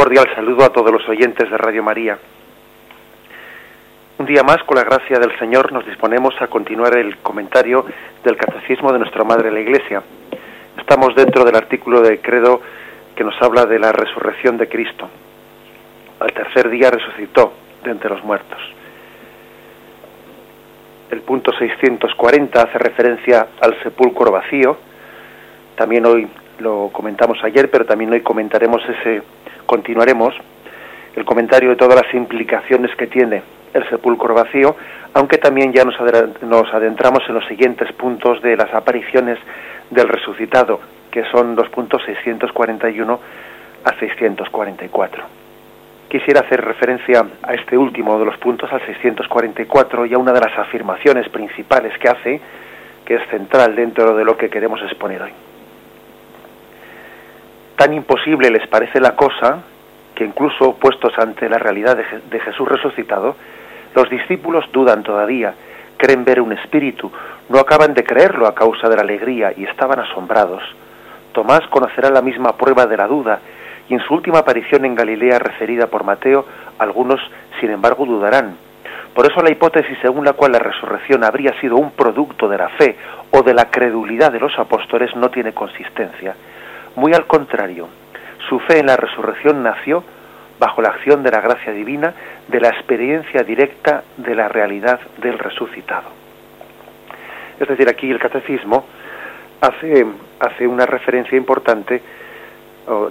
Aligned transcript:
cordial 0.00 0.34
saludo 0.34 0.64
a 0.64 0.70
todos 0.70 0.90
los 0.90 1.06
oyentes 1.10 1.50
de 1.50 1.58
Radio 1.58 1.82
María. 1.82 2.16
Un 4.16 4.24
día 4.24 4.42
más, 4.42 4.56
con 4.64 4.78
la 4.78 4.84
gracia 4.84 5.18
del 5.18 5.38
Señor, 5.38 5.72
nos 5.72 5.84
disponemos 5.84 6.32
a 6.40 6.46
continuar 6.46 6.96
el 6.96 7.18
comentario 7.18 7.84
del 8.24 8.34
Catecismo 8.34 8.94
de 8.94 8.98
nuestra 8.98 9.24
Madre 9.24 9.50
la 9.50 9.60
Iglesia. 9.60 10.02
Estamos 10.78 11.14
dentro 11.14 11.44
del 11.44 11.54
artículo 11.54 12.00
de 12.00 12.18
credo 12.18 12.62
que 13.14 13.24
nos 13.24 13.34
habla 13.42 13.66
de 13.66 13.78
la 13.78 13.92
resurrección 13.92 14.56
de 14.56 14.70
Cristo. 14.70 15.06
Al 16.18 16.32
tercer 16.32 16.70
día 16.70 16.90
resucitó 16.90 17.52
de 17.84 17.90
entre 17.90 18.08
los 18.08 18.24
muertos. 18.24 18.58
El 21.10 21.20
punto 21.20 21.52
640 21.52 22.62
hace 22.62 22.78
referencia 22.78 23.48
al 23.60 23.78
sepulcro 23.82 24.32
vacío. 24.32 24.78
También 25.74 26.06
hoy 26.06 26.26
lo 26.58 26.88
comentamos 26.90 27.36
ayer, 27.44 27.70
pero 27.70 27.84
también 27.84 28.10
hoy 28.14 28.22
comentaremos 28.22 28.80
ese, 28.88 29.22
continuaremos 29.70 30.34
el 31.14 31.24
comentario 31.24 31.70
de 31.70 31.76
todas 31.76 31.94
las 31.94 32.12
implicaciones 32.12 32.90
que 32.96 33.06
tiene 33.06 33.40
el 33.72 33.88
sepulcro 33.88 34.34
vacío, 34.34 34.74
aunque 35.14 35.38
también 35.38 35.72
ya 35.72 35.84
nos 35.84 35.94
adentramos 36.74 37.22
en 37.28 37.34
los 37.34 37.46
siguientes 37.46 37.92
puntos 37.92 38.42
de 38.42 38.56
las 38.56 38.74
apariciones 38.74 39.38
del 39.90 40.08
resucitado, 40.08 40.80
que 41.12 41.22
son 41.26 41.54
los 41.54 41.68
puntos 41.68 42.02
641 42.04 43.20
a 43.84 43.92
644. 44.00 45.22
Quisiera 46.08 46.40
hacer 46.40 46.64
referencia 46.64 47.24
a 47.40 47.54
este 47.54 47.78
último 47.78 48.18
de 48.18 48.24
los 48.24 48.38
puntos, 48.38 48.72
al 48.72 48.84
644, 48.84 50.06
y 50.06 50.14
a 50.14 50.18
una 50.18 50.32
de 50.32 50.40
las 50.40 50.58
afirmaciones 50.58 51.28
principales 51.28 51.96
que 51.98 52.08
hace, 52.08 52.40
que 53.04 53.14
es 53.14 53.22
central 53.30 53.76
dentro 53.76 54.16
de 54.16 54.24
lo 54.24 54.36
que 54.36 54.50
queremos 54.50 54.82
exponer 54.82 55.22
hoy. 55.22 55.32
Tan 57.80 57.94
imposible 57.94 58.50
les 58.50 58.66
parece 58.66 59.00
la 59.00 59.16
cosa 59.16 59.62
que 60.14 60.22
incluso 60.22 60.74
puestos 60.74 61.18
ante 61.18 61.48
la 61.48 61.56
realidad 61.56 61.96
de, 61.96 62.40
Jesús 62.40 62.68
resucitado, 62.68 63.36
los 63.94 64.10
discípulos 64.10 64.66
dudan 64.70 65.02
todavía, 65.02 65.54
creen 65.96 66.22
ver 66.26 66.42
un 66.42 66.52
espíritu, 66.52 67.10
no 67.48 67.58
acaban 67.58 67.94
de 67.94 68.04
creerlo 68.04 68.46
a 68.46 68.54
causa 68.54 68.90
de 68.90 68.96
la 68.96 69.00
alegría 69.00 69.54
y 69.56 69.64
estaban 69.64 69.98
asombrados. 69.98 70.62
Tomás 71.32 71.62
conocerá 71.70 72.10
la 72.10 72.20
misma 72.20 72.54
prueba 72.54 72.84
de 72.84 72.98
la 72.98 73.06
duda 73.06 73.40
y 73.88 73.94
en 73.94 74.00
su 74.00 74.12
última 74.12 74.40
aparición 74.40 74.84
en 74.84 74.94
Galilea 74.94 75.38
referida 75.38 75.86
por 75.86 76.04
Mateo, 76.04 76.44
algunos, 76.78 77.18
sin 77.60 77.70
embargo, 77.70 78.04
dudarán. 78.04 78.58
Por 79.14 79.24
eso 79.24 79.40
la 79.40 79.52
hipótesis 79.52 79.96
según 80.02 80.26
la 80.26 80.34
cual 80.34 80.52
la 80.52 80.58
resurrección 80.58 81.24
habría 81.24 81.58
sido 81.62 81.76
un 81.76 81.92
producto 81.92 82.46
de 82.46 82.58
la 82.58 82.68
fe 82.68 82.98
o 83.30 83.42
de 83.42 83.54
la 83.54 83.70
credulidad 83.70 84.30
de 84.30 84.40
los 84.40 84.58
apóstoles 84.58 85.16
no 85.16 85.30
tiene 85.30 85.54
consistencia. 85.54 86.34
Muy 86.96 87.12
al 87.14 87.26
contrario, 87.26 87.88
su 88.48 88.58
fe 88.60 88.78
en 88.78 88.86
la 88.86 88.96
resurrección 88.96 89.62
nació 89.62 90.02
bajo 90.58 90.82
la 90.82 90.90
acción 90.90 91.22
de 91.22 91.30
la 91.30 91.40
gracia 91.40 91.72
divina, 91.72 92.12
de 92.48 92.60
la 92.60 92.68
experiencia 92.68 93.42
directa 93.42 94.04
de 94.16 94.34
la 94.34 94.48
realidad 94.48 95.00
del 95.18 95.38
resucitado. 95.38 96.10
Es 97.58 97.68
decir, 97.68 97.88
aquí 97.88 98.10
el 98.10 98.18
catecismo 98.18 98.84
hace, 99.60 100.06
hace 100.38 100.66
una 100.66 100.86
referencia 100.86 101.36
importante, 101.36 102.02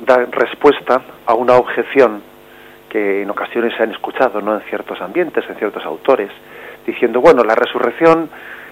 da 0.06 0.26
respuesta 0.32 1.02
a 1.26 1.34
una 1.34 1.56
objeción 1.56 2.22
que 2.90 3.22
en 3.22 3.30
ocasiones 3.30 3.74
se 3.78 3.84
han 3.84 3.92
escuchado 3.92 4.42
¿no? 4.42 4.56
en 4.56 4.62
ciertos 4.62 5.00
ambientes, 5.00 5.46
en 5.48 5.56
ciertos 5.56 5.86
autores, 5.86 6.30
diciendo, 6.86 7.22
bueno, 7.22 7.44
la 7.44 7.56
resurrección, 7.56 8.30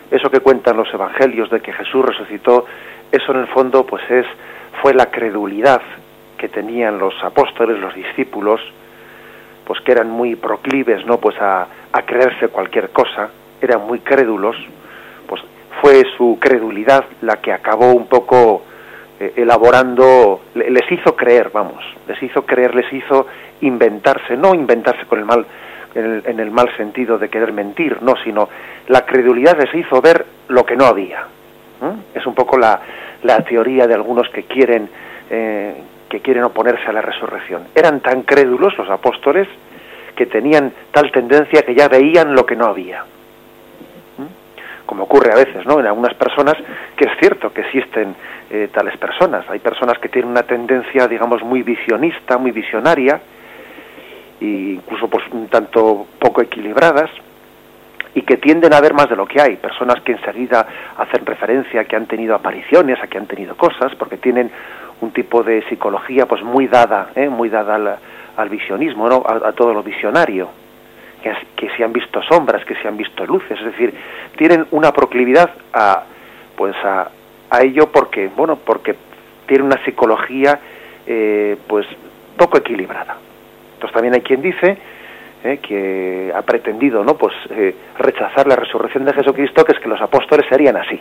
eso 0.09 0.29
que 0.29 0.39
cuentan 0.39 0.75
los 0.75 0.91
evangelios 0.93 1.49
de 1.49 1.61
que 1.61 1.71
Jesús 1.71 2.03
resucitó, 2.03 2.65
eso 3.11 3.31
en 3.31 3.39
el 3.39 3.47
fondo 3.47 3.85
pues 3.85 4.03
es 4.09 4.25
fue 4.81 4.93
la 4.93 5.07
credulidad 5.07 5.81
que 6.37 6.49
tenían 6.49 6.99
los 6.99 7.13
apóstoles, 7.23 7.79
los 7.79 7.93
discípulos, 7.93 8.61
pues 9.65 9.81
que 9.81 9.91
eran 9.91 10.09
muy 10.09 10.35
proclives, 10.35 11.05
¿no? 11.05 11.17
Pues 11.17 11.35
a, 11.41 11.67
creerse 12.05 12.49
cualquier 12.49 12.91
cosa, 12.91 13.29
eran 13.59 13.87
muy 13.87 13.99
crédulos, 13.99 14.55
pues 15.25 15.41
fue 15.81 16.03
su 16.15 16.37
credulidad 16.39 17.05
la 17.21 17.37
que 17.37 17.51
acabó 17.51 17.91
un 17.91 18.05
poco 18.05 18.61
eh, 19.19 19.33
elaborando, 19.35 20.41
les 20.53 20.91
hizo 20.91 21.15
creer, 21.15 21.49
vamos, 21.51 21.83
les 22.07 22.21
hizo 22.21 22.45
creer, 22.45 22.75
les 22.75 22.93
hizo 22.93 23.25
inventarse, 23.61 24.37
no 24.37 24.53
inventarse 24.53 25.07
con 25.07 25.17
el 25.17 25.25
mal, 25.25 25.43
en 25.95 26.39
el, 26.39 26.51
mal 26.51 26.69
sentido 26.77 27.17
de 27.17 27.29
querer 27.29 27.51
mentir, 27.51 27.97
no, 28.03 28.13
sino 28.23 28.47
la 28.89 29.03
credulidad 29.07 29.57
les 29.59 29.73
hizo 29.73 29.99
ver 29.99 30.23
lo 30.49 30.63
que 30.63 30.75
no 30.75 30.85
había. 30.85 31.25
Es 32.13 32.25
un 32.27 32.35
poco 32.35 32.57
la, 32.59 32.79
la 33.23 33.39
teoría 33.41 33.87
de 33.87 33.93
algunos 33.93 34.29
que 34.29 34.43
quieren 34.43 34.89
eh, 35.29 35.75
que 36.09 36.21
quieren 36.21 36.43
oponerse 36.43 36.87
a 36.87 36.93
la 36.93 37.01
resurrección. 37.01 37.67
Eran 37.75 37.99
tan 37.99 38.23
crédulos 38.23 38.77
los 38.77 38.89
apóstoles 38.89 39.47
que 40.15 40.25
tenían 40.25 40.71
tal 40.91 41.11
tendencia 41.11 41.63
que 41.63 41.75
ya 41.75 41.87
veían 41.87 42.33
lo 42.33 42.45
que 42.45 42.55
no 42.55 42.65
había. 42.65 43.03
¿Mm? 44.17 44.85
Como 44.85 45.03
ocurre 45.03 45.31
a 45.31 45.35
veces, 45.35 45.65
¿no? 45.65 45.79
En 45.79 45.85
algunas 45.85 46.13
personas, 46.15 46.55
que 46.95 47.05
es 47.05 47.11
cierto 47.19 47.53
que 47.53 47.61
existen 47.61 48.15
eh, 48.49 48.69
tales 48.73 48.97
personas. 48.97 49.47
Hay 49.49 49.59
personas 49.59 49.99
que 49.99 50.09
tienen 50.09 50.31
una 50.31 50.43
tendencia, 50.43 51.07
digamos, 51.07 51.43
muy 51.43 51.61
visionista, 51.61 52.37
muy 52.37 52.51
visionaria, 52.51 53.19
e 54.39 54.45
incluso 54.45 55.07
pues 55.09 55.25
un 55.31 55.47
tanto 55.47 56.07
poco 56.19 56.41
equilibradas, 56.41 57.09
y 58.17 58.23
que 58.23 58.37
tienden 58.37 58.73
a 58.73 58.81
ver 58.81 58.95
más 58.95 59.07
de 59.09 59.15
lo 59.15 59.27
que 59.27 59.39
hay. 59.39 59.57
Personas 59.57 60.01
que 60.01 60.13
enseguida 60.13 60.65
hacen 60.97 61.23
referencia 61.23 61.81
a 61.81 61.83
que 61.83 61.95
han 61.95 62.07
tenido 62.07 62.33
apariciones, 62.33 62.97
a 62.99 63.05
que 63.05 63.19
han 63.19 63.27
tenido 63.27 63.55
cosas, 63.55 63.93
porque 63.93 64.17
tienen 64.17 64.49
un 65.01 65.11
tipo 65.11 65.43
de 65.43 65.61
psicología 65.69 66.25
pues 66.25 66.41
muy 66.41 66.65
dada, 66.65 67.11
¿eh? 67.13 67.29
muy 67.29 67.49
dada 67.49 67.99
al, 68.35 68.49
visionismo, 68.49 69.07
¿no? 69.07 69.23
A, 69.23 69.51
todo 69.51 69.71
lo 69.71 69.83
visionario, 69.83 70.49
que, 71.21 71.31
que 71.55 71.69
se 71.77 71.83
han 71.83 71.93
visto 71.93 72.19
sombras, 72.23 72.65
que 72.65 72.73
se 72.81 72.87
han 72.87 72.97
visto 72.97 73.23
luces, 73.23 73.59
es 73.59 73.65
decir, 73.65 73.93
tienen 74.35 74.65
una 74.71 74.91
proclividad 74.91 75.51
a 75.71 76.03
pues 76.55 76.75
a, 76.83 77.11
a 77.51 77.61
ello 77.61 77.91
porque 77.91 78.31
bueno 78.35 78.55
porque 78.55 78.95
tienen 79.45 79.67
una 79.67 79.85
psicología 79.85 80.59
eh, 81.05 81.55
pues 81.67 81.85
poco 82.35 82.57
equilibrada. 82.57 83.15
Entonces 83.75 83.93
también 83.93 84.15
hay 84.15 84.21
quien 84.21 84.41
dice 84.41 84.75
eh, 85.43 85.59
que 85.59 86.31
ha 86.35 86.41
pretendido 86.41 87.03
no 87.03 87.15
pues 87.15 87.33
eh, 87.51 87.75
rechazar 87.99 88.47
la 88.47 88.55
resurrección 88.55 89.05
de 89.05 89.13
Jesucristo 89.13 89.63
que 89.63 89.73
es 89.73 89.79
que 89.79 89.87
los 89.87 90.01
apóstoles 90.01 90.45
serían 90.49 90.77
así. 90.77 90.99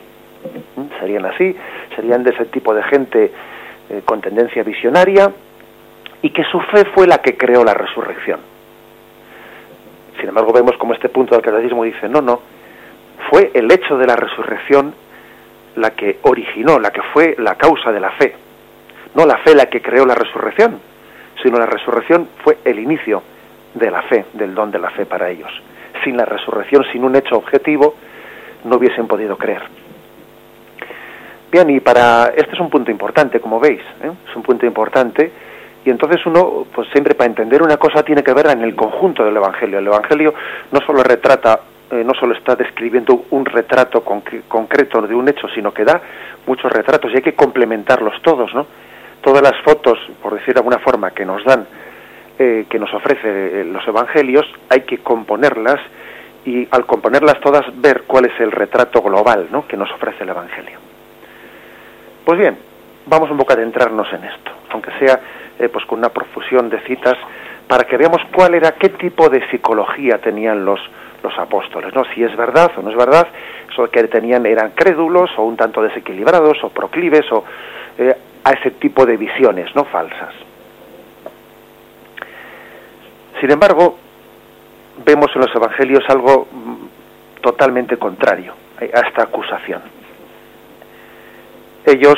¿Mm? 0.77 1.01
serían 1.01 1.25
así 1.27 1.57
serían 1.95 2.23
de 2.23 2.31
ese 2.31 2.45
tipo 2.47 2.75
de 2.75 2.83
gente 2.85 3.33
eh, 3.89 4.03
con 4.05 4.21
tendencia 4.21 4.63
visionaria 4.63 5.33
y 6.23 6.31
que 6.31 6.45
su 6.45 6.61
fe 6.61 6.85
fue 6.95 7.07
la 7.07 7.19
que 7.19 7.37
creó 7.37 7.65
la 7.65 7.75
resurrección. 7.75 8.41
Sin 10.21 10.29
embargo 10.29 10.53
vemos 10.53 10.77
como 10.77 10.93
este 10.93 11.09
punto 11.09 11.35
del 11.35 11.45
catecismo 11.45 11.85
dice 11.85 12.09
no 12.09 12.21
no 12.21 12.41
fue 13.31 13.51
el 13.55 13.71
hecho 13.73 13.97
de 13.97 14.07
la 14.07 14.17
resurrección 14.17 14.95
la 15.77 15.91
que 15.91 16.19
originó 16.23 16.79
la 16.79 16.91
que 16.91 17.03
fue 17.15 17.37
la 17.39 17.55
causa 17.55 17.91
de 17.91 18.01
la 18.01 18.11
fe. 18.11 18.35
No 19.15 19.25
la 19.25 19.39
fe 19.39 19.55
la 19.55 19.67
que 19.67 19.81
creó 19.81 20.05
la 20.05 20.15
resurrección 20.15 20.79
sino 21.43 21.59
la 21.59 21.67
resurrección 21.67 22.29
fue 22.43 22.59
el 22.65 22.79
inicio 22.79 23.23
de 23.77 23.91
la 23.91 24.03
fe, 24.03 24.25
del 24.33 24.55
don 24.55 24.71
de 24.71 24.79
la 24.79 24.91
fe 24.91 25.07
para 25.07 25.31
ellos. 25.31 25.51
Sin 26.03 26.17
la 26.17 26.25
resurrección, 26.25 26.85
sin 26.93 27.05
un 27.05 27.15
hecho 27.17 27.37
objetivo, 27.37 27.95
no 28.65 28.77
hubiesen 28.77 29.07
podido 29.07 29.37
creer. 29.37 29.63
Bien, 31.51 31.71
y 31.71 31.81
para 31.81 32.33
este 32.37 32.55
es 32.55 32.61
un 32.61 32.71
punto 32.71 32.91
importante, 32.91 33.41
como 33.41 33.61
veis, 33.61 33.81
¿eh? 34.03 34.11
es 34.29 34.37
un 34.37 34.43
punto 34.43 34.67
importante, 34.67 35.31
y 35.85 35.91
entonces 35.91 36.25
uno, 36.27 36.67
pues 36.75 36.89
siempre 36.91 37.15
para 37.15 37.29
entender 37.29 37.63
una 37.63 37.77
cosa 37.77 38.03
tiene 38.03 38.25
que 38.25 38.33
ver 38.33 38.49
en 38.49 38.63
el 38.63 38.75
conjunto 38.75 39.25
del 39.25 39.37
Evangelio. 39.37 39.79
El 39.79 39.87
Evangelio 39.87 40.35
no 40.73 40.81
solo 40.81 41.03
retrata, 41.05 41.61
eh, 41.93 42.03
no 42.05 42.13
solo 42.15 42.35
está 42.35 42.57
describiendo 42.57 43.27
un 43.31 43.45
retrato 43.45 44.03
concreto 44.03 45.03
de 45.03 45.15
un 45.15 45.29
hecho, 45.29 45.47
sino 45.55 45.73
que 45.73 45.85
da 45.85 46.01
muchos 46.47 46.73
retratos 46.73 47.13
y 47.13 47.17
hay 47.17 47.23
que 47.23 47.35
complementarlos 47.35 48.21
todos, 48.23 48.53
¿no? 48.53 48.67
Todas 49.21 49.43
las 49.43 49.61
fotos, 49.63 49.99
por 50.21 50.35
decir 50.35 50.55
de 50.55 50.61
alguna 50.61 50.79
forma, 50.79 51.13
que 51.13 51.25
nos 51.25 51.45
dan 51.45 51.67
eh, 52.39 52.67
que 52.69 52.79
nos 52.79 52.93
ofrece 52.93 53.61
eh, 53.61 53.65
los 53.65 53.87
evangelios, 53.89 54.45
hay 54.69 54.83
que 54.83 54.99
componerlas 54.99 55.81
y 56.45 56.69
al 56.71 56.85
componerlas 56.85 57.41
todas 57.41 57.65
ver 57.81 58.03
cuál 58.07 58.27
es 58.27 58.39
el 58.39 58.53
retrato 58.53 59.01
global 59.01 59.49
¿no? 59.51 59.67
que 59.67 59.77
nos 59.79 59.91
ofrece 59.91 60.23
el 60.23 60.29
evangelio. 60.29 60.79
Pues 62.27 62.39
bien, 62.39 62.59
vamos 63.07 63.31
un 63.31 63.39
poco 63.39 63.53
a 63.53 63.57
adentrarnos 63.57 64.13
en 64.13 64.25
esto, 64.25 64.51
aunque 64.69 64.91
sea 64.99 65.19
eh, 65.59 65.71
pues 65.71 65.87
con 65.87 65.99
una 65.99 66.11
profusión 66.11 66.69
de 66.69 66.79
citas, 66.81 67.17
para 67.67 67.85
que 67.85 67.97
veamos 67.97 68.21
cuál 68.35 68.55
era, 68.55 68.73
qué 68.73 68.91
tipo 68.91 69.31
de 69.31 69.49
psicología 69.49 70.19
tenían 70.19 70.63
los, 70.63 70.81
los 71.23 71.39
apóstoles, 71.39 71.95
¿no? 71.95 72.05
Si 72.15 72.23
es 72.23 72.37
verdad 72.37 72.71
o 72.77 72.83
no 72.83 72.91
es 72.91 72.97
verdad, 72.97 73.29
eso 73.73 73.91
que 73.91 74.05
tenían 74.09 74.45
eran 74.45 74.73
crédulos 74.73 75.31
o 75.39 75.45
un 75.45 75.57
tanto 75.57 75.81
desequilibrados 75.81 76.63
o 76.63 76.69
proclives 76.69 77.25
o 77.33 77.45
a 78.45 78.51
ese 78.51 78.73
tipo 78.73 79.07
de 79.07 79.17
visiones, 79.17 79.75
¿no? 79.75 79.85
Falsas. 79.87 80.46
Sin 83.41 83.51
embargo, 83.51 83.99
vemos 85.05 85.31
en 85.35 85.41
los 85.43 85.55
evangelios 85.55 86.05
algo 86.09 86.49
mm, 86.51 87.43
totalmente 87.43 87.97
contrario 87.97 88.55
a 88.81 89.01
esta 89.07 89.25
acusación. 89.25 89.83
Ellos 91.85 92.17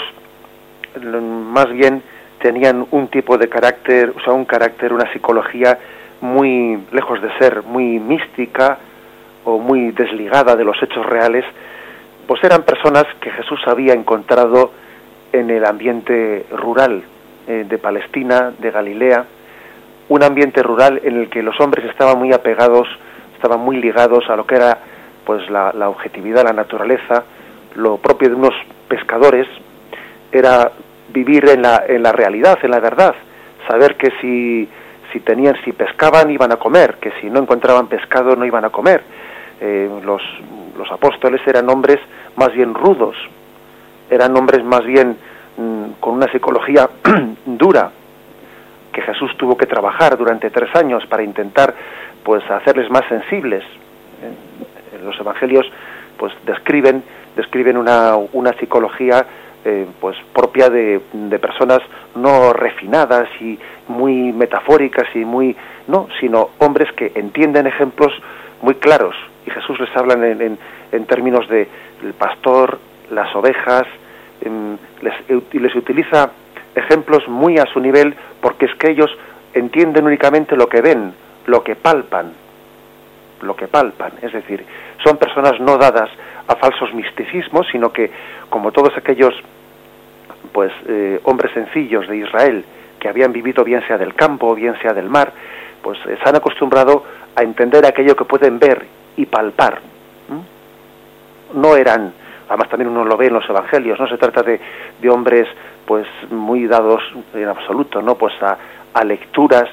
mm, 1.01 1.17
más 1.17 1.69
bien 1.71 2.03
tenían 2.41 2.87
un 2.91 3.09
tipo 3.09 3.37
de 3.37 3.49
carácter, 3.49 4.13
o 4.17 4.21
sea, 4.21 4.33
un 4.33 4.45
carácter, 4.45 4.93
una 4.93 5.13
psicología 5.13 5.79
muy 6.21 6.79
lejos 6.93 7.21
de 7.21 7.37
ser 7.39 7.63
muy 7.63 7.99
mística 7.99 8.79
o 9.45 9.59
muy 9.59 9.91
desligada 9.93 10.57
de 10.57 10.65
los 10.65 10.81
hechos 10.83 11.05
reales, 11.07 11.45
pues 12.27 12.43
eran 12.45 12.63
personas 12.63 13.05
que 13.21 13.31
Jesús 13.31 13.61
había 13.67 13.95
encontrado 13.95 14.73
en 15.33 15.51
el 15.51 15.65
ambiente 15.65 16.47
rural 16.51 17.03
eh, 17.47 17.65
de 17.69 17.79
Palestina, 17.79 18.53
de 18.59 18.71
Galilea, 18.71 19.25
un 20.09 20.23
ambiente 20.23 20.63
rural 20.63 21.01
en 21.05 21.19
el 21.19 21.29
que 21.29 21.43
los 21.43 21.59
hombres 21.61 21.85
estaban 21.87 22.19
muy 22.19 22.33
apegados, 22.33 22.89
estaban 23.35 23.61
muy 23.61 23.77
ligados 23.77 24.29
a 24.29 24.37
lo 24.37 24.47
que 24.47 24.57
era 24.57 24.79
pues 25.25 25.49
la, 25.51 25.89
objetividad, 25.89 26.45
la 26.45 26.55
naturaleza, 26.55 27.25
lo 27.75 27.99
propio 27.99 28.31
de 28.31 28.35
unos 28.35 28.55
pescadores 28.89 29.47
era 30.33 30.73
vivir 31.11 31.49
en 31.51 31.63
la, 31.63 31.85
en 31.87 32.03
la 32.03 32.13
realidad, 32.13 32.59
en 32.63 32.71
la 32.71 32.81
verdad, 32.81 33.15
saber 33.69 33.97
que 33.97 34.11
si, 34.23 34.69
si 35.13 35.21
tenían, 35.21 35.55
si 35.65 35.73
pescaban 35.73 36.31
iban 36.31 36.53
a 36.53 36.57
comer, 36.57 36.95
que 36.95 37.13
si 37.21 37.29
no 37.29 37.41
encontraban 37.41 37.89
pescado 37.89 38.37
no 38.37 38.47
iban 38.47 38.65
a 38.65 38.71
comer. 38.71 39.03
Eh, 39.61 39.91
los, 40.03 40.23
los 40.79 40.91
apóstoles 40.91 41.41
eran 41.47 41.69
hombres 41.69 41.99
más 42.37 42.53
bien 42.55 42.73
rudos, 42.73 43.17
eran 44.09 44.35
hombres 44.37 44.65
más 44.65 44.85
bien 44.87 45.17
mm, 45.57 46.01
con 46.01 46.15
una 46.15 46.31
psicología 46.33 46.89
dura, 47.45 47.91
que 48.99 49.13
Jesús 49.13 49.37
tuvo 49.37 49.57
que 49.57 49.67
trabajar 49.67 50.19
durante 50.19 50.51
tres 50.51 50.75
años 50.75 51.07
para 51.07 51.23
intentar 51.23 51.73
pues 52.25 52.43
hacerles 52.51 52.91
más 52.91 53.05
sensibles. 53.09 53.63
Eh, 53.63 54.99
los 55.05 55.19
evangelios 55.21 55.67
pues 56.17 56.33
describen 56.45 57.05
describen 57.37 57.77
una, 57.77 58.17
una 58.17 58.53
psicología 58.55 59.25
eh, 59.65 59.87
pues 60.01 60.17
propia 60.33 60.69
de, 60.69 61.01
de, 61.13 61.39
personas 61.39 61.79
no 62.17 62.53
refinadas 62.53 63.29
y 63.41 63.57
muy 63.87 64.33
metafóricas 64.33 65.07
y 65.15 65.21
muy 65.21 65.55
no 65.87 66.09
sino 66.19 66.51
hombres 66.59 66.91
que 66.93 67.13
entienden 67.15 67.69
ejemplos 67.69 68.13
muy 68.63 68.75
claros 68.75 69.15
y 69.47 69.51
Jesús 69.51 69.79
les 69.79 69.97
habla 69.97 70.15
en, 70.15 70.59
en, 70.91 71.05
términos 71.07 71.49
de 71.49 71.69
el 72.03 72.15
pastor 72.15 72.81
las 73.11 73.33
ovejas 73.37 73.87
les, 75.01 75.53
les 75.53 75.77
utiliza 75.77 76.33
ejemplos 76.79 77.27
muy 77.29 77.59
a 77.59 77.67
su 77.67 77.81
nivel 77.81 78.15
porque 78.41 78.67
es 78.67 78.75
que 78.77 78.91
ellos 78.91 79.11
entienden 79.55 80.07
únicamente 80.07 80.57
lo 80.57 80.69
que 80.69 80.81
ven 80.81 81.13
lo 81.47 81.63
que 81.63 81.77
palpan 81.77 82.33
lo 83.43 83.57
que 83.57 83.69
palpan 83.69 84.13
es 84.23 84.33
decir 84.33 84.65
son 85.05 85.17
personas 85.17 85.59
no 85.61 85.79
dadas 85.79 86.11
a 86.47 86.57
falsos 86.57 86.93
misticismos 86.95 87.67
sino 87.71 87.93
que 87.93 88.11
como 88.49 88.73
todos 88.73 88.97
aquellos 88.97 89.35
pues 90.53 90.73
eh, 90.87 91.21
hombres 91.25 91.53
sencillos 91.53 92.09
de 92.09 92.19
Israel 92.19 92.65
que 92.99 93.09
habían 93.09 93.33
vivido 93.33 93.65
bien 93.65 93.83
sea 93.87 93.97
del 93.99 94.15
campo 94.15 94.49
o 94.49 94.55
bien 94.55 94.75
sea 94.81 94.93
del 94.93 95.09
mar, 95.09 95.33
pues 95.83 95.99
eh, 96.07 96.19
se 96.23 96.29
han 96.29 96.37
acostumbrado 96.37 97.05
a 97.35 97.43
entender 97.43 97.87
aquello 97.87 98.17
que 98.17 98.25
pueden 98.25 98.59
ver 98.59 98.85
y 99.17 99.27
palpar. 99.27 99.81
No 101.55 101.77
eran, 101.77 102.13
además 102.49 102.69
también 102.69 102.91
uno 102.91 103.05
lo 103.05 103.17
ve 103.17 103.27
en 103.27 103.35
los 103.35 103.49
evangelios, 103.49 103.99
no 103.99 104.07
se 104.07 104.19
trata 104.19 104.43
de, 104.43 104.61
de 105.01 105.11
hombres 105.11 105.49
pues 105.89 106.07
muy 106.29 106.67
dados 106.67 107.03
en 107.33 107.49
absoluto, 107.49 108.03
no 108.03 108.17
pues 108.17 108.35
a, 108.43 108.59
lecturas 109.05 109.71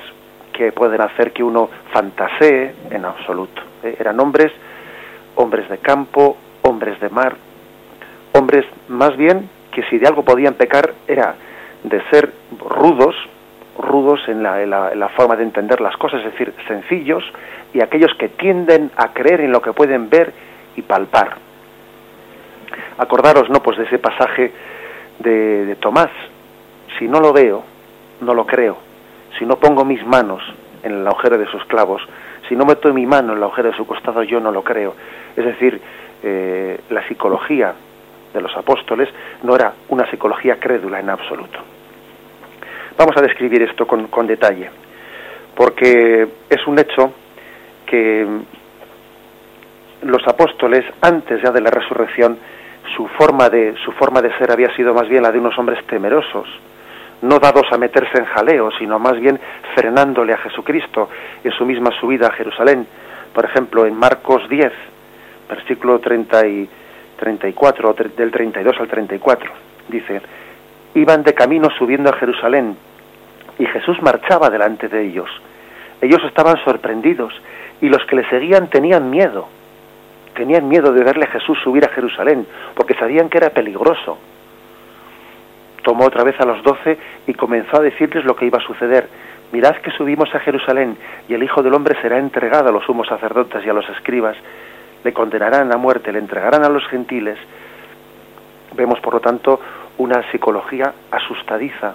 que 0.54 0.72
pueden 0.72 1.02
hacer 1.02 1.34
que 1.34 1.44
uno 1.44 1.70
fantasee 1.92 2.74
en 2.90 3.04
absoluto. 3.04 3.62
¿eh? 3.84 3.98
Eran 4.00 4.18
hombres, 4.22 4.54
hombres 5.36 5.68
de 5.68 5.80
campo, 5.80 6.38
hombres 6.62 7.02
de 7.02 7.10
mar, 7.10 7.36
hombres 8.32 8.66
más 8.88 9.18
bien 9.18 9.50
que 9.74 9.84
si 9.90 9.98
de 9.98 10.08
algo 10.08 10.24
podían 10.24 10.54
pecar 10.54 10.94
era 11.06 11.36
de 11.84 12.02
ser 12.10 12.32
rudos, 12.60 13.16
rudos 13.78 14.22
en 14.30 14.42
la, 14.42 15.12
forma 15.18 15.36
de 15.36 15.44
entender 15.44 15.82
las 15.82 15.98
cosas, 15.98 16.22
es 16.24 16.32
decir, 16.32 16.54
sencillos, 16.66 17.26
y 17.74 17.82
aquellos 17.82 18.14
que 18.18 18.30
tienden 18.30 18.90
a 18.96 19.12
creer 19.12 19.42
en 19.42 19.52
lo 19.52 19.62
que 19.62 19.74
pueden 19.74 20.10
ver 20.10 20.32
y 20.78 20.82
palpar. 20.82 21.36
Acordaros, 23.00 23.50
¿no? 23.50 23.62
Pues 23.62 23.78
de 23.78 23.84
ese 23.84 24.00
pasaje 24.00 24.54
de, 25.20 25.76
Tomás, 25.80 26.10
si 26.98 27.08
no 27.08 27.20
lo 27.20 27.34
veo, 27.34 27.64
no 28.22 28.34
lo 28.34 28.46
creo, 28.46 28.78
si 29.38 29.46
no 29.46 29.58
pongo 29.58 29.86
mis 29.86 30.06
manos 30.06 30.42
en 30.84 30.94
el 30.94 31.08
agujero 31.08 31.38
de 31.38 31.48
sus 31.48 31.64
clavos, 31.66 32.02
si 32.48 32.56
no 32.56 32.66
meto 32.66 32.94
mi 32.94 33.06
mano 33.06 33.32
en 33.32 33.38
el 33.38 33.44
agujero 33.44 33.72
de 33.72 33.78
su 33.78 33.86
costado, 33.86 34.24
yo 34.24 34.40
no 34.40 34.52
lo 34.52 34.64
creo. 34.64 34.96
Es 35.36 35.46
decir, 35.46 35.82
eh, 36.24 36.80
la 36.90 37.08
psicología 37.08 37.74
de 38.34 38.42
los 38.42 38.56
apóstoles 38.56 39.10
no 39.44 39.56
era 39.56 39.74
una 39.90 40.10
psicología 40.10 40.60
crédula 40.60 41.00
en 41.00 41.10
absoluto. 41.10 41.60
Vamos 42.98 43.18
a 43.18 43.22
describir 43.22 43.62
esto 43.64 43.86
con, 43.88 44.08
con 44.08 44.28
detalle, 44.28 44.70
porque 45.56 46.28
es 46.50 46.68
un 46.68 46.80
hecho 46.80 47.12
que 47.86 48.26
los 50.04 50.28
apóstoles, 50.28 50.86
antes 51.02 51.42
ya 51.42 51.52
de 51.52 51.62
la 51.62 51.72
resurrección, 51.72 52.38
su 52.96 53.08
forma 53.08 53.50
de, 53.50 53.76
su 53.84 53.92
forma 53.94 54.22
de 54.22 54.36
ser 54.38 54.52
había 54.52 54.74
sido 54.76 54.94
más 54.94 55.08
bien 55.08 55.24
la 55.24 55.32
de 55.32 55.40
unos 55.40 55.58
hombres 55.58 55.86
temerosos, 55.86 56.48
no 57.22 57.40
dados 57.40 57.66
a 57.72 57.78
meterse 57.78 58.18
en 58.18 58.26
jaleo, 58.26 58.72
sino 58.78 59.00
más 59.00 59.20
bien 59.20 59.40
frenándole 59.74 60.34
a 60.34 60.38
Jesucristo 60.38 61.10
en 61.44 61.52
su 61.52 61.66
misma 61.66 61.92
subida 62.00 62.28
a 62.28 62.32
Jerusalén. 62.32 62.86
Por 63.34 63.46
ejemplo, 63.46 63.86
en 63.86 63.96
Marcos 63.96 64.48
10, 64.50 64.72
versículo 65.50 66.00
30 66.00 66.48
y 66.48 66.70
34, 67.18 67.96
del 68.16 68.32
32 68.32 68.80
al 68.80 68.88
34. 68.88 69.52
Dice, 69.88 70.22
iban 70.94 71.24
de 71.24 71.34
camino 71.34 71.70
subiendo 71.78 72.10
a 72.10 72.18
Jerusalén 72.18 72.78
y 73.58 73.66
Jesús 73.66 74.02
marchaba 74.02 74.50
delante 74.50 74.88
de 74.88 75.04
ellos. 75.04 75.30
Ellos 76.02 76.22
estaban 76.26 76.58
sorprendidos 76.64 77.34
y 77.82 77.90
los 77.90 78.04
que 78.06 78.18
le 78.18 78.30
seguían 78.30 78.68
tenían 78.68 79.10
miedo. 79.10 79.48
Tenían 80.36 80.68
miedo 80.68 80.92
de 80.92 81.04
verle 81.04 81.26
a 81.26 81.32
Jesús 81.32 81.58
subir 81.64 81.86
a 81.86 81.90
Jerusalén 81.90 82.46
porque 82.76 82.94
sabían 82.94 83.30
que 83.30 83.38
era 83.38 83.50
peligroso. 83.52 84.18
Tomó 85.82 86.06
otra 86.06 86.24
vez 86.24 86.40
a 86.42 86.46
los 86.46 86.62
doce 86.62 86.98
y 87.26 87.34
comenzó 87.34 87.78
a 87.78 87.82
decirles 87.82 88.26
lo 88.26 88.36
que 88.36 88.46
iba 88.46 88.58
a 88.58 88.68
suceder. 88.68 89.08
Mirad 89.52 89.78
que 89.78 89.92
subimos 89.92 90.34
a 90.36 90.40
Jerusalén 90.40 90.98
y 91.30 91.34
el 91.34 91.44
Hijo 91.44 91.64
del 91.64 91.74
Hombre 91.74 91.96
será 92.02 92.18
entregado 92.18 92.70
a 92.70 92.72
los 92.72 92.84
sumos 92.84 93.08
sacerdotes 93.08 93.66
y 93.66 93.70
a 93.70 93.74
los 93.74 93.88
escribas 93.90 94.36
le 95.06 95.14
condenarán 95.14 95.72
a 95.72 95.78
muerte, 95.78 96.12
le 96.12 96.20
entregarán 96.20 96.66
a 96.66 96.70
los 96.70 96.86
gentiles. 96.88 97.38
Vemos, 98.76 99.00
por 99.00 99.14
lo 99.14 99.20
tanto, 99.20 99.62
una 100.00 100.30
psicología 100.32 100.94
asustadiza. 101.12 101.94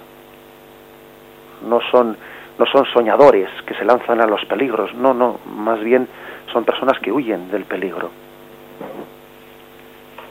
No 1.67 1.79
son, 1.91 2.17
no 2.57 2.65
son 2.65 2.85
soñadores 2.85 3.49
que 3.67 3.75
se 3.75 3.85
lanzan 3.85 4.21
a 4.21 4.25
los 4.25 4.43
peligros, 4.45 4.95
no, 4.95 5.13
no, 5.13 5.39
más 5.45 5.81
bien 5.83 6.07
son 6.51 6.63
personas 6.63 6.97
que 6.99 7.11
huyen 7.11 7.51
del 7.51 7.65
peligro. 7.65 8.09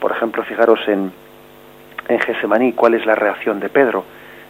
Por 0.01 0.11
ejemplo, 0.11 0.43
fijaros 0.43 0.79
en, 0.87 1.11
en 2.07 2.19
Gesemaní 2.19 2.73
cuál 2.73 2.95
es 2.95 3.05
la 3.05 3.13
reacción 3.13 3.59
de 3.59 3.69
Pedro. 3.69 4.03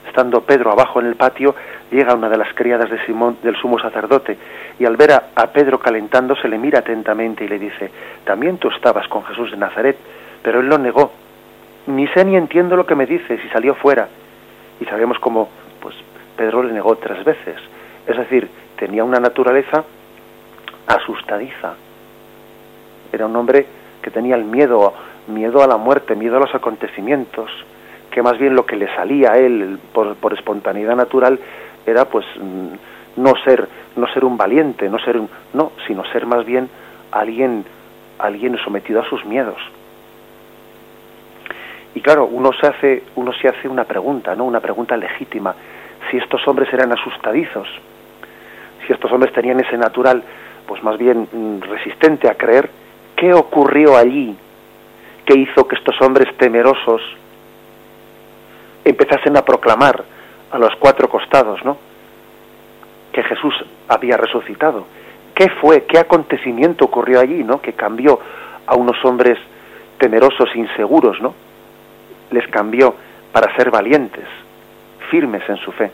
Estando 0.07 0.41
Pedro 0.41 0.71
abajo 0.71 1.01
en 1.01 1.07
el 1.07 1.15
patio, 1.15 1.53
llega 1.91 2.15
una 2.15 2.29
de 2.29 2.37
las 2.37 2.53
criadas 2.53 2.89
de 2.89 3.05
Simón, 3.05 3.37
del 3.43 3.57
sumo 3.57 3.77
sacerdote, 3.77 4.37
y 4.79 4.85
al 4.85 4.95
ver 4.95 5.11
a, 5.11 5.47
Pedro 5.47 5.77
calentándose 5.77 6.47
le 6.47 6.57
mira 6.57 6.79
atentamente 6.79 7.43
y 7.43 7.49
le 7.49 7.59
dice, 7.59 7.91
también 8.23 8.59
tú 8.59 8.69
estabas 8.69 9.09
con 9.09 9.25
Jesús 9.25 9.51
de 9.51 9.57
Nazaret, 9.57 9.97
pero 10.41 10.61
él 10.61 10.67
lo 10.67 10.77
negó. 10.77 11.11
Ni 11.87 12.07
sé 12.07 12.23
ni 12.23 12.37
entiendo 12.37 12.77
lo 12.77 12.85
que 12.85 12.95
me 12.95 13.05
dices 13.05 13.39
y 13.43 13.49
salió 13.49 13.75
fuera. 13.75 14.07
Y 14.79 14.85
sabemos 14.85 15.19
cómo, 15.19 15.49
pues, 15.81 15.95
Pedro 16.37 16.63
le 16.63 16.71
negó 16.71 16.95
tres 16.95 17.25
veces. 17.25 17.57
Es 18.07 18.15
decir, 18.17 18.49
tenía 18.77 19.03
una 19.03 19.19
naturaleza 19.19 19.83
asustadiza. 20.87 21.73
Era 23.11 23.25
un 23.25 23.35
hombre 23.35 23.65
que 24.01 24.11
tenía 24.11 24.35
el 24.35 24.45
miedo, 24.45 24.93
miedo 25.27 25.63
a 25.63 25.67
la 25.67 25.77
muerte, 25.77 26.15
miedo 26.15 26.37
a 26.37 26.41
los 26.41 26.53
acontecimientos, 26.55 27.49
que 28.11 28.21
más 28.21 28.37
bien 28.37 28.55
lo 28.55 28.65
que 28.65 28.75
le 28.75 28.93
salía 28.95 29.31
a 29.31 29.37
él 29.37 29.79
por, 29.93 30.15
por 30.15 30.33
espontaneidad 30.33 30.95
natural 30.95 31.39
era 31.85 32.05
pues 32.05 32.25
mm, 32.39 33.21
no 33.21 33.33
ser 33.43 33.67
no 33.95 34.07
ser 34.13 34.23
un 34.23 34.37
valiente, 34.37 34.89
no 34.89 34.99
ser 34.99 35.17
un 35.17 35.29
no, 35.53 35.71
sino 35.87 36.03
ser 36.11 36.25
más 36.25 36.45
bien 36.45 36.69
alguien 37.11 37.65
alguien 38.19 38.57
sometido 38.57 39.01
a 39.01 39.09
sus 39.09 39.25
miedos. 39.25 39.57
Y 41.93 42.01
claro, 42.01 42.25
uno 42.25 42.51
se 42.53 42.67
hace 42.67 43.03
uno 43.15 43.33
se 43.33 43.47
hace 43.47 43.67
una 43.67 43.85
pregunta, 43.85 44.35
¿no? 44.35 44.45
Una 44.45 44.59
pregunta 44.59 44.95
legítima, 44.95 45.55
si 46.09 46.17
estos 46.17 46.45
hombres 46.47 46.71
eran 46.73 46.91
asustadizos, 46.91 47.67
si 48.85 48.93
estos 48.93 49.11
hombres 49.11 49.33
tenían 49.33 49.59
ese 49.59 49.77
natural 49.77 50.23
pues 50.67 50.83
más 50.83 50.97
bien 50.97 51.27
mm, 51.31 51.61
resistente 51.61 52.29
a 52.29 52.35
creer, 52.35 52.69
¿qué 53.15 53.33
ocurrió 53.33 53.97
allí 53.97 54.37
que 55.31 55.39
hizo 55.39 55.65
que 55.65 55.75
estos 55.75 55.95
hombres 56.01 56.35
temerosos 56.37 57.01
empezasen 58.83 59.37
a 59.37 59.45
proclamar 59.45 60.03
a 60.51 60.57
los 60.57 60.75
cuatro 60.77 61.07
costados, 61.07 61.63
¿no? 61.63 61.77
Que 63.13 63.23
Jesús 63.23 63.53
había 63.87 64.17
resucitado. 64.17 64.85
¿Qué 65.33 65.49
fue? 65.61 65.85
¿Qué 65.85 65.99
acontecimiento 65.99 66.83
ocurrió 66.83 67.21
allí, 67.21 67.45
¿no? 67.45 67.61
Que 67.61 67.73
cambió 67.73 68.19
a 68.65 68.75
unos 68.75 68.97
hombres 69.05 69.37
temerosos, 69.97 70.53
inseguros, 70.53 71.21
¿no? 71.21 71.33
Les 72.31 72.45
cambió 72.47 72.93
para 73.31 73.55
ser 73.55 73.71
valientes, 73.71 74.25
firmes 75.09 75.47
en 75.47 75.57
su 75.57 75.71
fe. 75.71 75.91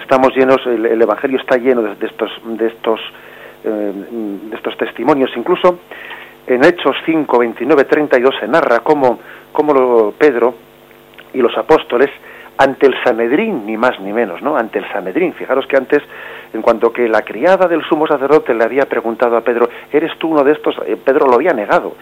Estamos 0.00 0.34
llenos, 0.34 0.66
el, 0.66 1.00
Evangelio 1.00 1.38
está 1.38 1.56
lleno 1.56 1.82
de, 1.82 2.06
estos, 2.06 2.30
de 2.44 2.66
estos, 2.66 3.00
eh, 3.62 3.92
de 4.50 4.56
estos 4.56 4.76
testimonios. 4.76 5.30
Incluso 5.36 5.78
en 6.48 6.64
Hechos 6.64 6.96
5, 7.04 7.38
29, 7.38 7.84
32 7.84 8.34
se 8.40 8.48
narra 8.48 8.80
cómo, 8.80 9.18
cómo 9.52 10.12
Pedro 10.12 10.54
y 11.34 11.38
los 11.38 11.56
apóstoles 11.56 12.10
ante 12.56 12.86
el 12.86 12.94
Sanedrín, 13.04 13.66
ni 13.66 13.76
más 13.76 14.00
ni 14.00 14.12
menos, 14.12 14.42
¿no? 14.42 14.56
Ante 14.56 14.80
el 14.80 14.88
Sanedrín. 14.90 15.32
Fijaros 15.34 15.66
que 15.66 15.76
antes, 15.76 16.02
en 16.52 16.60
cuanto 16.60 16.92
que 16.92 17.06
la 17.06 17.22
criada 17.22 17.68
del 17.68 17.84
sumo 17.84 18.06
sacerdote 18.06 18.52
le 18.52 18.64
había 18.64 18.86
preguntado 18.86 19.36
a 19.36 19.42
Pedro, 19.42 19.68
¿eres 19.92 20.18
tú 20.18 20.30
uno 20.30 20.42
de 20.42 20.52
estos? 20.52 20.74
Eh, 20.86 20.96
Pedro 20.96 21.26
lo 21.26 21.34
había 21.34 21.52
negado. 21.52 21.94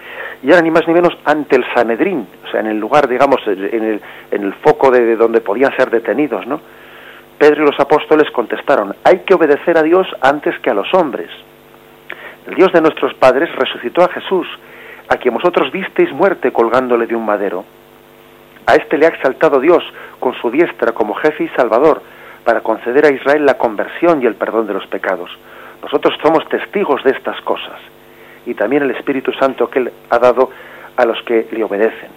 Y 0.43 0.51
ahora 0.51 0.63
ni 0.63 0.71
más 0.71 0.87
ni 0.87 0.95
menos 0.95 1.13
ante 1.25 1.57
el 1.57 1.65
Sanedrín, 1.75 2.27
o 2.47 2.51
sea, 2.51 2.61
en 2.61 2.69
el 2.69 2.79
lugar, 2.79 3.07
digamos, 3.07 3.41
en 3.47 3.85
el, 3.85 4.01
en 4.31 4.43
el 4.45 4.55
foco 4.55 4.91
de 4.91 5.17
donde 5.17 5.43
podían 5.43 5.77
ser 5.77 5.91
detenidos, 5.91 6.47
¿no? 6.47 6.61
Pedro 7.37 7.65
y 7.65 7.67
los 7.67 7.81
apóstoles 7.81 8.31
contestaron, 8.31 8.95
hay 9.05 9.19
que 9.27 9.35
obedecer 9.35 9.77
a 9.77 9.83
Dios 9.83 10.07
antes 10.23 10.59
que 10.61 10.71
a 10.71 10.75
los 10.75 10.93
hombres. 10.95 11.29
El 12.47 12.55
Dios 12.55 12.73
de 12.73 12.81
nuestros 12.81 13.15
padres 13.15 13.55
resucitó 13.55 14.03
a 14.05 14.09
Jesús, 14.09 14.47
a 15.09 15.17
quien 15.17 15.35
vosotros 15.35 15.71
visteis 15.73 16.13
muerte 16.13 16.53
colgándole 16.53 17.07
de 17.07 17.15
un 17.15 17.25
madero 17.25 17.65
a 18.67 18.75
este 18.75 18.99
le 18.99 19.07
ha 19.07 19.11
exaltado 19.11 19.61
Dios 19.61 19.83
con 20.19 20.35
su 20.35 20.51
diestra 20.51 20.93
como 20.93 21.15
jefe 21.15 21.45
y 21.45 21.49
salvador 21.51 22.03
para 22.45 22.61
conceder 22.61 23.07
a 23.07 23.13
Israel 23.13 23.47
la 23.47 23.55
conversión 23.55 24.23
y 24.23 24.27
el 24.27 24.35
perdón 24.35 24.67
de 24.67 24.75
los 24.75 24.87
pecados. 24.89 25.31
Nosotros 25.83 26.15
somos 26.21 26.49
testigos 26.49 27.03
de 27.05 27.13
estas 27.13 27.41
cosas 27.43 27.79
y 28.45 28.55
también 28.55 28.83
el 28.83 28.91
Espíritu 28.91 29.33
Santo 29.33 29.71
que 29.71 29.79
Él 29.79 29.93
ha 30.11 30.19
dado 30.19 30.51
a 30.97 31.05
los 31.05 31.23
que 31.23 31.47
le 31.53 31.63
obedecen. 31.63 32.11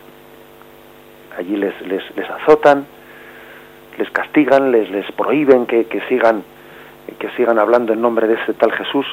Allí 1.37 1.55
les, 1.55 1.79
les, 1.81 2.29
azotan, 2.29 2.85
les 3.97 4.09
castigan, 4.09 4.71
les, 4.71 4.89
les 4.89 5.09
prohíben 5.11 5.67
que, 5.67 5.85
que, 5.85 6.01
sigan, 6.07 6.43
que 7.19 7.29
sigan 7.31 7.59
hablando 7.59 7.93
en 7.93 8.01
nombre 8.01 8.27
de 8.27 8.35
ese 8.35 8.53
tal 8.53 8.71
Jesús 8.71 9.05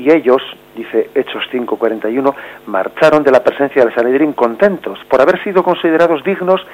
y 0.00 0.10
ellos, 0.10 0.42
dice 0.74 1.10
Hechos 1.14 1.44
5:41, 1.52 2.34
marcharon 2.66 3.22
de 3.22 3.30
la 3.30 3.44
presencia 3.44 3.84
del 3.84 3.94
Sanedrín 3.94 4.32
contentos 4.32 4.98
por 5.10 5.20
haber 5.20 5.42
sido 5.44 5.62
considerados 5.62 6.24
dignos 6.24 6.66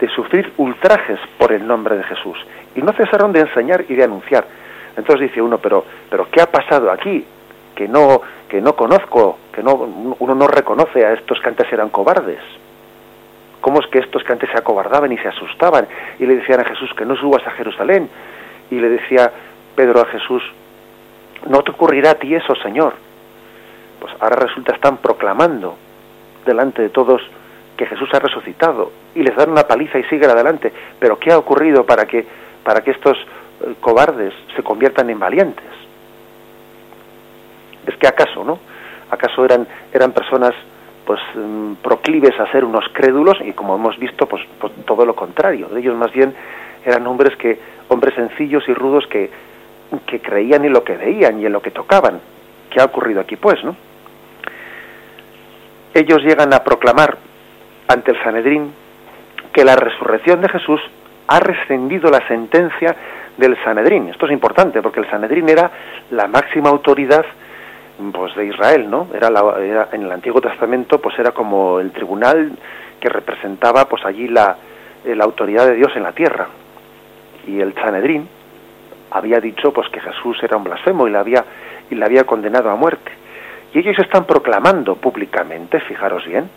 de 0.00 0.08
sufrir 0.08 0.50
ultrajes 0.56 1.20
por 1.36 1.52
el 1.52 1.66
nombre 1.66 1.98
de 1.98 2.04
Jesús. 2.04 2.38
Y 2.74 2.80
no 2.80 2.92
cesaron 2.92 3.32
de 3.34 3.40
enseñar 3.40 3.84
y 3.86 3.94
de 3.94 4.04
anunciar. 4.04 4.46
Entonces 4.96 5.28
dice 5.28 5.42
uno, 5.42 5.58
pero, 5.58 5.84
pero 6.08 6.26
¿qué 6.30 6.40
ha 6.40 6.46
pasado 6.46 6.90
aquí? 6.90 7.22
Que 7.74 7.86
no, 7.86 8.22
que 8.48 8.62
no 8.62 8.74
conozco, 8.74 9.38
que 9.52 9.62
no, 9.62 9.74
uno 10.18 10.34
no 10.34 10.46
reconoce 10.46 11.04
a 11.04 11.12
estos 11.12 11.38
que 11.40 11.48
antes 11.50 11.70
eran 11.70 11.90
cobardes. 11.90 12.40
¿Cómo 13.60 13.80
es 13.80 13.86
que 13.88 13.98
estos 13.98 14.24
que 14.24 14.32
antes 14.32 14.48
se 14.48 14.56
acobardaban 14.56 15.12
y 15.12 15.18
se 15.18 15.28
asustaban 15.28 15.86
y 16.18 16.24
le 16.24 16.36
decían 16.36 16.60
a 16.60 16.64
Jesús 16.64 16.94
que 16.94 17.04
no 17.04 17.14
subas 17.14 17.46
a 17.46 17.50
Jerusalén? 17.50 18.08
Y 18.70 18.76
le 18.76 18.88
decía 18.88 19.30
Pedro 19.76 20.00
a 20.00 20.06
Jesús, 20.06 20.42
no 21.48 21.62
te 21.62 21.70
ocurrirá 21.70 22.12
a 22.12 22.14
ti 22.14 22.34
eso, 22.34 22.54
Señor. 22.56 22.94
Pues 24.00 24.12
ahora 24.20 24.36
resulta 24.36 24.72
están 24.72 24.98
proclamando 24.98 25.76
delante 26.44 26.82
de 26.82 26.88
todos 26.88 27.22
que 27.76 27.86
Jesús 27.86 28.08
ha 28.12 28.18
resucitado 28.18 28.92
y 29.14 29.22
les 29.22 29.34
dan 29.36 29.50
una 29.50 29.66
paliza 29.66 29.98
y 29.98 30.04
siguen 30.04 30.30
adelante. 30.30 30.72
Pero 30.98 31.18
¿qué 31.18 31.32
ha 31.32 31.38
ocurrido 31.38 31.84
para 31.84 32.06
que 32.06 32.26
para 32.64 32.82
que 32.82 32.90
estos 32.90 33.16
eh, 33.16 33.74
cobardes 33.80 34.34
se 34.54 34.62
conviertan 34.62 35.08
en 35.10 35.18
valientes? 35.18 35.64
Es 37.86 37.96
que 37.96 38.06
acaso, 38.06 38.44
¿no? 38.44 38.58
¿Acaso 39.10 39.44
eran 39.44 39.66
eran 39.92 40.12
personas 40.12 40.54
pues 41.06 41.20
mm, 41.34 41.74
proclives 41.82 42.38
a 42.38 42.50
ser 42.52 42.64
unos 42.64 42.84
crédulos 42.92 43.38
y 43.40 43.52
como 43.52 43.74
hemos 43.74 43.98
visto 43.98 44.26
pues, 44.26 44.42
pues 44.60 44.72
todo 44.84 45.04
lo 45.04 45.14
contrario. 45.14 45.68
Ellos 45.76 45.96
más 45.96 46.12
bien 46.12 46.34
eran 46.84 47.06
hombres 47.06 47.36
que 47.36 47.58
hombres 47.88 48.14
sencillos 48.14 48.62
y 48.68 48.74
rudos 48.74 49.06
que 49.08 49.30
que 50.06 50.20
creían 50.20 50.64
en 50.64 50.72
lo 50.72 50.84
que 50.84 50.96
veían 50.96 51.40
y 51.40 51.46
en 51.46 51.52
lo 51.52 51.62
que 51.62 51.70
tocaban. 51.70 52.20
¿Qué 52.70 52.80
ha 52.80 52.84
ocurrido 52.84 53.20
aquí, 53.20 53.36
pues, 53.36 53.62
no? 53.64 53.76
Ellos 55.92 56.22
llegan 56.22 56.54
a 56.54 56.62
proclamar 56.62 57.18
ante 57.88 58.12
el 58.12 58.22
Sanedrín 58.22 58.72
que 59.52 59.64
la 59.64 59.74
resurrección 59.74 60.40
de 60.40 60.48
Jesús 60.48 60.80
ha 61.26 61.40
rescindido 61.40 62.10
la 62.10 62.26
sentencia 62.28 62.94
del 63.36 63.56
Sanedrín. 63.64 64.08
Esto 64.08 64.26
es 64.26 64.32
importante 64.32 64.82
porque 64.82 65.00
el 65.00 65.10
Sanedrín 65.10 65.48
era 65.48 65.70
la 66.10 66.28
máxima 66.28 66.68
autoridad 66.68 67.24
pues 68.12 68.34
de 68.34 68.46
Israel, 68.46 68.88
¿no? 68.88 69.08
Era, 69.12 69.30
la, 69.30 69.86
en 69.92 70.02
el 70.02 70.12
Antiguo 70.12 70.40
Testamento 70.40 71.00
pues 71.00 71.18
era 71.18 71.32
como 71.32 71.80
el 71.80 71.90
tribunal 71.90 72.52
que 72.98 73.08
representaba 73.08 73.86
pues 73.86 74.04
allí 74.04 74.28
la, 74.28 74.56
la 75.04 75.24
autoridad 75.24 75.66
de 75.66 75.74
Dios 75.74 75.92
en 75.96 76.02
la 76.04 76.12
tierra. 76.12 76.48
Y 77.46 77.60
el 77.60 77.74
Sanedrín 77.74 78.28
había 79.10 79.40
dicho 79.40 79.72
pues 79.72 79.88
que 79.88 80.00
Jesús 80.00 80.38
era 80.42 80.56
un 80.56 80.64
blasfemo 80.64 81.06
y 81.06 81.10
le 81.10 81.18
había 81.18 81.44
y 81.90 81.94
le 81.94 82.04
había 82.04 82.24
condenado 82.24 82.70
a 82.70 82.76
muerte. 82.76 83.10
Y 83.72 83.78
ellos 83.78 83.98
están 83.98 84.24
proclamando 84.24 84.96
públicamente, 84.96 85.80
fijaros 85.80 86.24
bien, 86.24 86.48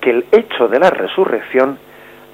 que 0.00 0.10
el 0.10 0.26
hecho 0.32 0.68
de 0.68 0.78
la 0.78 0.90
resurrección 0.90 1.78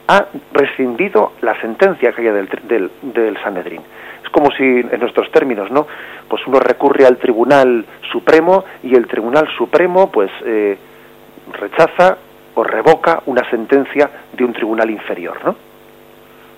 ha 0.09 0.27
rescindido 0.53 1.33
la 1.43 1.61
sentencia 1.61 2.13
que 2.13 2.21
había 2.21 2.33
del, 2.33 2.49
del, 2.69 2.91
del 3.03 3.37
Sanedrín. 3.43 3.83
Es 4.23 4.31
como 4.31 4.51
si, 4.53 4.63
en 4.63 5.01
nuestros 5.01 5.31
términos, 5.33 5.71
¿no? 5.71 5.87
Pues 6.29 6.47
uno 6.47 6.61
recurre 6.61 7.07
al 7.07 7.17
Tribunal 7.19 7.85
Supremo 8.13 8.65
y 8.83 8.95
el 8.95 9.07
Tribunal 9.07 9.49
Supremo, 9.57 10.11
pues, 10.11 10.31
eh, 10.45 10.77
rechaza 11.53 12.19
o 12.55 12.65
revoca 12.65 13.23
una 13.27 13.49
sentencia 13.51 14.11
de 14.33 14.45
un 14.45 14.53
tribunal 14.53 14.91
inferior, 14.91 15.39
¿no? 15.45 15.57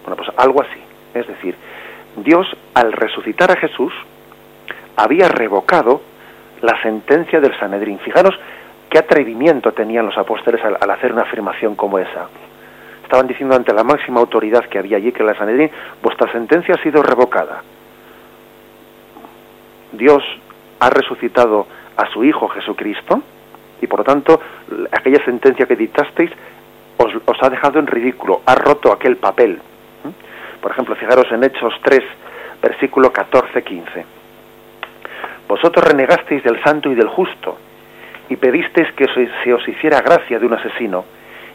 Bueno, 0.05 0.17
pues 0.17 0.29
algo 0.37 0.62
así. 0.62 0.81
Es 1.15 1.27
decir, 1.27 1.55
Dios, 2.17 2.47
al 2.75 2.93
resucitar 2.93 3.50
a 3.50 3.57
Jesús, 3.57 3.93
había 4.97 5.29
revocado 5.29 6.03
la 6.61 6.81
sentencia 6.83 7.41
del 7.41 7.57
Sanedrín. 7.59 7.99
Fijaros 8.00 8.35
qué 8.91 8.99
atrevimiento 8.99 9.73
tenían 9.73 10.07
los 10.07 10.19
apóstoles 10.19 10.61
al, 10.65 10.91
hacer 10.91 11.12
una 11.12 11.23
afirmación 11.23 11.77
como 11.77 11.99
esa. 11.99 12.29
Estaban 13.03 13.27
diciendo 13.27 13.55
ante 13.55 13.73
la 13.73 13.85
máxima 13.85 14.21
autoridad 14.21 14.65
que 14.65 14.79
había 14.79 14.97
allí, 14.97 15.12
que 15.12 15.23
la 15.23 15.37
Sanedrín, 15.37 15.71
vuestra 16.03 16.31
sentencia 16.33 16.75
ha 16.75 16.83
sido 16.83 17.03
revocada. 17.03 17.62
Dios 19.93 20.23
ha 20.81 20.91
resucitado 20.91 21.67
a 21.97 22.07
su 22.11 22.25
Hijo 22.25 22.49
Jesucristo 22.49 23.23
y 23.81 23.87
por 23.87 24.00
lo 24.00 24.05
tanto 24.05 24.41
aquella 24.93 25.25
sentencia 25.25 25.67
que 25.67 25.77
dictasteis 25.77 26.31
os 26.99 27.43
ha 27.43 27.49
dejado 27.49 27.79
en 27.79 27.87
ridículo, 27.87 28.43
ha 28.45 28.57
roto 28.57 28.93
aquel 28.93 29.17
papel. 29.17 29.61
Por 30.61 30.73
ejemplo, 30.73 30.97
fijaros 30.97 31.31
en 31.31 31.45
Hechos 31.45 31.75
3, 31.83 32.03
versículo 32.62 33.12
14-15. 33.12 34.05
Vosotros 35.47 35.85
renegasteis 35.85 36.43
del 36.43 36.62
santo 36.62 36.91
y 36.91 36.95
del 36.95 37.09
justo, 37.09 37.57
y 38.29 38.37
pedisteis 38.37 38.93
que 38.93 39.07
se 39.43 39.55
os 39.55 39.67
hiciera 39.69 40.00
gracia 40.00 40.38
de 40.38 40.47
un 40.47 40.55
asesino, 40.55 41.05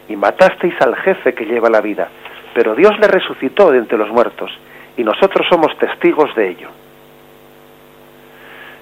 y 0.07 0.15
matasteis 0.15 0.79
al 0.81 0.95
jefe 0.95 1.33
que 1.33 1.45
lleva 1.45 1.69
la 1.69 1.81
vida, 1.81 2.09
pero 2.53 2.75
Dios 2.75 2.97
le 2.99 3.07
resucitó 3.07 3.71
de 3.71 3.77
entre 3.77 3.97
los 3.97 4.09
muertos, 4.09 4.51
y 4.97 5.03
nosotros 5.03 5.45
somos 5.49 5.77
testigos 5.77 6.33
de 6.35 6.49
ello. 6.49 6.69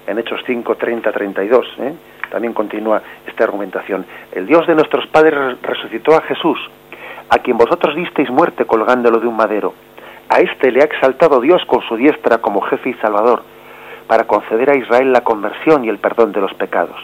En 0.08 0.18
Hechos 0.18 0.42
5, 0.46 0.76
30, 0.76 1.12
32, 1.12 1.68
también 2.30 2.54
continúa 2.54 3.02
esta 3.28 3.44
argumentación. 3.44 4.06
El 4.32 4.46
Dios 4.46 4.66
de 4.66 4.76
nuestros 4.76 5.06
padres 5.08 5.62
resucitó 5.62 6.16
a 6.16 6.22
Jesús, 6.22 6.60
a 7.30 7.40
quien 7.40 7.58
vosotros 7.58 7.96
disteis 7.96 8.30
muerte 8.30 8.66
colgándolo 8.66 9.20
de 9.20 9.28
un 9.28 9.36
madero 9.36 9.74
a 10.32 10.40
este 10.40 10.72
le 10.72 10.82
ha 10.82 10.86
exaltado 10.86 11.42
Dios 11.42 11.62
con 11.66 11.82
su 11.82 11.98
diestra 11.98 12.38
como 12.38 12.62
jefe 12.62 12.92
y 12.92 12.94
salvador, 12.96 13.44
para 14.08 14.24
conceder 14.24 14.70
a 14.70 14.78
Israel 14.78 15.12
la 15.12 15.26
conversión 15.26 15.84
y 15.84 15.90
el 15.90 15.98
perdón 15.98 16.32
de 16.32 16.40
los 16.40 16.54
pecados. 16.54 16.96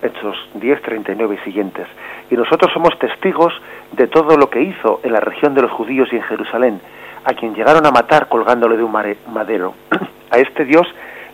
Hechos 0.00 0.36
10, 0.54 0.80
39 0.80 1.38
y 1.40 1.44
siguientes. 1.44 1.88
Y 2.30 2.36
nosotros 2.36 2.70
somos 2.72 2.96
testigos 3.00 3.52
de 3.92 4.06
todo 4.06 4.36
lo 4.36 4.48
que 4.48 4.62
hizo 4.62 5.00
en 5.02 5.12
la 5.12 5.18
región 5.18 5.54
de 5.54 5.62
los 5.62 5.72
judíos 5.72 6.08
y 6.12 6.16
en 6.16 6.22
Jerusalén, 6.22 6.80
a 7.24 7.34
quien 7.34 7.52
llegaron 7.52 7.84
a 7.84 7.90
matar 7.90 8.28
colgándole 8.28 8.76
de 8.76 8.84
un 8.84 8.92
madero. 8.92 9.74
a 10.30 10.38
este 10.38 10.64
Dios 10.66 10.86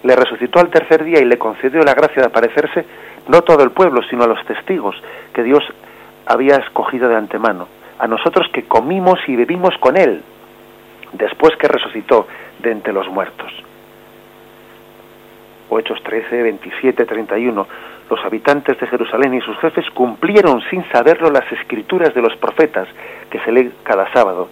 le 0.03 0.17
resucitó 0.17 0.61
al 0.61 0.71
tercer 0.71 1.05
día 1.05 1.21
y 1.21 1.27
le 1.27 1.37
concedió 1.37 1.83
la 1.83 1.93
gracia 1.93 2.23
de 2.23 2.29
aparecerse 2.29 2.87
no 3.29 3.43
todo 3.43 3.63
el 3.63 3.71
pueblo, 3.71 4.01
sino 4.09 4.25
a 4.25 4.29
los 4.29 4.43
testigos 4.47 4.97
que 5.35 5.43
Dios 5.43 5.63
había 6.25 6.57
escogido 6.57 7.11
de 7.11 7.17
antemano 7.17 7.69
a 7.99 8.07
nosotros 8.07 8.49
que 8.53 8.65
comimos 8.65 9.19
y 9.27 9.37
bebimos 9.37 9.77
con 9.79 9.97
Él, 9.97 10.23
después 11.13 11.57
que 11.57 11.69
resucitó 11.69 12.27
de 12.61 12.73
entre 12.73 12.93
los 12.93 13.09
muertos. 13.09 13.53
Hechos 15.77 16.01
13, 16.05 16.43
27, 16.43 17.05
31. 17.05 17.67
Los 18.09 18.25
habitantes 18.25 18.79
de 18.79 18.87
Jerusalén 18.87 19.35
y 19.35 19.41
sus 19.41 19.59
jefes 19.59 19.85
cumplieron 19.91 20.63
sin 20.71 20.85
saberlo 20.91 21.31
las 21.31 21.51
escrituras 21.51 22.15
de 22.15 22.23
los 22.23 22.37
profetas 22.37 22.87
que 23.29 23.41
se 23.41 23.51
leen 23.51 23.73
cada 23.83 24.13
sábado, 24.13 24.49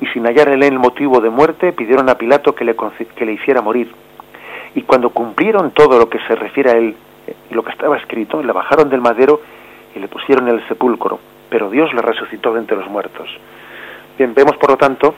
y 0.00 0.06
sin 0.08 0.26
hallar 0.26 0.48
en 0.50 0.62
el 0.62 0.78
motivo 0.78 1.20
de 1.20 1.30
muerte, 1.30 1.72
pidieron 1.72 2.10
a 2.10 2.16
Pilato 2.16 2.54
que 2.54 2.66
le, 2.66 2.76
que 3.16 3.24
le 3.24 3.32
hiciera 3.32 3.62
morir. 3.62 3.90
Y 4.74 4.82
cuando 4.82 5.08
cumplieron 5.10 5.70
todo 5.70 5.98
lo 5.98 6.10
que 6.10 6.18
se 6.28 6.34
refiere 6.36 6.70
a 6.70 6.74
él, 6.74 6.94
lo 7.50 7.62
que 7.62 7.70
estaba 7.70 7.96
escrito, 7.96 8.42
le 8.42 8.52
bajaron 8.52 8.90
del 8.90 9.00
madero 9.00 9.40
y 9.96 9.98
le 9.98 10.08
pusieron 10.08 10.48
en 10.48 10.56
el 10.56 10.68
sepulcro 10.68 11.18
pero 11.48 11.70
Dios 11.70 11.92
le 11.94 12.02
resucitó 12.02 12.52
de 12.52 12.60
entre 12.60 12.76
los 12.76 12.88
muertos. 12.88 13.28
Bien, 14.16 14.34
vemos 14.34 14.56
por 14.56 14.70
lo 14.70 14.76
tanto 14.76 15.14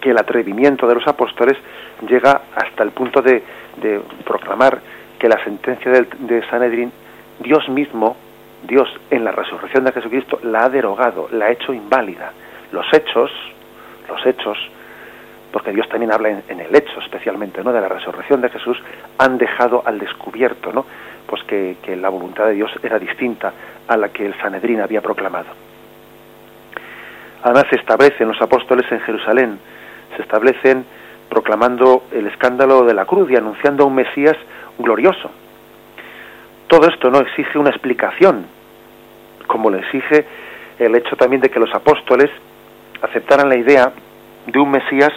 que 0.00 0.10
el 0.10 0.18
atrevimiento 0.18 0.86
de 0.86 0.94
los 0.94 1.06
apóstoles 1.06 1.56
llega 2.08 2.42
hasta 2.54 2.82
el 2.82 2.90
punto 2.90 3.22
de, 3.22 3.42
proclamar 4.24 4.80
que 5.18 5.28
la 5.28 5.42
sentencia 5.44 5.90
de, 5.90 6.06
de 6.18 6.46
Sanedrín, 6.48 6.92
Dios 7.38 7.68
mismo, 7.68 8.16
Dios 8.62 8.88
en 9.10 9.24
la 9.24 9.32
resurrección 9.32 9.84
de 9.84 9.92
Jesucristo, 9.92 10.38
la 10.42 10.64
ha 10.64 10.68
derogado, 10.68 11.28
la 11.32 11.46
ha 11.46 11.50
hecho 11.50 11.72
inválida. 11.72 12.32
Los 12.72 12.86
hechos, 12.92 13.30
los 14.08 14.24
hechos, 14.26 14.58
porque 15.52 15.72
Dios 15.72 15.88
también 15.88 16.12
habla 16.12 16.42
en, 16.48 16.60
el 16.60 16.74
hecho 16.74 17.00
especialmente 17.00 17.62
¿no? 17.62 17.72
de 17.72 17.80
la 17.80 17.88
resurrección 17.88 18.40
de 18.40 18.50
Jesús, 18.50 18.78
han 19.18 19.38
dejado 19.38 19.82
al 19.84 19.98
descubierto 19.98 20.72
¿no? 20.72 20.86
Pues 21.30 21.44
que, 21.44 21.76
la 21.96 22.08
voluntad 22.08 22.46
de 22.46 22.54
Dios 22.54 22.72
era 22.82 22.98
distinta 22.98 23.52
a 23.86 23.96
la 23.96 24.08
que 24.08 24.26
el 24.26 24.36
Sanedrín 24.40 24.80
había 24.80 25.00
proclamado. 25.00 25.46
Además 27.44 27.66
se 27.70 27.76
establecen 27.76 28.26
los 28.26 28.42
apóstoles 28.42 28.90
en 28.90 28.98
Jerusalén, 29.00 29.58
se 30.16 30.22
establecen 30.22 30.84
proclamando 31.28 32.02
el 32.10 32.26
escándalo 32.26 32.82
de 32.82 32.94
la 32.94 33.04
cruz 33.04 33.30
y 33.30 33.36
anunciando 33.36 33.84
a 33.84 33.86
un 33.86 33.94
Mesías 33.94 34.36
glorioso. 34.76 35.30
Todo 36.66 36.88
esto 36.88 37.10
no 37.10 37.20
exige 37.20 37.58
una 37.58 37.70
explicación, 37.70 38.46
como 39.46 39.70
le 39.70 39.78
exige 39.78 40.26
el 40.80 40.96
hecho 40.96 41.14
también 41.14 41.42
de 41.42 41.48
que 41.48 41.60
los 41.60 41.72
apóstoles 41.72 42.28
aceptaran 43.02 43.48
la 43.48 43.56
idea 43.56 43.92
de 44.46 44.58
un 44.58 44.72
Mesías 44.72 45.12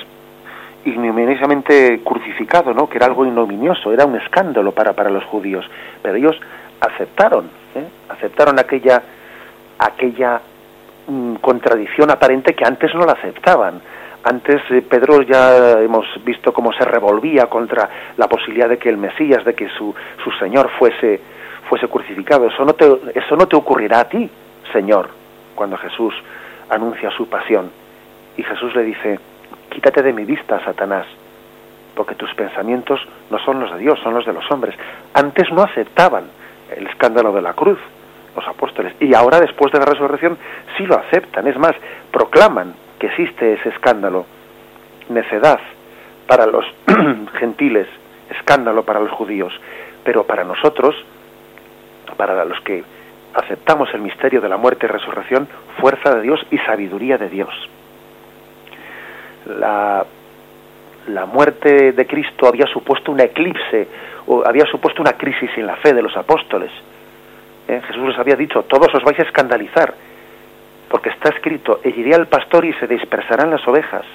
ignominiosamente 0.86 2.02
crucificado, 2.04 2.74
¿no? 2.74 2.88
que 2.90 2.98
era 2.98 3.06
algo 3.06 3.26
ignominioso, 3.26 3.92
era 3.92 4.06
un 4.06 4.16
escándalo 4.16 4.72
para, 4.72 4.94
para 4.94 5.10
los 5.10 5.24
judíos. 5.26 5.66
Pero 6.02 6.16
ellos 6.16 6.40
aceptaron, 6.80 7.46
¿eh? 7.76 7.86
aceptaron 8.10 8.60
aquella, 8.60 9.02
aquella 9.80 10.42
mm, 11.08 11.36
contradicción 11.36 12.12
aparente 12.12 12.54
que 12.54 12.66
antes 12.66 12.94
no 12.96 13.06
la 13.06 13.14
aceptaban. 13.14 13.82
Antes 14.24 14.62
eh, 14.72 14.82
Pedro 14.82 15.22
ya 15.22 15.80
hemos 15.82 16.06
visto 16.24 16.54
cómo 16.54 16.72
se 16.74 16.86
revolvía 16.86 17.48
contra 17.48 17.90
la 18.18 18.28
posibilidad 18.28 18.70
de 18.70 18.78
que 18.78 18.90
el 18.90 18.98
Mesías, 18.98 19.44
de 19.44 19.54
que 19.54 19.70
su, 19.70 19.94
su 20.24 20.32
Señor 20.32 20.70
fuese, 20.78 21.20
fuese 21.70 21.88
crucificado. 21.88 22.48
Eso 22.48 22.66
no, 22.66 22.74
te, 22.74 22.86
eso 23.16 23.36
no 23.36 23.48
te 23.48 23.56
ocurrirá 23.56 24.02
a 24.02 24.10
ti, 24.10 24.30
Señor, 24.72 25.10
cuando 25.56 25.78
Jesús 25.78 26.14
anuncia 26.70 27.10
su 27.12 27.28
pasión. 27.28 27.72
Y 28.38 28.44
Jesús 28.44 28.76
le 28.76 28.84
dice, 28.84 29.20
quítate 29.74 30.04
de 30.04 30.14
mi 30.14 30.24
vista, 30.24 30.64
Satanás, 30.64 31.06
porque 31.96 32.16
tus 32.16 32.34
pensamientos 32.36 33.00
no 33.30 33.40
son 33.40 33.60
los 33.60 33.72
de 33.72 33.80
Dios, 33.80 34.00
son 34.04 34.14
los 34.14 34.26
de 34.26 34.34
los 34.34 34.50
hombres. 34.52 34.76
Antes 35.14 35.52
no 35.52 35.64
aceptaban 35.64 36.26
el 36.76 36.88
escándalo 36.88 37.34
de 37.34 37.42
la 37.42 37.54
cruz, 37.54 37.80
los 38.36 38.48
apóstoles, 38.48 38.94
y 39.00 39.14
ahora 39.14 39.40
después 39.40 39.72
de 39.72 39.80
la 39.80 39.86
resurrección 39.86 40.38
sí 40.78 40.86
lo 40.86 40.98
aceptan, 40.98 41.48
es 41.48 41.58
más, 41.58 41.74
proclaman 42.12 42.74
que 43.00 43.08
existe 43.08 43.54
ese 43.54 43.70
escándalo, 43.70 44.26
necedad 45.10 45.60
para 46.28 46.46
los 46.46 46.66
gentiles, 47.40 47.88
escándalo 48.30 48.84
para 48.84 49.00
los 49.00 49.12
judíos, 49.12 49.54
pero 50.04 50.24
para 50.24 50.44
nosotros, 50.44 50.96
para 52.16 52.46
los 52.46 52.60
que 52.62 52.84
aceptamos 53.34 53.94
el 53.94 54.02
misterio 54.02 54.42
de 54.42 54.50
la 54.50 54.58
muerte 54.58 54.86
y 54.86 54.90
resurrección, 54.90 55.48
fuerza 55.80 56.16
de 56.16 56.22
Dios 56.22 56.46
y 56.52 56.58
sabiduría 56.60 57.18
de 57.18 57.30
Dios. 57.30 57.54
La, 59.46 60.06
la 61.08 61.26
muerte 61.26 61.92
de 61.92 62.08
Cristo 62.08 62.48
había 62.48 62.66
supuesto 62.68 63.12
un 63.12 63.20
eclipse, 63.20 63.88
o 64.28 64.44
había 64.46 64.66
supuesto 64.66 65.02
una 65.02 65.14
crisis 65.14 65.50
en 65.58 65.68
la 65.68 65.76
fe 65.78 65.94
de 65.94 66.02
los 66.02 66.16
apóstoles. 66.16 66.72
¿Eh? 67.68 67.82
Jesús 67.88 68.08
les 68.10 68.18
había 68.18 68.36
dicho, 68.36 68.64
todos 68.64 68.94
os 68.94 69.04
vais 69.04 69.20
a 69.20 69.24
escandalizar, 69.24 69.94
porque 70.90 71.10
está 71.10 71.30
escrito, 71.30 71.82
iré 71.84 72.14
al 72.14 72.28
pastor 72.28 72.66
y 72.66 72.74
se 72.74 72.88
dispersarán 72.88 73.50
las 73.50 73.68
ovejas. 73.68 74.06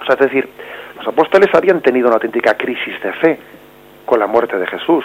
O 0.00 0.04
sea, 0.04 0.14
es 0.14 0.20
decir, 0.20 0.48
los 0.96 1.06
apóstoles 1.06 1.54
habían 1.54 1.80
tenido 1.80 2.08
una 2.08 2.16
auténtica 2.16 2.54
crisis 2.56 3.00
de 3.02 3.12
fe 3.12 3.38
con 4.04 4.18
la 4.18 4.26
muerte 4.26 4.58
de 4.58 4.66
Jesús. 4.66 5.04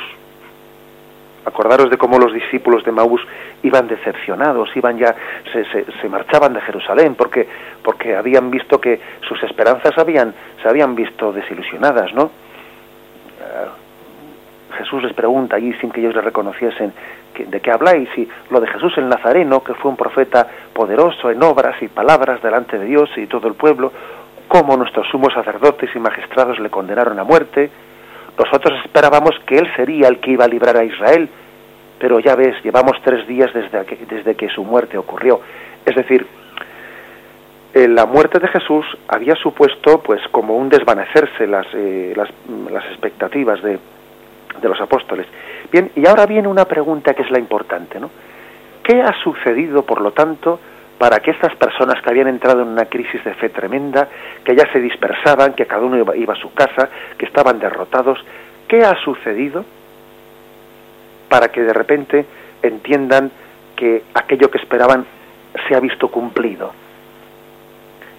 Acordaros 1.46 1.90
de 1.90 1.98
cómo 1.98 2.20
los 2.20 2.34
discípulos 2.34 2.84
de 2.84 2.92
Maús 2.92 3.22
iban 3.64 3.88
decepcionados, 3.88 4.70
iban 4.76 4.98
ya, 4.98 5.16
se, 5.52 5.66
se, 5.66 6.10
marchaban 6.10 6.54
de 6.54 6.62
Jerusalén 6.62 7.16
porque, 7.16 7.48
porque 7.84 8.16
habían 8.16 8.52
visto 8.52 8.80
que 8.80 9.00
sus 9.28 9.42
esperanzas 9.44 9.98
habían, 9.98 10.34
se 10.62 10.70
habían 10.70 10.94
visto 10.96 11.34
desilusionadas, 11.34 12.14
¿no? 12.14 12.26
Eh, 13.40 13.82
Jesús 14.78 15.04
les 15.04 15.14
pregunta 15.14 15.56
allí 15.58 15.74
sin 15.74 15.92
que 15.92 16.00
ellos 16.00 16.16
le 16.16 16.22
reconociesen 16.22 16.94
de 17.38 17.60
qué 17.60 17.72
habláis 17.72 18.10
y 18.18 18.28
lo 18.50 18.60
de 18.60 18.68
Jesús 18.68 18.98
el 18.98 19.10
Nazareno, 19.10 19.64
que 19.64 19.74
fue 19.74 19.92
un 19.92 19.98
profeta 19.98 20.48
poderoso 20.74 21.30
en 21.32 21.42
obras 21.44 21.82
y 21.82 21.88
palabras 21.88 22.42
delante 22.42 22.78
de 22.78 22.86
Dios 22.86 23.10
y 23.18 23.28
todo 23.28 23.48
el 23.48 23.56
pueblo, 23.56 23.92
cómo 24.48 24.76
nuestros 24.78 25.08
sumos 25.08 25.34
sacerdotes 25.34 25.90
y 25.96 26.00
magistrados 26.00 26.60
le 26.60 26.70
condenaron 26.70 27.18
a 27.20 27.24
muerte, 27.24 27.70
nosotros 28.38 28.80
esperábamos 28.84 29.32
que 29.46 29.58
Él 29.58 29.68
sería 29.76 30.08
el 30.08 30.20
que 30.20 30.32
iba 30.32 30.46
a 30.46 30.48
librar 30.48 30.78
a 30.78 30.84
Israel, 30.84 31.30
pero 32.00 32.20
ya 32.20 32.36
ves, 32.36 32.56
llevamos 32.64 32.98
tres 33.04 33.28
días 33.28 33.54
desde 33.54 33.86
que, 33.86 34.06
desde 34.06 34.36
que 34.36 34.50
su 34.50 34.64
muerte 34.64 34.98
ocurrió. 34.98 35.42
Es 35.86 35.96
decir, 35.96 36.26
eh, 37.74 37.88
la 37.88 38.06
muerte 38.06 38.40
de 38.40 38.48
Jesús 38.48 38.86
había 39.08 39.36
supuesto 39.36 40.02
pues 40.02 40.22
como 40.32 40.58
un 40.58 40.70
desvanecerse 40.70 41.48
las, 41.48 41.68
eh, 41.74 42.14
las, 42.16 42.30
las, 42.72 42.86
expectativas 42.86 43.62
de, 43.62 43.80
de 44.62 44.70
los 44.70 44.82
apóstoles. 44.82 45.28
Bien, 45.72 45.92
y 45.96 46.08
ahora 46.08 46.26
viene 46.26 46.48
una 46.48 46.66
pregunta 46.66 47.14
que 47.14 47.22
es 47.22 47.32
la 47.32 47.40
importante, 47.40 48.00
¿no? 48.00 48.10
¿Qué 48.84 49.02
ha 49.02 49.14
sucedido, 49.24 49.84
por 49.84 50.02
lo 50.02 50.12
tanto, 50.12 50.60
para 51.02 51.20
que 51.20 51.32
estas 51.32 51.56
personas 51.56 52.00
que 52.00 52.12
habían 52.12 52.28
entrado 52.28 52.62
en 52.62 52.68
una 52.68 52.86
crisis 52.86 53.24
de 53.24 53.34
fe 53.34 53.50
tremenda, 53.50 54.08
que 54.46 54.56
ya 54.56 54.72
se 54.72 54.80
dispersaban, 54.80 55.54
que 55.54 55.66
cada 55.66 55.82
uno 55.82 55.98
iba, 55.98 56.34
a 56.34 56.36
su 56.36 56.54
casa, 56.54 56.90
que 57.18 57.26
estaban 57.26 57.58
derrotados, 57.58 58.24
¿qué 58.68 58.84
ha 58.84 58.94
sucedido 59.04 59.66
para 61.28 61.48
que 61.48 61.64
de 61.64 61.74
repente 61.74 62.24
entiendan 62.62 63.32
que 63.76 64.04
aquello 64.14 64.52
que 64.52 64.60
esperaban 64.60 65.04
se 65.68 65.76
ha 65.76 65.80
visto 65.80 66.08
cumplido? 66.10 66.72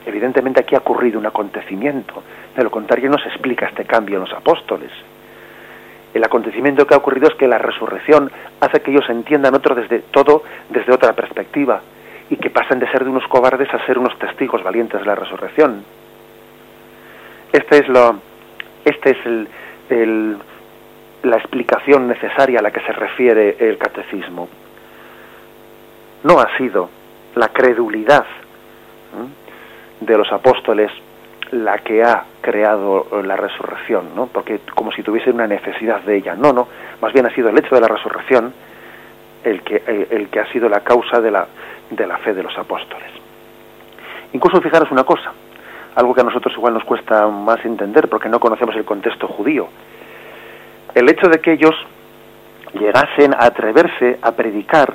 Evidentemente 0.05 0.63
aquí 0.63 0.75
ha 0.75 0.79
ocurrido 0.79 1.21
un 1.21 1.27
acontecimiento, 1.27 2.25
de 2.57 2.65
lo 2.65 2.71
contrario 2.73 3.09
no 3.09 3.19
se 3.19 3.29
explica 3.29 3.67
este 3.67 3.85
cambio 3.85 4.17
en 4.17 4.23
los 4.23 4.33
apóstoles. 4.33 4.91
El 6.13 6.25
acontecimiento 6.25 6.85
que 6.85 6.95
ha 6.95 6.99
ocurrido 6.99 7.29
es 7.29 7.37
que 7.37 7.47
la 7.47 7.59
resurrección 7.59 8.29
hace 8.61 8.81
que 8.81 8.91
ellos 8.91 9.09
entiendan 9.09 9.55
otro 9.55 9.77
desde 9.77 10.01
todo 10.01 10.43
desde 10.69 10.93
otra 10.93 11.13
perspectiva 11.13 11.81
y 12.33 12.37
que 12.39 12.49
pasen 12.49 12.79
de 12.79 12.91
ser 12.91 13.05
de 13.05 13.11
unos 13.11 13.27
cobardes 13.29 13.69
a 13.75 13.85
ser 13.85 13.99
unos 13.99 14.19
testigos 14.19 14.63
valientes 14.63 14.99
de 14.99 15.05
la 15.05 15.15
resurrección. 15.15 15.85
Este 17.53 17.81
es 17.81 17.89
lo, 17.89 18.21
este 18.87 19.11
es 19.11 19.49
el, 19.91 20.39
la 21.25 21.37
explicación 21.37 22.09
necesaria 22.09 22.61
a 22.61 22.63
la 22.63 22.71
que 22.71 22.81
se 22.81 22.93
refiere 22.93 23.57
el 23.61 23.77
catecismo. 23.77 24.49
No 26.25 26.41
ha 26.41 26.57
sido 26.57 26.89
la 27.35 27.49
credulidad 27.49 28.25
de 30.01 30.17
los 30.17 30.33
apóstoles 30.33 30.91
la 31.51 31.81
que 31.81 32.03
ha 32.03 32.25
creado 32.41 33.09
la 33.23 33.37
resurrección, 33.37 34.17
¿no? 34.17 34.29
Porque 34.29 34.61
como 34.75 34.91
si 34.91 35.03
tuviesen 35.03 35.35
una 35.35 35.47
necesidad 35.47 36.01
de 36.01 36.17
ella. 36.17 36.35
No, 36.35 36.55
no. 36.55 36.67
Más 37.03 37.13
bien 37.13 37.27
ha 37.27 37.35
sido 37.35 37.51
el 37.51 37.59
hecho 37.59 37.75
de 37.75 37.83
la 37.83 37.89
resurrección 37.89 38.55
el 39.45 39.61
que, 39.63 40.07
el 40.11 40.29
que 40.29 40.41
ha 40.41 40.51
sido 40.51 40.69
la 40.71 40.81
causa 40.81 41.21
de 41.21 41.31
la, 41.31 41.47
de 41.97 42.07
la 42.07 42.19
fe 42.19 42.35
de 42.35 42.43
los 42.43 42.57
apóstoles. 42.59 43.11
Incluso 44.33 44.61
fijaros 44.61 44.91
una 44.91 45.05
cosa, 45.05 45.33
algo 45.95 46.15
que 46.15 46.23
a 46.23 46.25
nosotros 46.25 46.55
igual 46.57 46.75
nos 46.75 46.85
cuesta 46.85 47.27
más 47.29 47.65
entender 47.65 48.09
porque 48.09 48.29
no 48.29 48.41
conocemos 48.41 48.75
el 48.77 48.85
contexto 48.85 49.29
judío. 49.29 49.69
El 50.95 51.09
hecho 51.09 51.29
de 51.29 51.41
que 51.41 51.53
ellos 51.53 51.75
llegasen 52.75 53.35
a 53.35 53.45
atreverse 53.45 54.19
a 54.23 54.33
predicar 54.33 54.95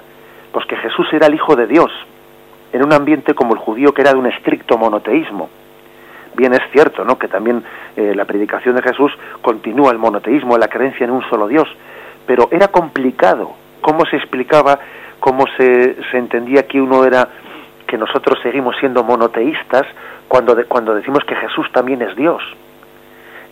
pues 0.52 0.66
que 0.66 0.76
Jesús 0.78 1.08
era 1.14 1.28
el 1.28 1.36
Hijo 1.36 1.56
de 1.56 1.68
Dios 1.68 1.92
en 2.74 2.84
un 2.84 2.94
ambiente 2.94 3.34
como 3.34 3.54
el 3.54 3.60
judío 3.60 3.94
que 3.94 4.02
era 4.02 4.14
de 4.14 4.18
un 4.18 4.28
estricto 4.28 4.78
monoteísmo. 4.78 5.50
Bien 6.36 6.54
es 6.54 6.62
cierto, 6.72 7.04
¿no? 7.04 7.18
Que 7.18 7.28
también 7.28 7.64
eh, 7.96 8.14
la 8.16 8.26
predicación 8.26 8.76
de 8.76 8.82
Jesús 8.82 9.12
continúa 9.42 9.92
el 9.92 9.98
monoteísmo, 9.98 10.58
la 10.58 10.68
creencia 10.68 11.06
en 11.06 11.12
un 11.12 11.28
solo 11.30 11.48
Dios, 11.48 11.68
pero 12.26 12.50
era 12.52 12.68
complicado 12.68 13.54
cómo 13.82 14.06
se 14.06 14.18
explicaba 14.18 14.80
cómo 15.28 15.44
se, 15.58 15.98
se 16.10 16.18
entendía 16.18 16.66
que 16.66 16.80
uno 16.80 17.04
era 17.04 17.28
que 17.86 17.98
nosotros 17.98 18.40
seguimos 18.42 18.78
siendo 18.80 19.04
monoteístas 19.04 19.84
cuando, 20.26 20.56
cuando 20.70 20.96
decimos 20.96 21.26
que 21.26 21.36
Jesús 21.36 21.68
también 21.74 22.02
es 22.02 22.16
Dios. 22.16 22.42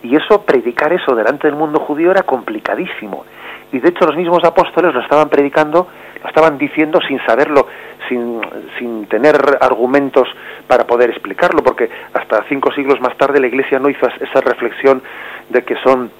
Y 0.02 0.16
eso, 0.16 0.40
predicar 0.40 0.94
eso 0.94 1.14
delante 1.14 1.46
del 1.46 1.54
mundo 1.54 1.78
judío 1.80 2.12
era 2.12 2.22
complicadísimo. 2.22 3.26
Y 3.72 3.78
de 3.78 3.90
hecho 3.90 4.06
los 4.06 4.16
mismos 4.16 4.42
apóstoles 4.44 4.94
lo 4.94 5.00
estaban 5.02 5.28
predicando, 5.28 5.86
lo 6.22 6.28
estaban 6.30 6.56
diciendo 6.56 6.98
sin 7.06 7.20
saberlo, 7.26 7.66
sin, 8.08 8.40
sin 8.78 9.04
tener 9.04 9.36
argumentos 9.60 10.28
para 10.66 10.86
poder 10.86 11.10
explicarlo, 11.10 11.62
porque 11.62 11.90
hasta 12.14 12.42
cinco 12.48 12.72
siglos 12.72 13.02
más 13.02 13.14
tarde 13.18 13.38
la 13.38 13.48
Iglesia 13.48 13.78
no 13.78 13.90
hizo 13.90 14.06
esa 14.06 14.40
reflexión 14.40 15.02
de 15.50 15.62
que 15.62 15.76
son 15.84 16.10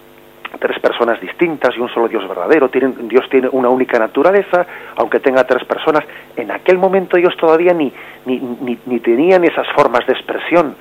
tres 0.61 0.79
personas 0.79 1.21
distintas 1.21 1.77
y 1.77 1.81
un 1.81 1.89
solo 1.89 2.09
Dios 2.09 2.27
verdadero. 2.29 2.69
Tienen, 2.69 3.09
Dios 3.09 3.29
tiene 3.29 3.49
una 3.51 3.69
única 3.69 3.99
naturaleza, 3.99 4.67
aunque 4.97 5.21
tenga 5.21 5.45
tres 5.45 5.65
personas. 5.65 6.05
En 6.37 6.51
aquel 6.51 6.79
momento 6.79 7.17
ellos 7.17 7.37
todavía 7.37 7.73
ni, 7.73 7.93
ni, 8.25 8.39
ni, 8.39 8.79
ni 8.87 9.01
tenían 9.01 9.45
esas 9.45 9.67
formas 9.75 10.07
de 10.07 10.13
expresión 10.13 10.77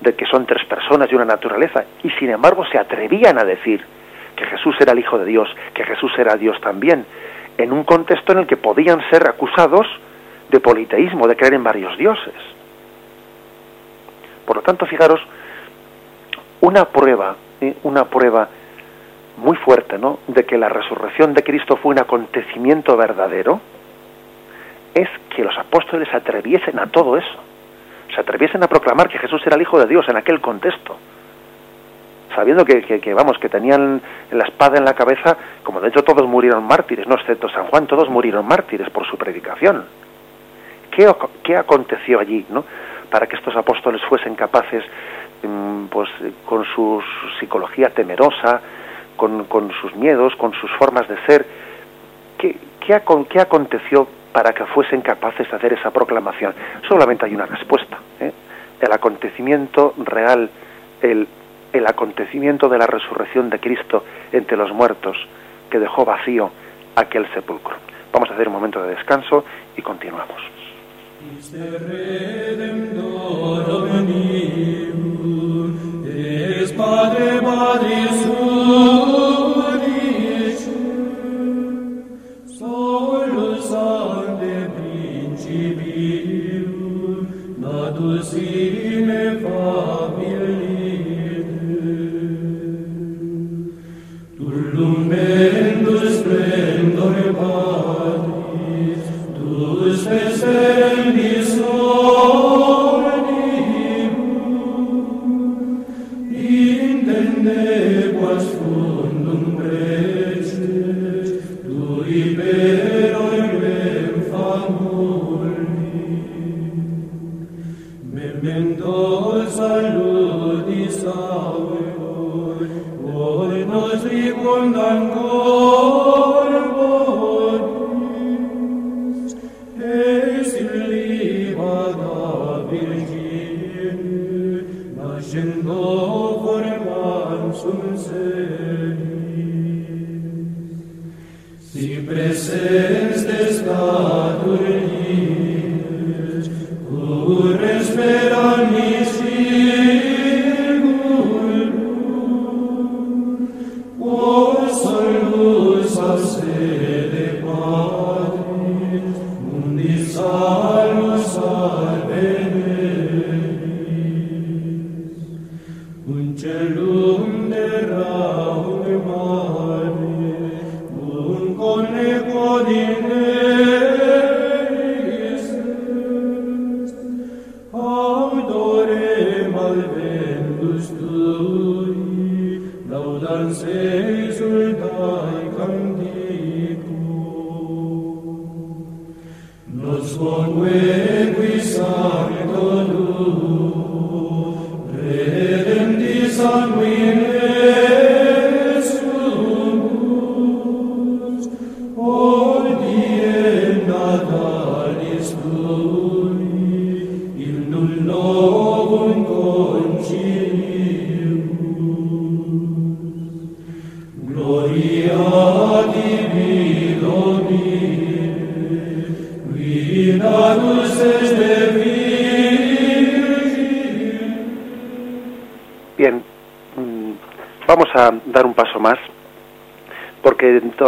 de 0.00 0.14
que 0.14 0.26
son 0.26 0.46
tres 0.46 0.64
personas 0.66 1.10
y 1.10 1.14
una 1.14 1.24
naturaleza, 1.24 1.84
y 2.02 2.10
sin 2.10 2.30
embargo 2.30 2.64
se 2.66 2.78
atrevían 2.78 3.38
a 3.38 3.44
decir 3.44 3.84
que 4.36 4.46
Jesús 4.46 4.76
era 4.80 4.92
el 4.92 5.00
Hijo 5.00 5.18
de 5.18 5.24
Dios, 5.24 5.48
que 5.74 5.84
Jesús 5.84 6.12
era 6.16 6.36
Dios 6.36 6.60
también, 6.60 7.04
en 7.56 7.72
un 7.72 7.82
contexto 7.82 8.32
en 8.32 8.38
el 8.38 8.46
que 8.46 8.56
podían 8.56 9.00
ser 9.10 9.28
acusados 9.28 9.86
de 10.50 10.60
politeísmo, 10.60 11.26
de 11.26 11.36
creer 11.36 11.54
en 11.54 11.64
varios 11.64 11.98
dioses. 11.98 12.34
Por 14.46 14.56
lo 14.56 14.62
tanto, 14.62 14.86
fijaros, 14.86 15.20
una 16.60 16.84
prueba, 16.86 17.36
¿eh? 17.60 17.74
una 17.82 18.04
prueba 18.04 18.48
muy 19.38 19.56
fuerte, 19.56 19.98
¿no?, 19.98 20.18
de 20.26 20.44
que 20.44 20.58
la 20.58 20.68
resurrección 20.68 21.34
de 21.34 21.42
Cristo 21.42 21.76
fue 21.76 21.92
un 21.92 21.98
acontecimiento 21.98 22.96
verdadero, 22.96 23.60
es 24.94 25.08
que 25.34 25.44
los 25.44 25.56
apóstoles 25.56 26.12
atreviesen 26.12 26.78
a 26.78 26.86
todo 26.86 27.16
eso 27.16 27.48
se 28.14 28.20
atreviesen 28.20 28.62
a 28.62 28.68
proclamar 28.68 29.08
que 29.08 29.18
Jesús 29.18 29.42
era 29.46 29.56
el 29.56 29.62
Hijo 29.62 29.78
de 29.78 29.86
Dios 29.86 30.08
en 30.08 30.16
aquel 30.16 30.40
contexto, 30.40 30.96
sabiendo 32.34 32.64
que, 32.64 32.82
que, 32.82 33.14
vamos, 33.14 33.38
que 33.38 33.48
tenían 33.48 34.00
la 34.30 34.44
espada 34.44 34.78
en 34.78 34.84
la 34.84 34.94
cabeza, 34.94 35.36
como 35.62 35.80
de 35.80 35.88
hecho 35.88 36.02
todos 36.02 36.26
murieron 36.26 36.64
mártires, 36.64 37.06
no 37.06 37.14
excepto 37.14 37.48
San 37.48 37.66
Juan, 37.66 37.86
todos 37.86 38.08
murieron 38.08 38.46
mártires 38.46 38.90
por 38.90 39.06
su 39.06 39.16
predicación. 39.16 39.84
¿Qué, 40.90 41.08
qué 41.44 41.56
aconteció 41.56 42.18
allí, 42.18 42.44
no? 42.50 42.64
Para 43.10 43.26
que 43.26 43.36
estos 43.36 43.54
apóstoles 43.56 44.02
fuesen 44.08 44.34
capaces, 44.34 44.84
mm, 45.42 45.86
pues, 45.86 46.08
con 46.44 46.64
su 46.64 47.02
psicología 47.38 47.90
temerosa, 47.90 48.60
con, 49.18 49.70
sus 49.82 49.94
miedos, 49.96 50.34
con 50.36 50.54
sus 50.54 50.70
formas 50.78 51.06
de 51.08 51.18
ser, 51.26 51.44
¿qué, 52.38 52.56
qué, 52.80 52.98
qué 53.28 53.40
aconteció 53.40 54.08
para 54.32 54.52
que 54.52 54.64
fuesen 54.66 55.00
capaces 55.00 55.50
de 55.50 55.56
hacer 55.56 55.72
esa 55.72 55.90
proclamación. 55.90 56.54
Solamente 56.86 57.26
hay 57.26 57.34
una 57.34 57.46
respuesta. 57.46 57.98
¿eh? 58.20 58.32
El 58.80 58.92
acontecimiento 58.92 59.94
real, 59.98 60.48
el, 61.02 61.26
el 61.72 61.86
acontecimiento 61.86 62.68
de 62.68 62.78
la 62.78 62.86
resurrección 62.86 63.50
de 63.50 63.58
Cristo 63.58 64.04
entre 64.32 64.56
los 64.56 64.70
muertos, 64.72 65.16
que 65.70 65.78
dejó 65.78 66.04
vacío 66.04 66.50
aquel 66.94 67.26
sepulcro. 67.34 67.76
Vamos 68.12 68.30
a 68.30 68.34
hacer 68.34 68.46
un 68.48 68.54
momento 68.54 68.82
de 68.82 68.90
descanso 68.94 69.44
y 69.76 69.82
continuamos. 69.82 70.40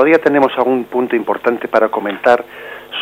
Todavía 0.01 0.19
tenemos 0.19 0.51
algún 0.57 0.85
punto 0.85 1.15
importante 1.15 1.69
para 1.69 1.91
comentar 1.91 2.43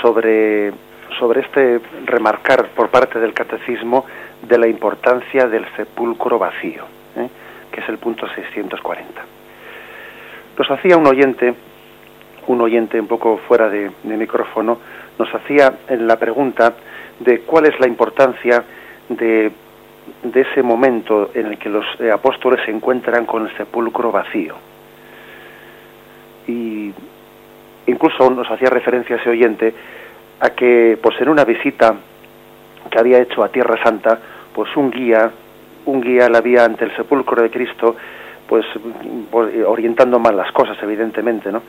sobre, 0.02 0.72
sobre 1.16 1.42
este 1.42 1.80
remarcar 2.06 2.70
por 2.70 2.88
parte 2.88 3.20
del 3.20 3.32
catecismo 3.32 4.04
de 4.42 4.58
la 4.58 4.66
importancia 4.66 5.46
del 5.46 5.64
sepulcro 5.76 6.40
vacío, 6.40 6.82
¿eh? 7.14 7.28
que 7.70 7.82
es 7.82 7.88
el 7.88 7.98
punto 7.98 8.26
640. 8.26 9.22
Nos 10.58 10.70
hacía 10.72 10.96
un 10.96 11.06
oyente, 11.06 11.54
un 12.48 12.60
oyente 12.62 12.98
un 12.98 13.06
poco 13.06 13.38
fuera 13.46 13.68
de, 13.68 13.92
micrófono, 14.02 14.80
nos 15.20 15.32
hacía 15.32 15.78
la 16.00 16.16
pregunta 16.16 16.74
de 17.20 17.42
cuál 17.42 17.66
es 17.66 17.78
la 17.78 17.86
importancia 17.86 18.64
de, 19.08 19.52
de 20.24 20.40
ese 20.40 20.64
momento 20.64 21.30
en 21.32 21.46
el 21.46 21.58
que 21.58 21.68
los 21.68 21.86
apóstoles 22.12 22.58
se 22.64 22.72
encuentran 22.72 23.24
con 23.24 23.46
el 23.46 23.56
sepulcro 23.56 24.10
vacío 24.10 24.56
y 26.48 26.92
incluso 27.88 28.30
nos 28.30 28.50
hacía 28.50 28.70
referencia 28.70 29.16
ese 29.16 29.30
oyente 29.30 29.74
a 30.40 30.50
que 30.50 30.98
pues 31.02 31.20
en 31.20 31.28
una 31.28 31.44
visita 31.44 31.94
que 32.90 32.98
había 32.98 33.18
hecho 33.18 33.42
a 33.42 33.48
Tierra 33.48 33.82
Santa 33.82 34.18
pues 34.54 34.74
un 34.76 34.90
guía 34.90 35.30
un 35.86 36.00
guía 36.00 36.28
la 36.28 36.40
vía 36.40 36.64
ante 36.64 36.84
el 36.84 36.94
sepulcro 36.94 37.42
de 37.42 37.50
Cristo 37.50 37.96
pues, 38.46 38.64
pues, 39.30 39.54
orientando 39.66 40.18
mal 40.18 40.36
las 40.36 40.52
cosas 40.52 40.76
evidentemente 40.82 41.50
no 41.50 41.62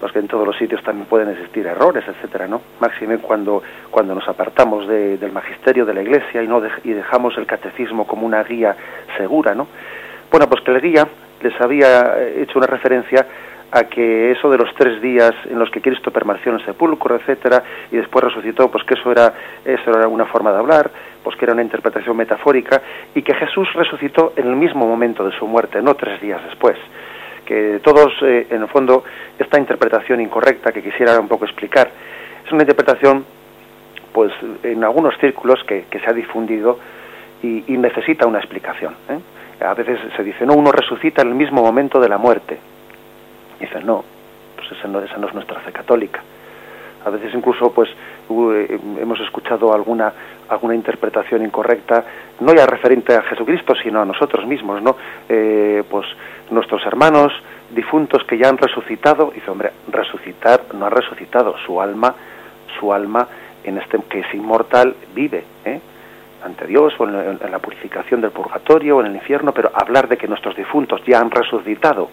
pues 0.00 0.12
que 0.12 0.18
en 0.18 0.28
todos 0.28 0.46
los 0.46 0.56
sitios 0.56 0.82
también 0.82 1.06
pueden 1.06 1.28
existir 1.30 1.66
errores 1.66 2.04
etcétera 2.06 2.46
no 2.46 2.60
máxime 2.80 3.18
cuando 3.18 3.62
cuando 3.90 4.14
nos 4.14 4.26
apartamos 4.28 4.86
del 4.88 5.32
magisterio 5.32 5.86
de 5.86 5.94
la 5.94 6.02
Iglesia 6.02 6.42
y 6.42 6.48
no 6.48 6.60
y 6.84 6.90
dejamos 6.90 7.36
el 7.38 7.46
catecismo 7.46 8.06
como 8.06 8.26
una 8.26 8.42
guía 8.42 8.76
segura 9.16 9.54
no 9.54 9.66
bueno 10.30 10.48
pues 10.48 10.62
que 10.62 10.72
el 10.72 10.80
guía 10.80 11.06
les 11.42 11.58
había 11.60 12.18
hecho 12.36 12.58
una 12.58 12.66
referencia 12.66 13.26
a 13.72 13.84
que 13.84 14.32
eso 14.32 14.50
de 14.50 14.58
los 14.58 14.74
tres 14.74 15.00
días 15.00 15.32
en 15.48 15.58
los 15.58 15.70
que 15.70 15.80
Cristo 15.80 16.10
permaneció 16.10 16.52
en 16.52 16.58
el 16.58 16.64
sepulcro, 16.64 17.16
etcétera, 17.16 17.62
y 17.90 17.96
después 17.96 18.24
resucitó, 18.24 18.70
pues 18.70 18.84
que 18.84 18.94
eso 18.94 19.12
era, 19.12 19.32
eso 19.64 19.90
era 19.90 20.08
una 20.08 20.26
forma 20.26 20.50
de 20.50 20.58
hablar, 20.58 20.90
pues 21.22 21.36
que 21.36 21.44
era 21.44 21.52
una 21.52 21.62
interpretación 21.62 22.16
metafórica, 22.16 22.82
y 23.14 23.22
que 23.22 23.34
Jesús 23.34 23.68
resucitó 23.74 24.32
en 24.36 24.48
el 24.48 24.56
mismo 24.56 24.86
momento 24.86 25.24
de 25.24 25.36
su 25.38 25.46
muerte, 25.46 25.80
no 25.82 25.94
tres 25.94 26.20
días 26.20 26.42
después. 26.44 26.76
Que 27.44 27.80
todos, 27.82 28.12
eh, 28.22 28.48
en 28.50 28.62
el 28.62 28.68
fondo, 28.68 29.04
esta 29.38 29.58
interpretación 29.58 30.20
incorrecta 30.20 30.72
que 30.72 30.82
quisiera 30.82 31.18
un 31.20 31.28
poco 31.28 31.44
explicar, 31.44 31.90
es 32.44 32.52
una 32.52 32.62
interpretación, 32.62 33.24
pues, 34.12 34.32
en 34.64 34.82
algunos 34.82 35.16
círculos 35.18 35.62
que, 35.64 35.84
se 35.90 36.10
ha 36.10 36.12
difundido 36.12 36.78
y, 37.42 37.72
y 37.72 37.76
necesita 37.76 38.26
una 38.26 38.38
explicación. 38.38 38.94
¿eh? 39.08 39.64
A 39.64 39.74
veces 39.74 40.00
se 40.16 40.24
dice, 40.24 40.44
no, 40.44 40.54
uno 40.54 40.72
resucita 40.72 41.22
en 41.22 41.28
el 41.28 41.34
mismo 41.34 41.62
momento 41.62 42.00
de 42.00 42.08
la 42.08 42.18
muerte 42.18 42.58
Dicen, 43.60 43.86
no, 43.86 44.04
pues 44.56 44.72
esa 44.72 44.88
no, 44.88 45.00
esa 45.00 45.18
no 45.18 45.28
es 45.28 45.34
nuestra 45.34 45.60
fe 45.60 45.70
católica. 45.70 46.20
A 47.04 47.10
veces 47.10 47.32
incluso 47.34 47.72
pues 47.72 47.88
eh, 47.90 48.78
hemos 49.00 49.20
escuchado 49.20 49.72
alguna 49.72 50.12
alguna 50.50 50.74
interpretación 50.74 51.44
incorrecta, 51.44 52.04
no 52.40 52.52
ya 52.52 52.66
referente 52.66 53.14
a 53.14 53.22
Jesucristo, 53.22 53.74
sino 53.80 54.02
a 54.02 54.04
nosotros 54.04 54.44
mismos, 54.46 54.82
¿no? 54.82 54.96
Eh, 55.28 55.84
pues 55.88 56.06
nuestros 56.50 56.84
hermanos 56.84 57.32
difuntos 57.70 58.24
que 58.24 58.36
ya 58.36 58.48
han 58.48 58.58
resucitado, 58.58 59.30
dice, 59.32 59.48
hombre, 59.48 59.70
resucitar 59.88 60.62
no 60.74 60.86
ha 60.86 60.90
resucitado, 60.90 61.56
su 61.64 61.80
alma, 61.80 62.14
su 62.78 62.92
alma 62.92 63.28
en 63.62 63.78
este 63.78 63.98
que 64.08 64.20
es 64.20 64.34
inmortal 64.34 64.96
vive, 65.14 65.44
¿eh? 65.64 65.80
ante 66.42 66.66
Dios 66.66 66.94
o 66.98 67.06
en 67.06 67.50
la 67.50 67.58
purificación 67.58 68.20
del 68.20 68.30
purgatorio 68.30 68.96
o 68.96 69.00
en 69.00 69.08
el 69.08 69.14
infierno, 69.14 69.52
pero 69.52 69.70
hablar 69.74 70.08
de 70.08 70.16
que 70.16 70.26
nuestros 70.26 70.56
difuntos 70.56 71.00
ya 71.06 71.20
han 71.20 71.30
resucitado, 71.30 72.08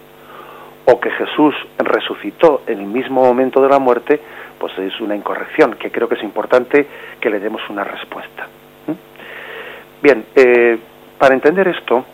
o 0.89 0.99
que 1.01 1.11
Jesús 1.11 1.53
resucitó 1.77 2.61
en 2.65 2.79
el 2.79 2.85
mismo 2.85 3.21
momento 3.21 3.61
de 3.61 3.67
la 3.67 3.77
muerte, 3.77 4.21
pues 4.57 4.77
es 4.79 4.99
una 5.01 5.15
incorrección, 5.15 5.73
que 5.73 5.91
creo 5.91 6.07
que 6.07 6.15
es 6.15 6.23
importante 6.23 6.87
que 7.19 7.29
le 7.29 7.39
demos 7.39 7.61
una 7.69 7.83
respuesta. 7.83 8.47
¿Mm? 8.87 10.01
Bien, 10.01 10.25
eh, 10.33 10.77
para 11.17 11.33
entender 11.33 11.67
esto, 11.67 12.05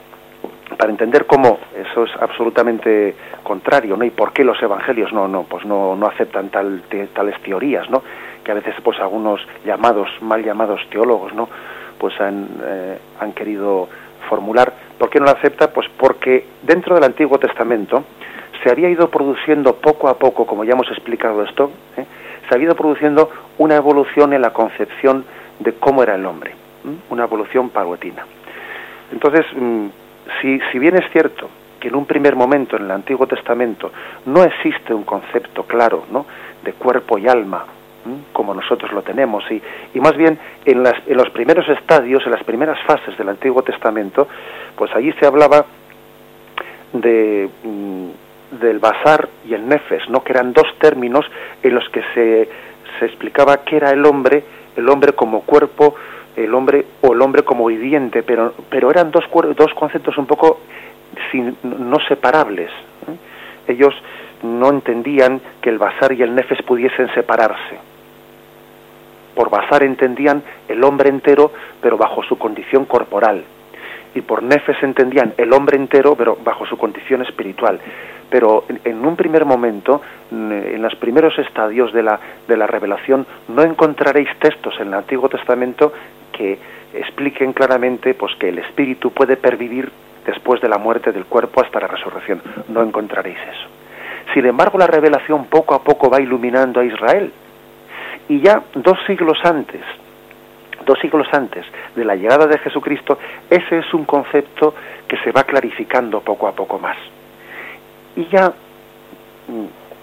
para 0.75 0.89
entender 0.89 1.27
cómo 1.27 1.59
eso 1.75 2.05
es 2.05 2.12
absolutamente 2.19 3.13
contrario, 3.43 3.95
¿no? 3.95 4.05
Y 4.05 4.09
por 4.09 4.33
qué 4.33 4.43
los 4.43 4.59
evangelios 4.59 5.13
no, 5.13 5.27
no, 5.27 5.43
pues 5.43 5.65
no, 5.65 5.95
no 5.95 6.07
aceptan 6.07 6.49
tal, 6.49 6.81
tales 7.13 7.39
teorías, 7.43 7.88
¿no? 7.91 8.01
Que 8.43 8.51
a 8.51 8.55
veces, 8.55 8.73
pues 8.83 8.99
algunos 8.99 9.39
llamados, 9.63 10.09
mal 10.21 10.43
llamados 10.43 10.81
teólogos, 10.89 11.31
¿no? 11.33 11.47
Pues 11.99 12.19
han, 12.19 12.47
eh, 12.65 12.97
han 13.19 13.33
querido 13.33 13.88
formular. 14.27 14.73
¿Por 14.97 15.12
qué 15.12 15.19
no 15.19 15.25
lo 15.25 15.31
acepta? 15.31 15.71
Pues 15.71 15.88
porque 15.95 16.47
dentro 16.63 16.95
del 16.95 17.03
Antiguo 17.03 17.38
Testamento 17.38 18.03
se 18.63 18.71
había 18.71 18.89
ido 18.89 19.10
produciendo 19.10 19.76
poco 19.76 20.08
a 20.08 20.17
poco, 20.17 20.45
como 20.45 20.63
ya 20.63 20.73
hemos 20.73 20.89
explicado 20.89 21.43
esto, 21.43 21.71
¿eh? 21.97 22.06
se 22.47 22.56
había 22.56 22.67
ido 22.67 22.76
produciendo 22.76 23.30
una 23.58 23.76
evolución 23.76 24.34
en 24.34 24.41
la 24.41 24.52
concepción 24.52 25.26
de 25.60 25.73
cómo 25.73 26.04
era 26.04 26.15
el 26.15 26.26
hombre, 26.26 26.56
una 27.10 27.23
evolución 27.23 27.69
paulatina. 27.69 28.26
Entonces, 29.12 29.45
mm, 29.56 29.88
si, 30.41 30.80
bien 30.80 30.95
es 30.95 31.10
cierto 31.12 31.49
que 31.80 31.89
en 31.89 31.95
un 31.95 32.06
primer 32.06 32.36
momento 32.36 32.78
en 32.78 32.84
el 32.84 32.91
Antiguo 32.91 33.28
Testamento 33.28 33.91
no 34.26 34.43
existe 34.43 34.93
un 34.93 35.04
concepto 35.04 35.63
claro 35.63 36.06
¿no? 36.12 36.26
de 36.63 36.73
cuerpo 36.73 37.17
y 37.17 37.28
alma, 37.28 37.65
como 38.34 38.54
nosotros 38.54 38.91
lo 38.91 39.02
tenemos, 39.02 39.49
y, 39.49 39.62
y 39.93 39.99
más 40.02 40.15
bien 40.17 40.38
en 40.65 40.84
los 40.84 41.30
primeros 41.30 41.67
estadios, 41.69 42.26
en 42.26 42.34
las 42.34 42.43
primeras 42.43 42.78
fases 42.86 43.17
del 43.17 43.30
Antiguo 43.30 43.62
Testamento, 43.62 44.28
pues 44.76 44.93
allí 44.93 45.13
se 45.13 45.26
hablaba 45.26 45.65
de, 46.91 47.49
mm, 47.63 48.10
del 48.59 48.79
basar 48.79 49.29
y 49.47 49.53
el 49.53 49.67
nefes, 49.67 50.07
¿no? 50.09 50.23
que 50.23 50.33
eran 50.33 50.53
dos 50.53 50.67
términos 50.79 51.25
en 51.61 51.75
los 51.75 51.87
que 51.89 52.01
se, 52.13 52.49
se 52.99 53.05
explicaba 53.05 53.57
qué 53.63 53.77
era 53.77 53.91
el 53.91 54.05
hombre, 54.05 54.43
el 54.75 54.89
hombre 54.89 55.13
como 55.13 55.41
cuerpo, 55.41 55.95
el 56.35 56.53
hombre 56.53 56.85
o 57.01 57.13
el 57.13 57.21
hombre 57.21 57.43
como 57.43 57.65
viviente, 57.65 58.23
pero, 58.23 58.53
pero 58.69 58.89
eran 58.89 59.11
dos, 59.11 59.25
dos 59.55 59.73
conceptos 59.73 60.17
un 60.17 60.25
poco 60.25 60.59
sin, 61.31 61.55
no 61.63 61.99
separables. 62.07 62.71
Ellos 63.67 63.93
no 64.41 64.69
entendían 64.69 65.39
que 65.61 65.69
el 65.69 65.77
basar 65.77 66.11
y 66.13 66.21
el 66.21 66.35
nefes 66.35 66.61
pudiesen 66.63 67.13
separarse. 67.13 67.77
Por 69.35 69.49
basar 69.49 69.83
entendían 69.83 70.43
el 70.67 70.83
hombre 70.83 71.09
entero, 71.09 71.51
pero 71.81 71.97
bajo 71.97 72.23
su 72.23 72.37
condición 72.37 72.85
corporal. 72.85 73.43
Y 74.15 74.21
por 74.21 74.43
nefes 74.43 74.77
entendían 74.83 75.33
el 75.37 75.53
hombre 75.53 75.77
entero, 75.77 76.15
pero 76.15 76.37
bajo 76.43 76.65
su 76.67 76.77
condición 76.77 77.23
espiritual 77.23 77.79
pero 78.29 78.65
en, 78.83 79.05
un 79.05 79.15
primer 79.15 79.45
momento, 79.45 80.01
en 80.31 80.81
los 80.81 80.95
primeros 80.95 81.38
estadios 81.39 81.93
de 81.93 82.03
la, 82.03 82.19
de 82.47 82.57
la 82.57 82.67
revelación, 82.67 83.25
no 83.49 83.63
encontraréis 83.63 84.29
textos 84.39 84.73
en 84.79 84.88
el 84.88 84.93
Antiguo 84.95 85.29
Testamento 85.29 85.93
que 86.31 86.57
expliquen 86.93 87.53
claramente 87.53 88.13
pues, 88.13 88.36
que 88.36 88.49
el 88.49 88.59
espíritu 88.59 89.12
puede 89.12 89.38
pervivir 89.38 89.91
después 90.25 90.62
de 90.62 90.69
la 90.69 90.77
muerte 90.77 91.12
del 91.12 91.25
cuerpo 91.25 91.62
hasta 91.62 91.79
la 91.79 91.88
resurrección. 91.88 92.41
No 92.69 92.81
encontraréis 92.81 93.38
eso. 93.38 93.67
Sin 94.33 94.45
embargo, 94.45 94.77
la 94.77 94.88
revelación 94.88 95.45
poco 95.45 95.75
a 95.75 95.83
poco 95.83 96.09
va 96.09 96.21
iluminando 96.21 96.79
a 96.79 96.86
Israel. 96.86 97.31
Y 98.29 98.41
ya 98.41 98.63
dos 98.73 98.97
siglos 99.05 99.38
antes, 99.43 99.81
dos 100.86 100.97
siglos 100.99 101.27
antes 101.31 101.65
de 101.95 102.05
la 102.05 102.15
llegada 102.15 102.47
de 102.47 102.57
Jesucristo, 102.57 103.19
ese 103.49 103.79
es 103.79 103.93
un 103.93 104.05
concepto 104.05 104.73
que 105.07 105.17
se 105.17 105.31
va 105.31 105.43
clarificando 105.43 106.21
poco 106.21 106.47
a 106.47 106.53
poco 106.53 106.79
más 106.79 106.97
y 108.15 108.28
ya 108.28 108.54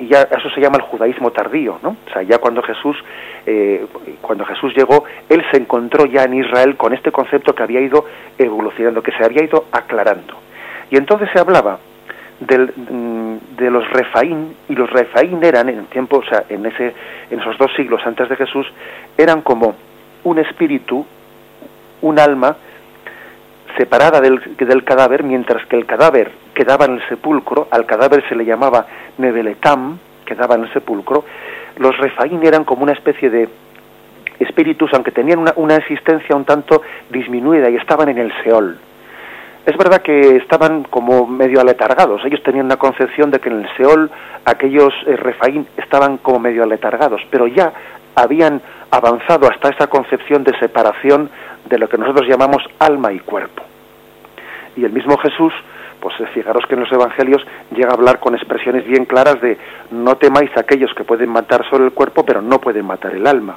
y 0.01 0.09
ya 0.09 0.23
eso 0.23 0.49
se 0.51 0.61
llama 0.61 0.79
el 0.79 0.83
judaísmo 0.83 1.31
tardío, 1.31 1.79
¿no? 1.83 1.91
O 1.91 2.13
sea, 2.13 2.23
ya 2.23 2.39
cuando 2.39 2.63
Jesús, 2.63 2.97
eh, 3.45 3.85
cuando 4.23 4.47
Jesús 4.47 4.75
llegó, 4.75 5.05
él 5.29 5.45
se 5.51 5.59
encontró 5.59 6.07
ya 6.07 6.25
en 6.25 6.35
Israel 6.35 6.77
con 6.77 6.95
este 6.95 7.13
concepto 7.13 7.55
que 7.55 7.63
había 7.63 7.81
ido 7.81 8.07
evolucionando, 8.39 9.03
que 9.03 9.13
se 9.13 9.23
había 9.23 9.45
ido 9.45 9.67
aclarando. 9.71 10.35
Y 10.91 10.97
entonces 10.97 11.29
se 11.35 11.39
hablaba 11.39 11.79
del, 12.41 12.73
mm, 12.75 13.57
de 13.59 13.71
los 13.71 13.89
refaín, 13.91 14.57
y 14.71 14.75
los 14.75 14.91
refaín 14.91 15.45
eran 15.45 15.69
en 15.69 15.81
el 15.81 15.87
tiempo, 15.87 16.19
o 16.19 16.25
sea, 16.25 16.45
en, 16.49 16.65
ese, 16.65 16.95
en 17.31 17.39
esos 17.39 17.59
dos 17.59 17.71
siglos 17.77 18.01
antes 18.07 18.27
de 18.31 18.37
Jesús, 18.37 18.67
eran 19.19 19.43
como 19.43 19.75
un 20.25 20.39
espíritu, 20.39 21.05
un 22.01 22.19
alma, 22.19 22.57
separada 23.77 24.21
del, 24.21 24.57
del 24.57 24.85
cadáver, 24.85 25.23
mientras 25.23 25.65
que 25.67 25.77
el 25.77 25.87
cadáver 25.87 26.31
quedaba 26.55 26.85
en 26.85 26.95
el 26.95 27.09
sepulcro, 27.09 27.69
al 27.71 27.87
cadáver 27.87 28.23
se 28.29 28.35
le 28.35 28.45
llamaba 28.45 28.87
Nebeletam, 29.19 29.99
quedaba 30.25 30.55
en 30.55 30.65
el 30.65 30.73
sepulcro, 30.73 31.25
los 31.77 31.97
refaín 31.99 32.45
eran 32.45 32.65
como 32.65 32.83
una 32.83 32.93
especie 32.93 33.31
de 33.31 33.49
espíritus, 34.39 34.91
aunque 34.95 35.11
tenían 35.11 35.39
una, 35.39 35.53
una, 35.57 35.77
existencia 35.77 36.35
un 36.35 36.45
tanto 36.45 36.83
disminuida 37.11 37.69
y 37.71 37.77
estaban 37.77 38.09
en 38.09 38.19
el 38.19 38.33
Seol. 38.43 38.79
Es 39.67 39.77
verdad 39.77 40.01
que 40.01 40.37
estaban 40.37 40.85
como 40.85 41.27
medio 41.27 41.61
aletargados, 41.61 42.25
ellos 42.25 42.43
tenían 42.43 42.67
una 42.67 42.79
concepción 42.79 43.31
de 43.31 43.39
que 43.39 43.51
en 43.51 43.61
el 43.61 43.69
Seol 43.77 44.11
aquellos 44.45 44.93
eh, 45.07 45.17
refaín 45.17 45.67
estaban 45.77 46.17
como 46.19 46.39
medio 46.39 46.63
aletargados, 46.63 47.21
pero 47.31 47.47
ya 47.47 47.73
habían 48.23 48.61
avanzado 48.91 49.49
hasta 49.49 49.71
esa 49.71 49.87
concepción 49.87 50.45
de 50.45 50.59
separación 50.59 51.31
de 51.69 51.79
lo 51.79 51.89
que 51.89 51.99
nosotros 51.99 52.29
llamamos 52.29 52.63
alma 52.79 53.13
y 53.13 53.21
cuerpo. 53.21 53.63
Y 54.77 54.85
el 54.85 54.93
mismo 54.93 55.17
Jesús 55.19 55.53
pues 56.01 56.19
eh, 56.21 56.27
fijaros 56.33 56.65
que 56.67 56.75
en 56.75 56.81
los 56.81 56.93
evangelios 56.93 57.47
llega 57.75 57.91
a 57.91 57.95
hablar 57.95 58.19
con 58.19 58.35
expresiones 58.35 58.85
bien 58.87 59.05
claras 59.05 59.41
de 59.41 59.59
no 59.91 60.17
temáis 60.17 60.51
a 60.57 60.61
aquellos 60.61 60.93
que 60.95 61.05
pueden 61.05 61.29
matar 61.29 61.69
solo 61.69 61.85
el 61.85 61.93
cuerpo, 61.93 62.25
pero 62.25 62.43
no 62.43 62.59
pueden 62.59 62.87
matar 62.87 63.15
el 63.15 63.27
alma. 63.27 63.57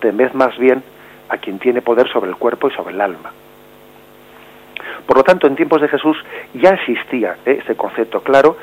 Temed 0.00 0.32
más 0.32 0.56
bien 0.58 0.82
a 1.28 1.38
quien 1.38 1.58
tiene 1.58 1.80
poder 1.80 2.08
sobre 2.12 2.30
el 2.30 2.36
cuerpo 2.36 2.68
y 2.68 2.72
sobre 2.72 2.94
el 2.94 3.00
alma. 3.00 3.32
Por 5.06 5.16
lo 5.16 5.24
tanto, 5.24 5.46
en 5.46 5.56
tiempos 5.56 5.80
de 5.80 5.88
Jesús 5.88 6.16
ya 6.54 6.70
existía 6.70 7.36
eh, 7.46 7.60
ese 7.62 7.74
concepto 7.74 8.20
claro 8.20 8.56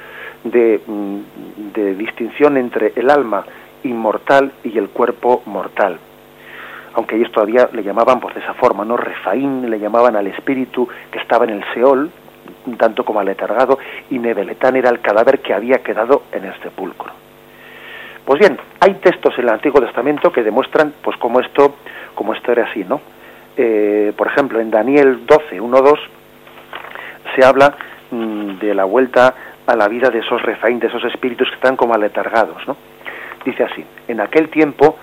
de, 0.43 0.79
mm, 0.85 1.17
de 1.73 1.95
distinción 1.95 2.57
entre 2.57 2.93
el 2.95 3.09
alma 3.09 3.43
inmortal 3.83 4.51
y 4.63 4.77
el 4.77 4.89
cuerpo 4.89 5.41
mortal 5.45 5.99
aunque 6.93 7.15
ellos 7.15 7.31
todavía 7.31 7.69
le 7.71 7.83
llamaban 7.83 8.19
pues 8.19 8.35
de 8.35 8.41
esa 8.41 8.53
forma, 8.55 8.83
¿no? 8.83 8.97
Refaín, 8.97 9.69
le 9.69 9.79
llamaban 9.79 10.15
al 10.15 10.27
espíritu 10.27 10.87
que 11.11 11.19
estaba 11.19 11.45
en 11.45 11.51
el 11.51 11.63
Seol, 11.73 12.11
tanto 12.77 13.05
como 13.05 13.19
aletargado, 13.19 13.79
y 14.09 14.19
Nebeletán 14.19 14.75
era 14.75 14.89
el 14.89 14.99
cadáver 14.99 15.39
que 15.39 15.53
había 15.53 15.79
quedado 15.79 16.23
en 16.31 16.45
el 16.45 16.53
sepulcro. 16.61 17.11
Pues 18.25 18.39
bien, 18.39 18.59
hay 18.79 18.95
textos 18.95 19.33
en 19.37 19.45
el 19.45 19.49
Antiguo 19.49 19.81
Testamento 19.81 20.31
que 20.31 20.43
demuestran 20.43 20.93
pues 21.01 21.17
cómo 21.17 21.39
esto, 21.39 21.75
cómo 22.15 22.33
esto 22.33 22.51
era 22.51 22.65
así, 22.65 22.83
¿no? 22.83 23.01
Eh, 23.57 24.13
por 24.15 24.27
ejemplo, 24.27 24.59
en 24.59 24.69
Daniel 24.69 25.25
12, 25.25 25.59
1, 25.59 25.81
2, 25.81 25.99
se 27.35 27.45
habla 27.45 27.75
mm, 28.11 28.59
de 28.59 28.73
la 28.73 28.85
vuelta 28.85 29.33
a 29.65 29.75
la 29.75 29.87
vida 29.87 30.09
de 30.09 30.19
esos 30.19 30.41
refaín, 30.41 30.79
de 30.79 30.87
esos 30.87 31.03
espíritus 31.05 31.47
que 31.49 31.55
están 31.55 31.75
como 31.75 31.93
aletargados, 31.93 32.67
¿no? 32.67 32.75
Dice 33.45 33.63
así, 33.63 33.85
en 34.07 34.19
aquel 34.19 34.49
tiempo 34.49 34.97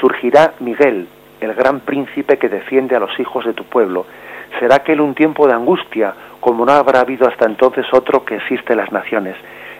surgirá 0.00 0.54
Miguel, 0.60 1.08
el 1.40 1.54
gran 1.54 1.80
príncipe 1.80 2.38
que 2.38 2.48
defiende 2.48 2.96
a 2.96 3.00
los 3.00 3.18
hijos 3.18 3.44
de 3.44 3.52
tu 3.52 3.64
pueblo, 3.64 4.06
será 4.58 4.76
aquel 4.76 5.00
un 5.00 5.14
tiempo 5.14 5.46
de 5.46 5.54
angustia, 5.54 6.14
como 6.40 6.64
no 6.64 6.72
habrá 6.72 7.00
habido 7.00 7.28
hasta 7.28 7.46
entonces 7.46 7.86
otro 7.92 8.24
que 8.24 8.36
existe 8.36 8.72
en 8.72 8.78
las 8.78 8.92
naciones. 8.92 9.36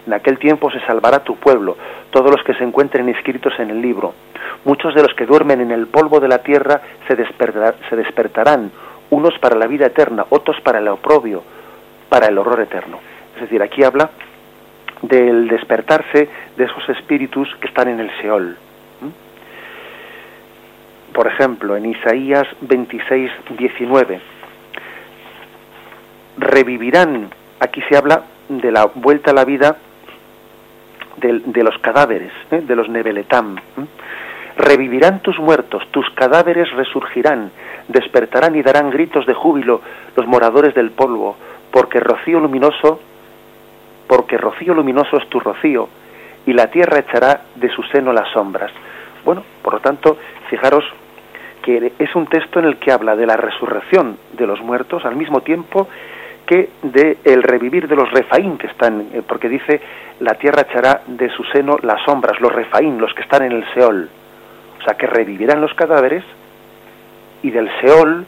En 0.06 0.12
aquel 0.12 0.38
tiempo 0.38 0.70
se 0.70 0.80
salvará 0.80 1.20
tu 1.20 1.36
pueblo, 1.36 1.76
todos 2.10 2.30
los 2.30 2.42
que 2.44 2.54
se 2.54 2.64
encuentren 2.64 3.08
inscritos 3.08 3.52
en 3.58 3.70
el 3.70 3.80
libro. 3.80 4.14
Muchos 4.64 4.94
de 4.94 5.02
los 5.02 5.14
que 5.14 5.26
duermen 5.26 5.60
en 5.60 5.70
el 5.70 5.86
polvo 5.86 6.20
de 6.20 6.28
la 6.28 6.38
tierra 6.38 6.80
se, 7.06 7.16
se 7.16 7.96
despertarán, 7.96 8.70
unos 9.10 9.38
para 9.38 9.56
la 9.56 9.66
vida 9.66 9.86
eterna, 9.86 10.26
otros 10.30 10.60
para 10.62 10.78
el 10.78 10.88
oprobio, 10.88 11.42
para 12.08 12.26
el 12.26 12.38
horror 12.38 12.60
eterno. 12.60 12.98
Es 13.36 13.42
decir, 13.42 13.62
aquí 13.62 13.84
habla 13.84 14.10
del 15.02 15.48
despertarse 15.48 16.28
de 16.56 16.64
esos 16.64 16.88
espíritus 16.88 17.54
que 17.60 17.66
están 17.66 17.88
en 17.88 18.00
el 18.00 18.10
Seol. 18.20 18.56
Por 21.12 21.26
ejemplo, 21.26 21.76
en 21.76 21.86
Isaías 21.86 22.46
26, 22.62 23.30
19, 23.58 24.20
revivirán, 26.38 27.30
aquí 27.60 27.82
se 27.88 27.96
habla 27.96 28.22
de 28.48 28.72
la 28.72 28.86
vuelta 28.86 29.32
a 29.32 29.34
la 29.34 29.44
vida 29.44 29.76
de, 31.18 31.62
los 31.62 31.78
cadáveres, 31.78 32.32
¿eh? 32.50 32.62
de 32.62 32.76
los 32.76 32.88
Nebeletam. 32.88 33.56
Revivirán 34.56 35.20
tus 35.20 35.38
muertos, 35.38 35.86
tus 35.90 36.08
cadáveres 36.10 36.70
resurgirán, 36.72 37.50
despertarán 37.88 38.56
y 38.56 38.62
darán 38.62 38.90
gritos 38.90 39.26
de 39.26 39.34
júbilo 39.34 39.80
los 40.16 40.26
moradores 40.26 40.74
del 40.74 40.90
polvo, 40.90 41.36
porque 41.70 42.00
rocío 42.00 42.40
luminoso, 42.40 43.00
porque 44.12 44.36
rocío 44.36 44.74
luminoso 44.74 45.16
es 45.16 45.26
tu 45.30 45.40
rocío, 45.40 45.88
y 46.44 46.52
la 46.52 46.66
tierra 46.66 46.98
echará 46.98 47.44
de 47.54 47.70
su 47.70 47.82
seno 47.84 48.12
las 48.12 48.28
sombras. 48.28 48.70
Bueno, 49.24 49.42
por 49.62 49.72
lo 49.72 49.80
tanto, 49.80 50.18
fijaros 50.50 50.84
que 51.62 51.94
es 51.98 52.14
un 52.14 52.26
texto 52.26 52.58
en 52.58 52.66
el 52.66 52.76
que 52.76 52.92
habla 52.92 53.16
de 53.16 53.24
la 53.24 53.38
resurrección 53.38 54.18
de 54.34 54.46
los 54.46 54.60
muertos 54.60 55.06
al 55.06 55.16
mismo 55.16 55.40
tiempo 55.40 55.88
que 56.44 56.68
de 56.82 57.16
el 57.24 57.42
revivir 57.42 57.88
de 57.88 57.96
los 57.96 58.10
refaín 58.10 58.58
que 58.58 58.66
están, 58.66 59.00
eh, 59.14 59.22
porque 59.26 59.48
dice 59.48 59.80
la 60.20 60.34
tierra 60.34 60.66
echará 60.68 61.00
de 61.06 61.30
su 61.30 61.42
seno 61.44 61.78
las 61.80 62.02
sombras, 62.02 62.38
los 62.38 62.52
refaín, 62.52 63.00
los 63.00 63.14
que 63.14 63.22
están 63.22 63.44
en 63.44 63.52
el 63.52 63.64
Seol. 63.72 64.10
O 64.78 64.84
sea, 64.84 64.92
que 64.92 65.06
revivirán 65.06 65.62
los 65.62 65.72
cadáveres 65.72 66.22
y 67.42 67.50
del 67.50 67.70
Seol 67.80 68.26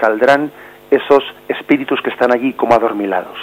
saldrán 0.00 0.50
esos 0.90 1.22
espíritus 1.46 2.02
que 2.02 2.10
están 2.10 2.32
allí 2.32 2.54
como 2.54 2.74
adormilados. 2.74 3.38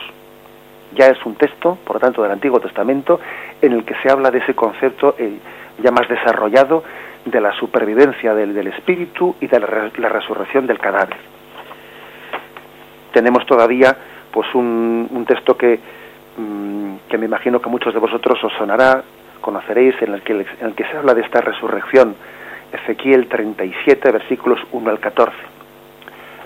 Ya 0.96 1.08
es 1.08 1.24
un 1.26 1.36
texto, 1.36 1.78
por 1.84 1.98
lo 1.98 2.00
tanto, 2.00 2.24
del 2.24 2.32
Antiguo 2.32 2.60
Testamento, 2.60 3.20
en 3.62 3.74
el 3.74 3.86
que 3.86 3.96
se 4.02 4.10
habla 4.10 4.32
de 4.32 4.40
ese 4.40 4.56
concepto 4.56 5.16
eh, 5.18 5.38
ya 5.82 5.92
más 5.92 6.08
desarrollado 6.08 6.84
de 7.26 7.42
la 7.42 7.54
supervivencia 7.54 8.34
del, 8.34 8.68
espíritu 8.68 9.36
y 9.40 9.48
de 9.48 9.60
la, 9.60 10.10
resurrección 10.10 10.66
del 10.68 10.80
cadáver. 10.80 11.18
Tenemos 13.14 13.46
todavía 13.46 13.96
pues 14.32 14.48
un, 14.56 15.26
texto 15.28 15.58
que, 15.58 15.80
mm, 16.38 16.96
que 17.10 17.18
me 17.18 17.26
imagino 17.26 17.62
que 17.62 17.70
muchos 17.70 17.94
de 17.94 18.00
vosotros 18.00 18.44
os 18.44 18.54
sonará, 18.54 19.04
conoceréis, 19.42 20.02
en 20.02 20.14
el 20.14 20.22
que, 20.22 20.34
en 20.34 20.48
el 20.62 20.74
que 20.74 20.86
se 20.86 20.98
habla 20.98 21.14
de 21.14 21.22
esta 21.22 21.42
resurrección. 21.42 22.16
Ezequiel 22.72 23.28
37, 23.28 24.12
versículos 24.12 24.60
1 24.72 24.90
al 24.90 25.00
14. 25.00 25.59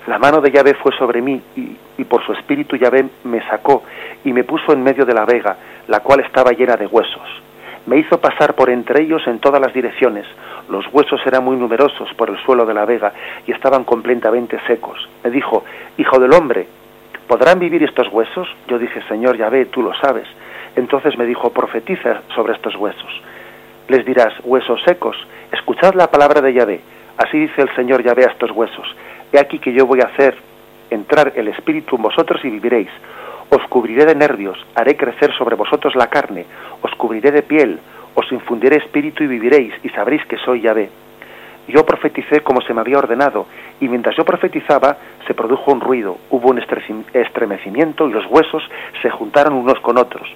La 0.06 0.18
mano 0.18 0.42
de 0.42 0.50
Yahvé 0.50 0.74
fue 0.74 0.92
sobre 0.98 1.22
mí 1.22 1.40
y, 1.56 2.04
por 2.04 2.24
su 2.26 2.32
espíritu 2.32 2.76
Yahvé 2.76 3.06
me 3.24 3.40
sacó 3.48 3.82
y 4.24 4.32
me 4.32 4.44
puso 4.44 4.72
en 4.72 4.82
medio 4.82 5.06
de 5.06 5.14
la 5.14 5.24
vega, 5.24 5.56
la 5.88 6.00
cual 6.00 6.20
estaba 6.20 6.52
llena 6.52 6.76
de 6.76 6.86
huesos. 6.86 7.42
Me 7.86 7.96
hizo 7.96 8.20
pasar 8.20 8.54
por 8.54 8.68
entre 8.68 9.02
ellos 9.02 9.26
en 9.26 9.38
todas 9.38 9.60
las 9.60 9.72
direcciones. 9.72 10.26
Los 10.68 10.86
huesos 10.92 11.20
eran 11.26 11.44
muy 11.44 11.56
numerosos 11.56 12.12
por 12.14 12.28
el 12.28 12.38
suelo 12.44 12.66
de 12.66 12.74
la 12.74 12.84
vega 12.84 13.12
y 13.46 13.52
estaban 13.52 13.84
completamente 13.84 14.58
secos. 14.66 15.08
Me 15.22 15.30
dijo, 15.30 15.64
Hijo 15.96 16.18
del 16.18 16.34
hombre, 16.34 16.66
¿podrán 17.26 17.58
vivir 17.58 17.82
estos 17.82 18.08
huesos? 18.08 18.48
Yo 18.68 18.78
dije, 18.78 19.02
Señor 19.08 19.36
Yahvé, 19.38 19.66
tú 19.66 19.82
lo 19.82 19.94
sabes. 19.94 20.26
Entonces 20.76 21.16
me 21.16 21.24
dijo, 21.24 21.50
profetiza 21.50 22.22
sobre 22.34 22.54
estos 22.54 22.74
huesos. 22.76 23.22
Les 23.88 24.04
dirás, 24.04 24.34
huesos 24.44 24.82
secos, 24.84 25.16
escuchad 25.52 25.94
la 25.94 26.10
palabra 26.10 26.40
de 26.40 26.52
Yahvé. 26.52 26.80
Así 27.16 27.38
dice 27.38 27.62
el 27.62 27.74
Señor 27.76 28.02
Yahvé 28.02 28.24
a 28.24 28.32
estos 28.32 28.50
huesos. 28.50 28.94
He 29.34 29.38
aquí 29.38 29.58
que 29.58 29.74
yo 29.74 29.84
voy 29.84 30.00
a 30.00 30.04
hacer 30.04 30.34
entrar 30.88 31.34
el 31.36 31.48
espíritu 31.48 31.96
en 31.96 32.02
vosotros 32.02 32.40
y 32.42 32.48
viviréis 32.48 32.88
os 33.50 33.62
cubriré 33.68 34.04
de 34.04 34.14
nervios, 34.14 34.58
haré 34.74 34.96
crecer 34.96 35.32
sobre 35.34 35.54
vosotros 35.54 35.94
la 35.94 36.08
carne, 36.08 36.44
os 36.82 36.92
cubriré 36.96 37.30
de 37.30 37.42
piel, 37.42 37.78
os 38.14 38.30
infundiré 38.32 38.76
espíritu 38.76 39.22
y 39.22 39.26
viviréis, 39.26 39.74
y 39.82 39.88
sabréis 39.90 40.24
que 40.26 40.38
soy 40.38 40.62
Yahvé. 40.62 40.90
Yo 41.68 41.86
profeticé 41.86 42.40
como 42.40 42.60
se 42.62 42.74
me 42.74 42.80
había 42.80 42.98
ordenado, 42.98 43.46
y 43.80 43.88
mientras 43.88 44.16
yo 44.16 44.24
profetizaba 44.24 44.96
se 45.26 45.34
produjo 45.34 45.72
un 45.72 45.80
ruido, 45.80 46.18
hubo 46.30 46.50
un 46.50 46.58
estremecimiento 47.12 48.08
y 48.08 48.12
los 48.12 48.26
huesos 48.26 48.62
se 49.02 49.10
juntaron 49.10 49.54
unos 49.54 49.80
con 49.80 49.98
otros. 49.98 50.28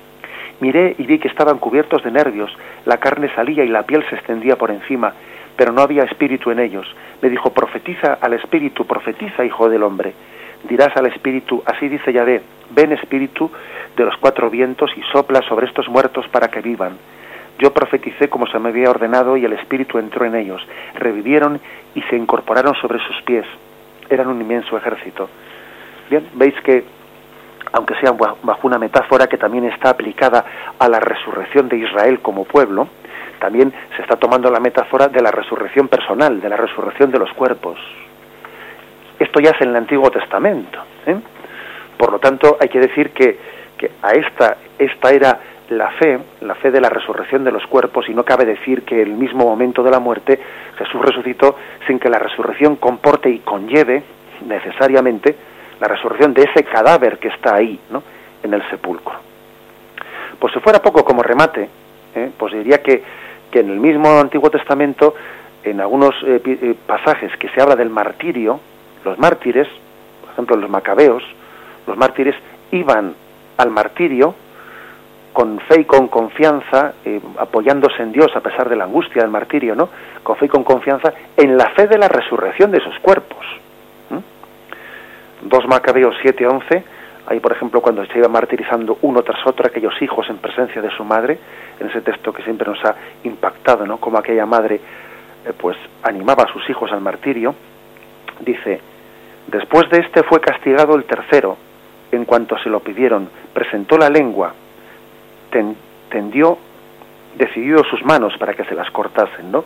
Miré 0.61 0.95
y 0.99 1.05
vi 1.05 1.19
que 1.19 1.29
estaban 1.29 1.59
cubiertos 1.59 2.03
de 2.03 2.11
nervios, 2.11 2.57
la 2.85 2.99
carne 2.99 3.31
salía 3.35 3.65
y 3.65 3.69
la 3.69 3.85
piel 3.85 4.05
se 4.09 4.17
extendía 4.17 4.57
por 4.57 4.71
encima, 4.71 5.13
pero 5.59 5.73
no 5.73 5.83
había 5.83 6.05
espíritu 6.05 6.51
en 6.51 6.61
ellos. 6.61 6.87
Me 7.21 7.29
dijo, 7.29 7.53
profetiza 7.53 8.15
al 8.15 8.33
espíritu, 8.33 8.87
profetiza, 8.87 9.45
hijo 9.45 9.69
del 9.69 9.83
hombre 9.83 10.15
dirás 10.65 10.97
al 10.97 11.07
espíritu, 11.07 11.63
así 11.65 11.89
dice 11.89 12.13
Yahvé, 12.13 12.43
ven 12.71 12.93
espíritu 12.93 13.51
de 13.97 14.05
los 14.05 14.17
cuatro 14.17 14.51
vientos 14.51 14.91
y 14.97 15.03
sopla 15.13 15.43
sobre 15.43 15.67
estos 15.67 15.89
muertos 15.89 16.27
para 16.29 16.49
que 16.49 16.61
vivan. 16.61 16.97
Yo 17.59 17.73
profeticé 17.73 18.29
como 18.29 18.47
se 18.47 18.59
me 18.59 18.69
había 18.69 18.91
ordenado 18.91 19.37
y 19.37 19.45
el 19.45 19.53
espíritu 19.53 19.99
entró 19.99 20.25
en 20.25 20.37
ellos. 20.37 20.65
Revivieron 20.95 21.61
y 21.95 22.03
se 22.03 22.17
incorporaron 22.17 22.75
sobre 22.77 23.01
sus 23.01 23.21
pies. 23.23 23.45
Eran 24.09 24.29
un 24.29 24.41
inmenso 24.41 24.77
ejército. 24.77 25.29
Bien, 26.09 26.25
veis 26.35 26.55
que, 26.63 26.85
aunque 27.73 27.97
sea 27.97 28.13
bajo 28.13 28.67
una 28.67 28.79
metáfora 28.79 29.27
que 29.27 29.37
también 29.37 29.65
está 29.65 29.91
aplicada 29.91 30.45
a 30.79 30.89
la 30.89 31.01
resurrección 31.01 31.69
de 31.69 31.79
Israel 31.79 32.21
como 32.21 32.45
pueblo, 32.45 32.89
también 33.39 33.73
se 33.97 34.03
está 34.03 34.17
tomando 34.17 34.51
la 34.51 34.61
metáfora 34.61 35.09
de 35.09 35.21
la 35.21 35.31
resurrección 35.31 35.89
personal, 35.89 36.41
de 36.41 36.49
la 36.49 36.57
resurrección 36.57 37.11
de 37.11 37.19
los 37.19 37.33
cuerpos. 37.33 37.79
Esto 39.19 39.41
ya 39.41 39.51
es 39.51 39.61
en 39.61 39.71
el 39.71 39.77
Antiguo 39.77 40.11
Testamento. 40.11 40.79
¿eh? 41.07 41.17
Por 41.97 42.13
lo 42.13 42.19
tanto, 42.19 42.57
hay 42.61 42.69
que 42.69 42.81
decir 42.81 43.11
que, 43.11 43.39
que 43.77 43.91
a 44.03 44.13
esta, 44.13 44.57
esta 44.79 45.11
era 45.11 45.41
la 45.71 45.91
fe, 45.93 46.19
la 46.41 46.55
fe 46.55 46.71
de 46.71 46.81
la 46.81 46.89
resurrección 46.89 47.45
de 47.45 47.53
los 47.53 47.67
cuerpos, 47.67 48.09
y 48.09 48.15
no 48.15 48.25
cabe 48.25 48.45
decir 48.45 48.83
que 48.83 49.03
el 49.03 49.13
mismo 49.13 49.45
momento 49.45 49.83
de 49.83 49.91
la 49.91 49.99
muerte 49.99 50.39
Jesús 50.79 51.01
resucitó 51.03 51.57
sin 51.87 51.99
que 51.99 52.09
la 52.09 52.19
resurrección 52.19 52.77
comporte 52.77 53.29
y 53.29 53.41
conlleve 53.41 54.03
necesariamente 54.47 55.37
la 55.81 55.89
resurrección 55.89 56.33
de 56.33 56.43
ese 56.43 56.65
cadáver 56.65 57.19
que 57.19 57.29
está 57.29 57.57
ahí, 57.57 57.79
¿no? 57.91 58.03
en 58.43 58.55
el 58.55 58.69
sepulcro. 58.71 59.17
Pues 60.39 60.53
si 60.53 60.61
fuera 60.61 60.81
poco 60.81 61.05
como 61.05 61.23
remate, 61.23 61.69
¿eh? 62.15 62.31
pues 62.37 62.53
diría 62.53 62.83
que, 62.83 63.03
que 63.51 63.61
en 63.61 63.71
el 63.71 63.81
mismo 63.81 64.19
Antiguo 64.19 64.51
Testamento, 64.51 65.15
en 65.65 65.81
algunos 65.81 66.15
eh, 66.25 66.75
pasajes 66.87 67.37
que 67.37 67.49
se 67.49 67.61
habla 67.61 67.77
del 67.77 67.91
martirio, 67.91 68.61
los 69.05 69.19
mártires, 69.19 69.69
por 70.21 70.31
ejemplo 70.33 70.57
los 70.57 70.71
macabeos, 70.71 71.23
los 71.87 71.97
mártires 71.97 72.35
iban 72.73 73.15
al 73.57 73.71
martirio 73.71 74.35
con 75.33 75.61
fe 75.61 75.83
y 75.83 75.85
con 75.85 76.09
confianza, 76.09 76.95
eh, 77.05 77.21
apoyándose 77.39 78.03
en 78.03 78.13
Dios 78.13 78.35
a 78.35 78.41
pesar 78.41 78.69
de 78.69 78.77
la 78.77 78.85
angustia 78.85 79.23
del 79.23 79.31
martirio, 79.31 79.75
¿no? 79.75 79.89
Con 80.23 80.37
fe 80.37 80.47
y 80.47 80.49
con 80.49 80.65
confianza 80.65 81.13
en 81.37 81.57
la 81.57 81.71
fe 81.71 81.87
de 81.87 81.99
la 81.99 82.09
resurrección 82.09 82.71
de 82.71 82.81
sus 82.81 82.99
cuerpos. 82.99 83.47
Dos 85.43 85.69
Macabeos 85.69 86.17
7-11, 86.25 86.83
ahí 87.29 87.41
por 87.41 87.53
ejemplo 87.53 87.81
cuando 87.83 88.05
se 88.07 88.19
iba 88.19 88.29
martirizando 88.29 88.99
uno 89.03 89.23
tras 89.23 89.47
otro 89.47 89.67
aquellos 89.67 90.01
hijos 90.01 90.29
en 90.31 90.39
presencia 90.39 90.81
de 90.81 90.91
su 90.91 91.05
madre, 91.05 91.39
en 91.79 91.89
ese 91.89 92.01
texto 92.01 92.33
que 92.33 92.43
siempre 92.43 92.69
nos 92.69 92.83
ha 92.85 92.95
impactado, 93.25 93.87
¿no? 93.87 93.99
Como 93.99 94.19
aquella 94.19 94.47
madre 94.47 94.77
eh, 95.45 95.53
pues 95.57 95.77
animaba 96.03 96.45
a 96.45 96.53
sus 96.53 96.69
hijos 96.71 96.91
al 96.91 97.03
martirio, 97.03 97.55
dice, 98.41 98.81
después 99.47 99.91
de 99.91 99.99
este 99.99 100.23
fue 100.23 100.41
castigado 100.41 100.95
el 100.95 101.05
tercero, 101.05 101.59
en 102.11 102.25
cuanto 102.25 102.57
se 102.59 102.71
lo 102.71 102.81
pidieron, 102.81 103.29
presentó 103.53 103.99
la 103.99 104.09
lengua, 104.09 104.55
tendió 106.09 106.59
decidido 107.37 107.85
sus 107.85 108.03
manos 108.05 108.33
para 108.39 108.55
que 108.55 108.65
se 108.65 108.75
las 108.75 108.91
cortasen, 108.91 109.53
¿no? 109.53 109.65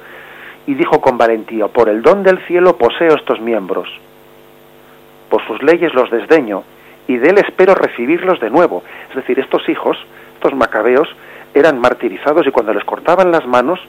Y 0.66 0.75
dijo 0.75 1.01
con 1.01 1.16
valentía, 1.16 1.69
por 1.69 1.88
el 1.88 2.02
don 2.02 2.25
del 2.25 2.38
cielo 2.46 2.77
poseo 2.77 3.15
estos 3.15 3.40
miembros, 3.40 3.88
por 5.29 5.46
sus 5.46 5.63
leyes 5.63 5.94
los 5.94 6.10
desdeño, 6.10 6.65
y 7.09 7.17
de 7.17 7.31
él 7.31 7.38
espero 7.38 7.75
recibirlos 7.75 8.40
de 8.40 8.50
nuevo. 8.50 8.83
Es 9.11 9.17
decir, 9.17 9.38
estos 9.38 9.69
hijos, 9.69 9.96
estos 10.35 10.55
macabeos, 10.55 11.09
eran 11.55 11.79
martirizados 11.81 12.46
y 12.46 12.50
cuando 12.50 12.73
les 12.73 12.85
cortaban 12.85 13.31
las 13.31 13.46
manos, 13.46 13.81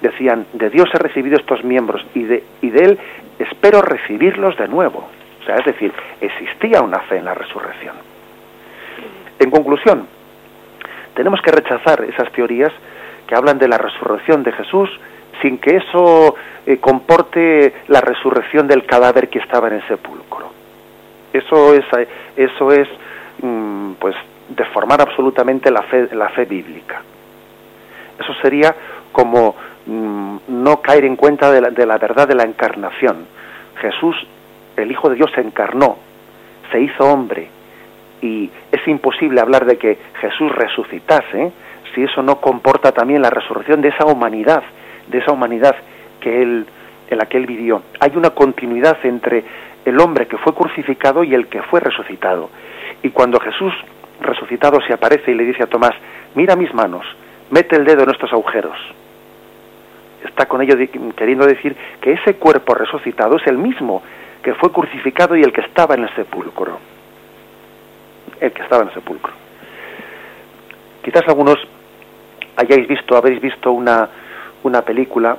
decían, 0.00 0.46
de 0.52 0.70
Dios 0.70 0.88
he 0.92 0.98
recibido 0.98 1.36
estos 1.36 1.64
miembros 1.64 2.04
y 2.14 2.22
de, 2.22 2.44
y 2.62 2.68
Él 2.68 2.98
espero 3.38 3.82
recibirlos 3.82 4.56
de 4.56 4.68
nuevo. 4.68 5.08
O 5.40 5.44
sea, 5.44 5.56
es 5.56 5.64
decir, 5.64 5.92
existía 6.20 6.80
una 6.80 7.00
fe 7.00 7.18
en 7.18 7.26
la 7.26 7.34
resurrección. 7.34 7.94
En 9.38 9.50
conclusión, 9.50 10.06
tenemos 11.14 11.40
que 11.42 11.50
rechazar 11.50 12.04
esas 12.04 12.30
teorías 12.32 12.72
que 13.26 13.34
hablan 13.34 13.58
de 13.58 13.68
la 13.68 13.78
resurrección 13.78 14.42
de 14.42 14.52
Jesús 14.52 14.88
sin 15.42 15.58
que 15.58 15.76
eso 15.76 16.34
eh, 16.66 16.78
comporte 16.78 17.74
la 17.88 18.00
resurrección 18.00 18.66
del 18.66 18.86
cadáver 18.86 19.28
que 19.28 19.38
estaba 19.38 19.68
en 19.68 19.74
el 19.74 19.88
sepulcro. 19.88 20.52
Eso 21.34 21.74
es, 21.74 21.84
eso 22.36 22.72
es 22.72 22.88
mm, 23.42 23.94
pues 23.98 24.14
deformar 24.48 25.00
absolutamente 25.00 25.68
la 25.70 25.82
fe, 25.82 26.08
la 26.14 26.28
fe 26.28 26.44
bíblica. 26.44 27.02
Eso 28.20 28.32
sería 28.40 28.74
como 29.10 29.56
mm, 29.84 30.36
no 30.46 30.80
caer 30.80 31.04
en 31.04 31.16
cuenta 31.16 31.50
de 31.50 31.60
la, 31.60 31.70
de 31.70 31.86
la 31.86 31.98
verdad 31.98 32.28
de 32.28 32.36
la 32.36 32.44
encarnación. 32.44 33.26
Jesús, 33.80 34.16
el 34.76 34.92
Hijo 34.92 35.10
de 35.10 35.16
Dios, 35.16 35.30
se 35.34 35.40
encarnó, 35.40 35.98
se 36.70 36.80
hizo 36.80 37.04
hombre, 37.04 37.48
y 38.22 38.48
es 38.70 38.86
imposible 38.86 39.40
hablar 39.40 39.66
de 39.66 39.76
que 39.76 39.98
Jesús 40.20 40.52
resucitase 40.52 41.52
si 41.94 42.04
eso 42.04 42.22
no 42.22 42.40
comporta 42.40 42.92
también 42.92 43.22
la 43.22 43.30
resurrección 43.30 43.82
de 43.82 43.88
esa 43.88 44.06
humanidad, 44.06 44.62
de 45.08 45.18
esa 45.18 45.32
humanidad 45.32 45.74
que 46.20 46.42
él, 46.42 46.66
en 47.10 47.18
la 47.18 47.26
que 47.26 47.38
él 47.38 47.46
vivió. 47.46 47.82
Hay 47.98 48.12
una 48.14 48.30
continuidad 48.30 48.96
entre 49.02 49.44
el 49.84 50.00
hombre 50.00 50.26
que 50.26 50.38
fue 50.38 50.54
crucificado 50.54 51.24
y 51.24 51.34
el 51.34 51.46
que 51.48 51.62
fue 51.62 51.80
resucitado. 51.80 52.50
Y 53.02 53.10
cuando 53.10 53.38
Jesús 53.40 53.72
resucitado 54.20 54.80
se 54.86 54.92
aparece 54.92 55.30
y 55.30 55.34
le 55.34 55.44
dice 55.44 55.62
a 55.62 55.66
Tomás, 55.66 55.92
mira 56.34 56.56
mis 56.56 56.72
manos, 56.74 57.04
mete 57.50 57.76
el 57.76 57.84
dedo 57.84 58.04
en 58.04 58.10
estos 58.10 58.32
agujeros. 58.32 58.76
Está 60.24 60.46
con 60.46 60.62
ello 60.62 60.76
queriendo 61.16 61.46
decir 61.46 61.76
que 62.00 62.12
ese 62.12 62.36
cuerpo 62.36 62.74
resucitado 62.74 63.36
es 63.36 63.46
el 63.46 63.58
mismo 63.58 64.02
que 64.42 64.54
fue 64.54 64.72
crucificado 64.72 65.36
y 65.36 65.42
el 65.42 65.52
que 65.52 65.60
estaba 65.60 65.94
en 65.94 66.04
el 66.04 66.14
sepulcro. 66.14 66.78
El 68.40 68.52
que 68.52 68.62
estaba 68.62 68.82
en 68.82 68.88
el 68.88 68.94
sepulcro. 68.94 69.32
Quizás 71.02 71.22
algunos 71.28 71.58
hayáis 72.56 72.88
visto, 72.88 73.16
habéis 73.16 73.40
visto 73.40 73.72
una, 73.72 74.08
una 74.62 74.82
película 74.82 75.36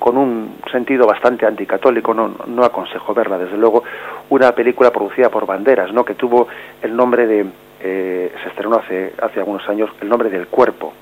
con 0.00 0.16
un 0.16 0.56
sentido 0.72 1.06
bastante 1.06 1.46
anticatólico, 1.46 2.14
no, 2.14 2.34
no 2.46 2.64
aconsejo 2.64 3.14
verla, 3.14 3.36
desde 3.38 3.58
luego, 3.58 3.84
una 4.30 4.52
película 4.52 4.90
producida 4.90 5.28
por 5.28 5.46
Banderas, 5.46 5.92
¿no? 5.92 6.04
que 6.04 6.14
tuvo 6.14 6.48
el 6.82 6.96
nombre 6.96 7.26
de, 7.26 7.46
eh, 7.82 8.32
se 8.42 8.48
estrenó 8.48 8.76
hace, 8.76 9.12
hace 9.20 9.40
algunos 9.40 9.68
años, 9.68 9.90
el 10.00 10.08
nombre 10.08 10.30
del 10.30 10.46
cuerpo. 10.48 10.94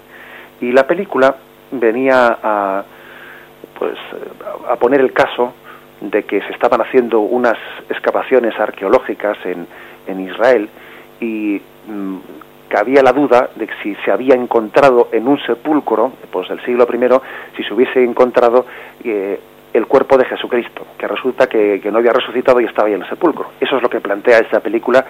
Y 0.60 0.72
la 0.72 0.84
película 0.86 1.36
venía 1.70 2.38
a, 2.42 2.82
pues, 3.78 3.96
a 4.68 4.74
poner 4.76 5.00
el 5.00 5.12
caso 5.12 5.54
de 6.00 6.24
que 6.24 6.40
se 6.42 6.52
estaban 6.52 6.80
haciendo 6.80 7.20
unas 7.20 7.56
excavaciones 7.88 8.58
arqueológicas 8.58 9.38
en, 9.44 9.66
en 10.08 10.20
Israel 10.28 10.68
y 11.20 11.62
que 12.68 12.76
había 12.76 13.02
la 13.02 13.12
duda 13.12 13.50
de 13.54 13.66
que 13.66 13.74
si 13.82 13.94
se 14.04 14.10
había 14.10 14.34
encontrado 14.34 15.08
en 15.12 15.26
un 15.26 15.38
sepulcro, 15.40 16.12
pues 16.30 16.48
del 16.48 16.62
siglo 16.64 16.86
I, 16.92 17.56
si 17.56 17.64
se 17.64 17.74
hubiese 17.74 18.04
encontrado 18.04 18.66
eh, 19.02 19.40
el 19.72 19.86
cuerpo 19.86 20.16
de 20.16 20.24
Jesucristo, 20.24 20.86
que 20.98 21.08
resulta 21.08 21.46
que, 21.46 21.80
no 21.90 21.98
había 21.98 22.12
resucitado 22.12 22.60
y 22.60 22.64
estaba 22.64 22.88
ahí 22.88 22.94
en 22.94 23.02
el 23.02 23.08
sepulcro. 23.08 23.50
Eso 23.60 23.76
es 23.76 23.82
lo 23.82 23.88
que 23.88 24.00
plantea 24.00 24.38
esta 24.38 24.60
película, 24.60 25.04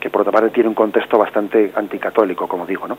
que 0.00 0.10
por 0.10 0.22
otra 0.22 0.32
parte 0.32 0.50
tiene 0.50 0.68
un 0.68 0.74
contexto 0.74 1.18
bastante 1.18 1.72
anticatólico, 1.74 2.46
como 2.46 2.66
digo, 2.66 2.86
¿no? 2.86 2.96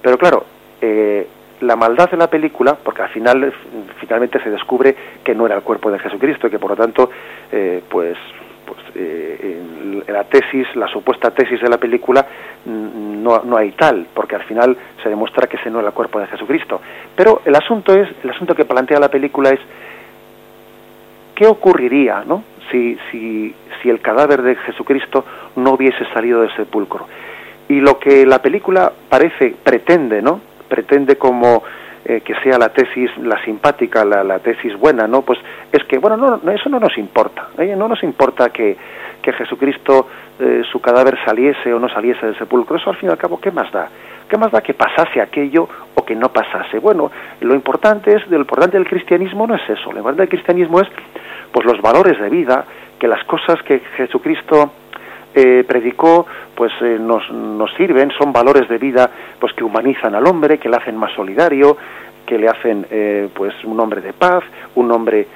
Pero 0.00 0.16
claro, 0.16 0.44
eh, 0.80 1.26
la 1.60 1.76
maldad 1.76 2.10
de 2.10 2.16
la 2.16 2.28
película, 2.28 2.76
porque 2.76 3.02
al 3.02 3.08
final 3.08 3.52
finalmente 4.00 4.40
se 4.42 4.50
descubre 4.50 4.94
que 5.24 5.34
no 5.34 5.46
era 5.46 5.56
el 5.56 5.62
cuerpo 5.62 5.90
de 5.90 5.98
Jesucristo 5.98 6.46
y 6.46 6.50
que 6.50 6.58
por 6.58 6.70
lo 6.70 6.76
tanto, 6.76 7.10
eh, 7.50 7.82
pues, 7.88 8.16
eh, 8.94 9.60
en 10.06 10.12
la 10.12 10.24
tesis, 10.24 10.66
la 10.74 10.88
supuesta 10.88 11.30
tesis 11.30 11.60
de 11.60 11.68
la 11.68 11.78
película, 11.78 12.26
mm, 12.64 13.22
no, 13.22 13.42
no 13.44 13.56
hay 13.56 13.72
tal, 13.72 14.06
porque 14.14 14.36
al 14.36 14.44
final 14.44 14.76
se 15.02 15.08
demuestra 15.08 15.46
que 15.46 15.56
ese 15.56 15.70
no 15.70 15.78
era 15.80 15.88
el 15.88 15.94
cuerpo 15.94 16.18
de 16.20 16.26
Jesucristo. 16.26 16.80
Pero 17.14 17.42
el 17.44 17.54
asunto 17.54 17.94
es, 17.94 18.08
el 18.22 18.30
asunto 18.30 18.54
que 18.54 18.64
plantea 18.64 18.98
la 18.98 19.10
película 19.10 19.50
es 19.50 19.60
qué 21.34 21.46
ocurriría, 21.46 22.24
¿no? 22.26 22.42
Si, 22.70 22.98
si, 23.10 23.54
si 23.82 23.90
el 23.90 24.00
cadáver 24.00 24.42
de 24.42 24.56
Jesucristo 24.56 25.24
no 25.56 25.72
hubiese 25.74 26.04
salido 26.12 26.42
del 26.42 26.54
sepulcro. 26.54 27.06
Y 27.68 27.80
lo 27.80 27.98
que 27.98 28.26
la 28.26 28.40
película 28.40 28.92
parece, 29.08 29.54
pretende, 29.62 30.22
¿no? 30.22 30.40
Pretende 30.68 31.16
como 31.16 31.62
eh, 32.08 32.22
que 32.22 32.34
sea 32.36 32.56
la 32.56 32.70
tesis, 32.70 33.10
la 33.18 33.38
simpática, 33.44 34.02
la, 34.02 34.38
tesis 34.38 34.74
buena, 34.78 35.06
¿no? 35.06 35.20
Pues 35.20 35.38
es 35.70 35.84
que, 35.84 35.98
bueno, 35.98 36.16
no, 36.16 36.50
eso 36.50 36.70
no 36.70 36.80
nos 36.80 36.96
importa, 36.96 37.48
¿eh? 37.58 37.76
no 37.76 37.86
nos 37.86 38.02
importa 38.02 38.48
que, 38.48 38.74
que 39.20 39.30
Jesucristo, 39.34 40.08
eh, 40.40 40.62
su 40.72 40.80
cadáver 40.80 41.18
saliese 41.22 41.70
o 41.70 41.78
no 41.78 41.86
saliese 41.90 42.24
del 42.24 42.38
sepulcro, 42.38 42.78
eso 42.78 42.88
al 42.88 42.96
fin 42.96 43.10
y 43.10 43.12
al 43.12 43.18
cabo, 43.18 43.38
¿qué 43.38 43.50
más 43.50 43.70
da? 43.70 43.90
¿Qué 44.26 44.38
más 44.38 44.50
da 44.50 44.62
que 44.62 44.72
pasase 44.72 45.20
aquello 45.20 45.68
o 45.94 46.02
que 46.02 46.14
no 46.14 46.30
pasase? 46.30 46.78
Bueno, 46.78 47.10
lo 47.42 47.54
importante 47.54 48.16
es, 48.16 48.26
lo 48.30 48.38
importante 48.38 48.78
del 48.78 48.88
cristianismo 48.88 49.46
no 49.46 49.56
es 49.56 49.68
eso, 49.68 49.92
lo 49.92 49.98
importante 49.98 50.22
del 50.22 50.30
cristianismo 50.30 50.80
es, 50.80 50.88
pues 51.52 51.66
los 51.66 51.78
valores 51.82 52.18
de 52.18 52.30
vida, 52.30 52.64
que 52.98 53.06
las 53.06 53.22
cosas 53.24 53.62
que 53.64 53.80
Jesucristo 53.98 54.72
eh, 55.40 55.62
predicó 55.62 56.26
pues 56.52 56.72
eh, 56.80 56.98
nos, 56.98 57.30
nos 57.30 57.72
sirven, 57.74 58.10
son 58.18 58.32
valores 58.32 58.68
de 58.68 58.76
vida 58.76 59.08
pues 59.38 59.52
que 59.52 59.62
humanizan 59.62 60.16
al 60.16 60.26
hombre, 60.26 60.58
que 60.58 60.68
le 60.68 60.76
hacen 60.76 60.96
más 60.96 61.12
solidario, 61.12 61.76
que 62.26 62.36
le 62.36 62.48
hacen 62.48 62.84
eh, 62.90 63.28
pues 63.32 63.54
un 63.62 63.78
hombre 63.78 64.00
de 64.00 64.12
paz, 64.12 64.42
un 64.74 64.90
hombre 64.90 65.28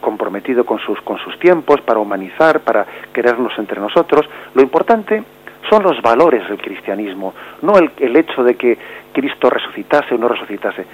comprometido 0.00 0.64
con 0.64 0.78
sus, 0.78 0.98
con 1.02 1.18
sus 1.18 1.38
tiempos, 1.38 1.82
para 1.82 1.98
humanizar, 1.98 2.60
para 2.60 2.86
querernos 3.12 3.52
entre 3.58 3.78
nosotros. 3.78 4.26
Lo 4.54 4.62
importante 4.62 5.22
son 5.68 5.82
los 5.82 6.00
valores 6.00 6.48
del 6.48 6.56
cristianismo, 6.56 7.34
no 7.60 7.76
el, 7.76 7.90
el 7.98 8.16
hecho 8.16 8.42
de 8.42 8.54
que 8.54 8.78
Cristo 9.12 9.50
resucitase 9.50 10.14
o 10.14 10.18
no 10.18 10.28
resucitase. 10.28 10.86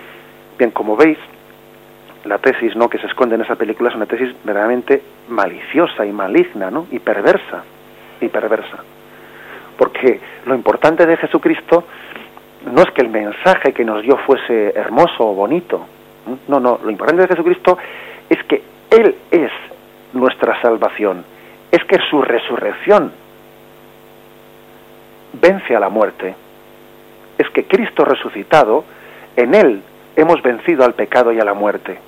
Bien, 0.58 0.72
como 0.72 0.96
veis, 0.96 1.18
la 2.24 2.38
tesis 2.38 2.74
¿no? 2.74 2.88
que 2.88 2.98
se 2.98 3.06
esconde 3.06 3.36
en 3.36 3.42
esa 3.42 3.54
película 3.54 3.90
es 3.90 3.94
una 3.94 4.06
tesis 4.06 4.34
verdaderamente 4.42 5.00
maliciosa 5.28 6.04
y 6.04 6.10
maligna 6.10 6.72
¿no? 6.72 6.86
y 6.90 6.98
perversa 6.98 7.62
y 8.20 8.28
perversa. 8.28 8.78
Porque 9.76 10.20
lo 10.46 10.54
importante 10.54 11.06
de 11.06 11.16
Jesucristo 11.16 11.84
no 12.66 12.82
es 12.82 12.90
que 12.90 13.00
el 13.00 13.08
mensaje 13.08 13.72
que 13.72 13.84
nos 13.84 14.02
dio 14.02 14.18
fuese 14.18 14.72
hermoso 14.76 15.26
o 15.26 15.34
bonito. 15.34 15.86
No, 16.48 16.60
no, 16.60 16.78
lo 16.82 16.90
importante 16.90 17.22
de 17.22 17.28
Jesucristo 17.28 17.78
es 18.28 18.42
que 18.44 18.62
Él 18.90 19.16
es 19.30 19.50
nuestra 20.12 20.60
salvación. 20.60 21.24
Es 21.70 21.82
que 21.84 21.98
su 22.10 22.20
resurrección 22.20 23.12
vence 25.32 25.74
a 25.74 25.80
la 25.80 25.88
muerte. 25.88 26.34
Es 27.38 27.48
que 27.50 27.64
Cristo 27.64 28.04
resucitado, 28.04 28.84
en 29.36 29.54
Él 29.54 29.82
hemos 30.16 30.42
vencido 30.42 30.84
al 30.84 30.94
pecado 30.94 31.32
y 31.32 31.40
a 31.40 31.44
la 31.44 31.54
muerte. 31.54 31.98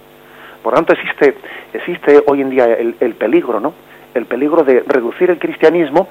Por 0.63 0.75
lo 0.75 0.77
tanto, 0.77 0.93
existe, 0.93 1.37
existe 1.73 2.23
hoy 2.27 2.43
en 2.43 2.51
día 2.51 2.67
el, 2.67 2.97
el 3.01 3.15
peligro, 3.15 3.61
¿no? 3.61 3.73
El 4.15 4.27
peligro 4.27 4.63
de 4.63 4.85
reducir 4.87 5.31
el 5.31 5.39
cristianismo 5.39 6.09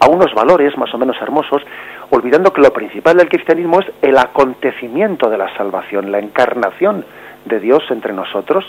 a 0.00 0.08
unos 0.08 0.32
valores 0.34 0.76
más 0.78 0.92
o 0.94 0.98
menos 0.98 1.16
hermosos, 1.20 1.62
olvidando 2.10 2.52
que 2.52 2.62
lo 2.62 2.72
principal 2.72 3.16
del 3.16 3.28
cristianismo 3.28 3.80
es 3.80 3.86
el 4.02 4.16
acontecimiento 4.16 5.28
de 5.28 5.38
la 5.38 5.54
salvación, 5.56 6.10
la 6.10 6.18
encarnación 6.18 7.04
de 7.44 7.60
Dios 7.60 7.82
entre 7.90 8.12
nosotros, 8.12 8.64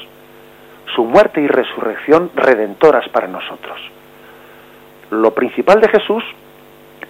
su 0.93 1.05
muerte 1.05 1.41
y 1.41 1.47
resurrección 1.47 2.31
redentoras 2.35 3.07
para 3.09 3.27
nosotros. 3.27 3.79
Lo 5.09 5.33
principal 5.33 5.79
de 5.79 5.89
Jesús 5.89 6.23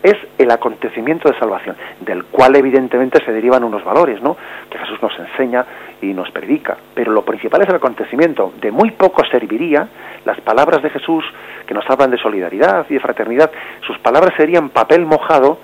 es 0.04 0.16
el 0.38 0.50
acontecimiento 0.52 1.30
de 1.30 1.38
salvación, 1.38 1.76
del 2.00 2.26
cual 2.26 2.56
evidentemente 2.56 3.24
se 3.24 3.32
derivan 3.32 3.64
unos 3.64 3.84
valores, 3.84 4.22
¿no? 4.22 4.36
Que 4.70 4.78
Jesús 4.78 5.02
nos 5.02 5.18
enseña 5.20 5.66
y 6.02 6.08
nos 6.08 6.32
predica. 6.32 6.78
Pero 6.94 7.12
lo 7.12 7.24
principal 7.24 7.62
es 7.62 7.70
el 7.70 7.76
acontecimiento. 7.76 8.54
De 8.60 8.72
muy 8.72 8.92
poco 8.92 9.24
serviría 9.26 9.88
las 10.26 10.40
palabras 10.42 10.82
de 10.82 10.90
Jesús 10.90 11.24
que 11.68 11.74
nos 11.74 11.88
hablan 11.90 12.12
de 12.12 12.18
solidaridad 12.18 12.86
y 12.90 12.96
de 12.96 13.00
fraternidad. 13.00 13.52
Sus 13.86 13.98
palabras 14.00 14.34
serían 14.36 14.70
papel 14.70 15.06
mojado 15.06 15.60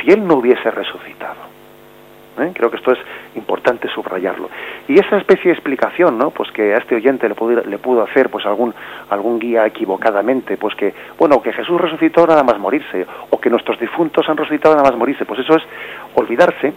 si 0.00 0.10
Él 0.10 0.26
no 0.26 0.36
hubiese 0.36 0.70
resucitado. 0.70 1.52
¿Eh? 2.38 2.52
Creo 2.54 2.70
que 2.70 2.76
esto 2.76 2.92
es 2.92 2.98
importante 3.34 3.88
subrayarlo. 3.88 4.48
Y 4.88 4.98
esa 4.98 5.18
especie 5.18 5.50
de 5.50 5.52
explicación, 5.52 6.18
¿no? 6.18 6.30
Pues 6.30 6.50
que 6.52 6.74
a 6.74 6.78
este 6.78 6.94
oyente 6.94 7.28
le 7.28 7.34
pudo, 7.34 7.62
le 7.62 7.78
pudo 7.78 8.02
hacer 8.02 8.30
pues 8.30 8.46
algún, 8.46 8.74
algún 9.10 9.38
guía 9.38 9.66
equivocadamente, 9.66 10.56
pues 10.56 10.74
que, 10.74 10.94
bueno, 11.18 11.42
que 11.42 11.52
Jesús 11.52 11.80
resucitó 11.80 12.26
nada 12.26 12.42
más 12.42 12.58
morirse, 12.58 13.06
o 13.30 13.40
que 13.40 13.50
nuestros 13.50 13.78
difuntos 13.78 14.28
han 14.28 14.36
resucitado 14.36 14.74
nada 14.74 14.90
más 14.90 14.98
morirse, 14.98 15.24
pues 15.24 15.40
eso 15.40 15.56
es 15.56 15.62
olvidarse 16.14 16.72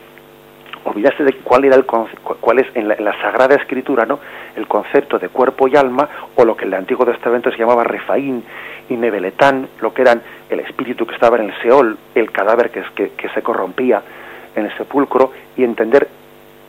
olvidarse 0.86 1.24
de 1.24 1.34
cuál 1.38 1.66
era 1.66 1.76
el 1.76 1.86
cuál 1.86 2.60
es 2.60 2.68
en 2.76 2.88
la, 2.88 3.20
Sagrada 3.20 3.56
Escritura 3.56 4.06
no 4.06 4.20
el 4.56 4.68
concepto 4.68 5.18
de 5.18 5.30
cuerpo 5.30 5.68
y 5.68 5.76
alma 5.76 6.08
o 6.36 6.46
lo 6.46 6.56
que 6.56 6.66
en 6.66 6.74
el 6.74 6.80
Antiguo 6.80 7.06
Testamento 7.06 7.52
se 7.52 7.58
llamaba 7.58 7.84
Refaín 7.84 8.44
y 8.88 8.96
Nebeletán 8.96 9.68
lo 9.82 9.94
que 9.94 10.04
eran 10.04 10.22
el 10.48 10.60
espíritu 10.60 11.08
que 11.08 11.16
estaba 11.16 11.38
en 11.38 11.46
el 11.46 11.62
Seol 11.62 11.98
el 12.14 12.32
cadáver 12.32 12.70
que, 12.70 12.84
que, 12.94 13.14
que 13.14 13.30
se 13.30 13.42
corrompía 13.42 14.02
en 14.56 14.66
el 14.66 14.78
sepulcro 14.78 15.32
y 15.58 15.64
entender 15.64 16.08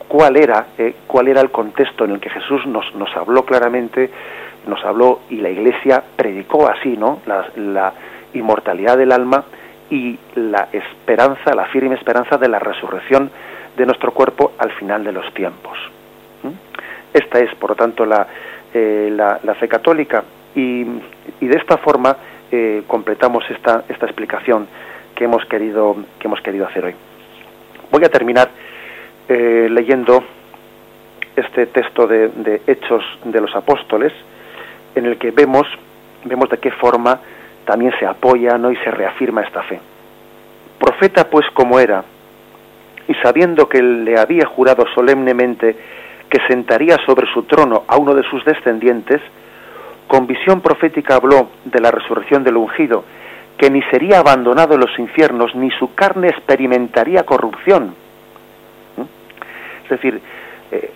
cuál 0.07 0.37
era, 0.37 0.67
eh, 0.77 0.95
cuál 1.05 1.27
era 1.27 1.41
el 1.41 1.51
contexto 1.51 2.05
en 2.05 2.11
el 2.11 2.19
que 2.19 2.29
Jesús 2.29 2.65
nos, 2.65 2.93
nos 2.95 3.15
habló 3.15 3.43
claramente, 3.45 4.09
nos 4.67 4.83
habló 4.83 5.21
y 5.29 5.37
la 5.37 5.49
Iglesia 5.49 6.03
predicó 6.15 6.67
así, 6.67 6.97
¿no? 6.97 7.21
La, 7.25 7.93
inmortalidad 8.33 8.97
del 8.97 9.13
alma 9.13 9.45
y 9.89 10.19
la 10.35 10.67
esperanza, 10.71 11.55
la 11.55 11.65
firme 11.67 11.95
esperanza 11.95 12.37
de 12.37 12.49
la 12.49 12.59
resurrección 12.59 13.31
de 13.75 13.85
nuestro 13.85 14.11
cuerpo 14.11 14.51
al 14.59 14.71
final 14.73 15.03
de 15.03 15.13
los 15.13 15.33
tiempos. 15.33 15.77
Esta 17.13 17.39
es, 17.39 17.55
por 17.55 17.71
lo 17.71 17.75
tanto, 17.75 18.05
la, 18.05 18.27
eh, 18.73 19.09
la, 19.11 19.55
fe 19.55 19.67
católica 19.67 20.23
y, 20.53 20.81
y, 21.39 21.47
de 21.47 21.57
esta 21.57 21.77
forma 21.77 22.15
eh, 22.51 22.83
completamos 22.85 23.43
esta, 23.49 23.85
esta 23.87 24.05
explicación 24.05 24.67
que 25.15 25.23
hemos 25.23 25.43
querido 25.45 25.95
que 26.19 26.27
hemos 26.27 26.41
querido 26.41 26.67
hacer 26.67 26.85
hoy. 26.85 26.95
Voy 27.91 28.03
a 28.03 28.09
terminar 28.09 28.49
eh, 29.27 29.67
leyendo 29.69 30.23
este 31.35 31.67
texto 31.67 32.07
de, 32.07 32.29
de, 32.29 32.61
Hechos 32.67 33.03
de 33.23 33.41
los 33.41 33.55
Apóstoles, 33.55 34.13
en 34.95 35.05
el 35.05 35.17
que 35.17 35.31
vemos 35.31 35.67
vemos 36.23 36.49
de 36.49 36.57
qué 36.57 36.71
forma 36.71 37.19
también 37.65 37.93
se 37.99 38.05
apoya 38.05 38.57
¿no? 38.57 38.71
y 38.71 38.75
se 38.77 38.91
reafirma 38.91 39.41
esta 39.41 39.63
fe. 39.63 39.79
Profeta 40.79 41.29
pues 41.29 41.45
como 41.53 41.79
era, 41.79 42.03
y 43.07 43.13
sabiendo 43.15 43.67
que 43.67 43.81
le 43.81 44.19
había 44.19 44.45
jurado 44.45 44.85
solemnemente 44.93 45.75
que 46.29 46.39
sentaría 46.47 46.97
sobre 47.05 47.27
su 47.33 47.43
trono 47.43 47.83
a 47.87 47.97
uno 47.97 48.13
de 48.13 48.23
sus 48.23 48.43
descendientes, 48.45 49.21
con 50.07 50.27
visión 50.27 50.61
profética 50.61 51.15
habló 51.15 51.49
de 51.65 51.79
la 51.79 51.91
resurrección 51.91 52.43
del 52.43 52.57
ungido, 52.57 53.03
que 53.57 53.69
ni 53.69 53.81
sería 53.83 54.19
abandonado 54.19 54.75
en 54.75 54.81
los 54.81 54.99
infiernos, 54.99 55.55
ni 55.55 55.71
su 55.71 55.93
carne 55.95 56.29
experimentaría 56.29 57.23
corrupción. 57.23 57.95
¿Mm? 58.97 59.01
Es 59.83 59.89
decir, 59.89 60.21
eh, 60.71 60.91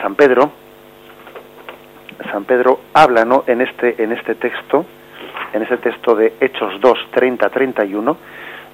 San 0.00 0.14
Pedro, 0.14 0.50
San 2.30 2.44
Pedro 2.44 2.80
habla 2.92 3.24
¿no? 3.24 3.44
en, 3.46 3.60
este, 3.60 4.02
en 4.02 4.12
este 4.12 4.34
texto, 4.34 4.84
en 5.52 5.62
ese 5.62 5.76
texto 5.78 6.14
de 6.14 6.34
Hechos 6.40 6.80
2, 6.80 6.98
30, 7.12 7.48
31, 7.48 8.16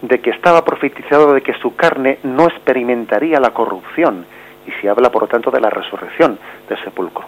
de 0.03 0.21
que 0.21 0.31
estaba 0.31 0.65
profetizado 0.65 1.35
de 1.35 1.43
que 1.43 1.55
su 1.55 1.75
carne 1.75 2.19
no 2.23 2.45
experimentaría 2.45 3.41
la 3.41 3.51
corrupción, 3.51 4.25
y 4.67 4.71
se 4.81 4.89
habla 4.89 5.11
por 5.11 5.23
lo 5.23 5.29
tanto 5.29 5.51
de 5.51 5.61
la 5.61 5.71
resurrección 5.71 6.39
del 6.69 6.79
sepulcro. 6.85 7.25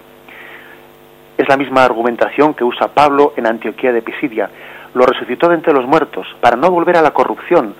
Es 1.38 1.48
la 1.48 1.56
misma 1.56 1.84
argumentación 1.84 2.52
que 2.52 2.64
usa 2.64 2.88
Pablo 2.88 3.32
en 3.36 3.46
Antioquía 3.46 3.92
de 3.92 4.02
Pisidia. 4.02 4.50
Lo 4.94 5.06
resucitó 5.06 5.48
de 5.48 5.54
entre 5.54 5.72
los 5.72 5.86
muertos 5.86 6.26
para 6.40 6.56
no 6.56 6.70
volver 6.70 6.96
a 6.96 7.02
la 7.02 7.12
corrupción, 7.12 7.74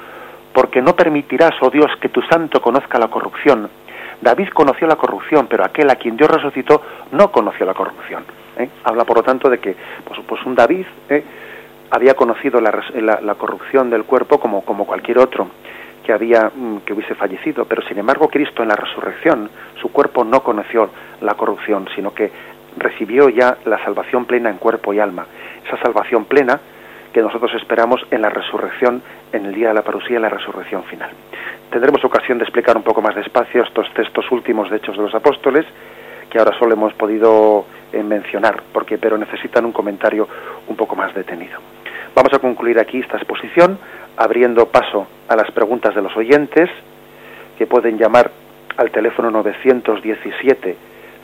porque 0.53 0.83
no 0.83 0.95
permitirás, 0.95 1.53
oh 1.61 1.71
Dios, 1.71 1.91
que 2.01 2.09
tu 2.09 2.23
santo 2.23 2.61
conozca 2.61 2.99
la 2.99 3.09
corrupción. 3.09 3.69
David 4.21 4.49
conoció 4.53 4.87
la 4.87 4.97
corrupción, 4.97 5.47
pero 5.49 5.65
aquel 5.65 5.89
a 5.91 5.97
quien 5.97 6.17
Dios 6.17 6.31
resucitó 6.31 6.83
no 7.13 7.33
conoció 7.33 7.65
la 7.65 7.75
corrupción. 7.75 8.25
¿eh? 8.59 8.69
Habla, 8.85 9.05
por 9.05 9.19
lo 9.19 9.23
tanto, 9.23 9.49
de 9.49 9.59
que 9.59 9.75
pues, 10.05 10.21
pues 10.27 10.45
un 10.45 10.55
David 10.55 10.87
¿eh? 11.09 11.25
había 11.91 12.15
conocido 12.15 12.61
la, 12.61 12.71
la, 13.23 13.35
corrupción 13.35 13.91
del 13.91 14.05
cuerpo 14.05 14.39
como, 14.39 14.63
como 14.63 14.87
cualquier 14.87 15.19
otro 15.19 15.49
que 16.05 16.13
había 16.13 16.51
mm, 16.55 16.79
que 16.79 16.93
hubiese 16.93 17.15
fallecido, 17.15 17.65
pero 17.65 17.83
sin 17.83 17.99
embargo 17.99 18.29
Cristo 18.29 18.63
en 18.63 18.69
la 18.69 18.77
resurrección 18.77 19.51
su 19.81 19.91
cuerpo 19.91 20.25
no 20.25 20.43
conoció 20.43 20.91
la 21.21 21.35
corrupción, 21.35 21.89
sino 21.95 22.15
que 22.15 22.31
recibió 22.77 23.29
ya 23.29 23.59
la 23.65 23.83
salvación 23.85 24.25
plena 24.25 24.51
en 24.51 24.57
cuerpo 24.57 24.93
y 24.93 25.01
alma. 25.01 25.27
Esa 25.67 25.77
salvación 25.83 26.25
plena 26.25 26.61
que 27.13 27.23
nosotros 27.23 27.53
esperamos 27.55 28.01
en 28.11 28.23
la 28.23 28.31
resurrección, 28.31 29.03
en 29.33 29.47
el 29.47 29.55
día 29.55 29.69
de 29.69 29.75
la 29.75 29.83
parusía, 29.83 30.17
en 30.17 30.23
la 30.23 30.29
resurrección 30.29 30.85
final. 30.85 31.11
Tendremos 31.71 32.05
ocasión 32.05 32.39
de 32.39 32.45
explicar 32.45 32.77
un 32.77 32.83
poco 32.83 33.03
más 33.03 33.15
despacio 33.15 33.63
estos 33.63 33.93
textos 33.95 34.31
últimos 34.31 34.71
de 34.71 34.77
Hechos 34.77 34.97
de 34.97 35.03
los 35.03 35.15
Apóstoles, 35.15 35.67
que 36.29 36.39
ahora 36.39 36.57
solo 36.59 36.75
hemos 36.75 36.93
podido 36.95 37.67
eh, 37.93 38.03
mencionar, 38.03 38.63
porque 38.73 38.99
pero 38.99 39.19
necesitan 39.19 39.65
un 39.65 39.73
comentario 39.73 40.29
un 40.69 40.77
poco 40.77 40.95
más 40.97 41.15
detenido. 41.15 41.59
Vamos 42.15 42.33
a 42.33 42.39
concluir 42.39 42.79
aquí 42.79 42.99
esta 42.99 43.17
exposición, 43.17 43.79
abriendo 44.17 44.67
paso 44.67 45.07
a 45.29 45.37
las 45.37 45.51
preguntas 45.51 45.95
de 45.95 46.03
los 46.03 46.17
oyentes, 46.17 46.69
que 47.59 47.67
pueden 47.67 47.99
llamar 47.99 48.31
al 48.77 48.91
teléfono 48.91 49.31
917 49.31 50.77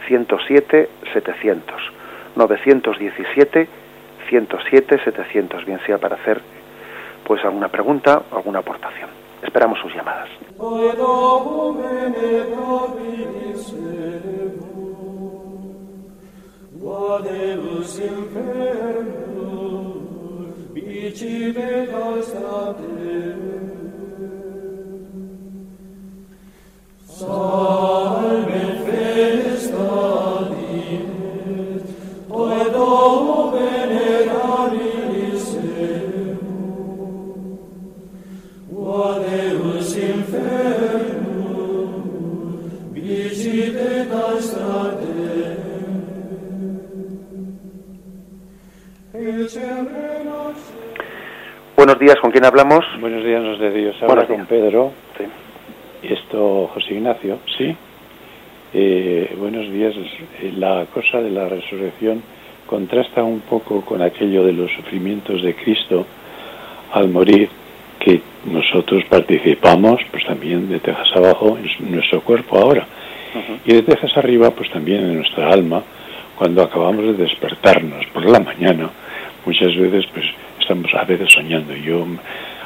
107 0.06 0.88
700. 1.12 1.92
917 2.36 3.68
107 4.28 4.98
700, 5.04 5.64
bien 5.64 5.80
sea 5.86 5.98
para 5.98 6.16
hacer 6.16 6.40
pues 7.24 7.44
alguna 7.44 7.68
pregunta 7.68 8.22
o 8.30 8.36
alguna 8.36 8.60
aportación. 8.60 9.10
Esperamos 9.42 9.78
sus 9.80 9.92
llamadas. 9.94 10.28
Buenos 10.56 11.06
quién 52.36 52.44
hablamos? 52.44 52.84
Buenos 53.00 53.24
días, 53.24 53.42
nos 53.42 53.58
de 53.58 53.70
Dios. 53.70 53.96
Habla 54.02 54.26
con 54.26 54.44
Pedro. 54.44 54.92
Sí. 55.16 55.24
Esto, 56.06 56.68
José 56.74 56.92
Ignacio, 56.92 57.38
sí. 57.56 57.74
Eh, 58.74 59.34
buenos 59.38 59.72
días. 59.72 59.94
Eh, 60.42 60.52
la 60.54 60.84
cosa 60.92 61.22
de 61.22 61.30
la 61.30 61.48
resurrección 61.48 62.22
contrasta 62.66 63.24
un 63.24 63.40
poco 63.40 63.80
con 63.80 64.02
aquello 64.02 64.44
de 64.44 64.52
los 64.52 64.70
sufrimientos 64.72 65.42
de 65.42 65.54
Cristo 65.54 66.04
al 66.92 67.08
morir, 67.08 67.48
que 67.98 68.20
nosotros 68.44 69.02
participamos, 69.08 70.02
pues 70.10 70.26
también 70.26 70.68
de 70.68 70.78
tejas 70.80 71.08
abajo, 71.16 71.56
en 71.56 71.90
nuestro 71.90 72.20
cuerpo 72.20 72.58
ahora. 72.58 72.86
Y 73.64 73.72
de 73.72 73.80
tejas 73.80 74.14
arriba, 74.14 74.50
pues 74.50 74.70
también 74.70 75.04
en 75.04 75.16
nuestra 75.16 75.48
alma, 75.48 75.82
cuando 76.36 76.60
acabamos 76.60 77.02
de 77.02 77.14
despertarnos 77.14 78.04
por 78.12 78.28
la 78.28 78.40
mañana, 78.40 78.90
muchas 79.46 79.74
veces 79.74 80.04
pues 80.12 80.26
estamos 80.66 80.92
a 80.94 81.04
veces 81.04 81.32
soñando. 81.32 81.76
Yo 81.76 82.04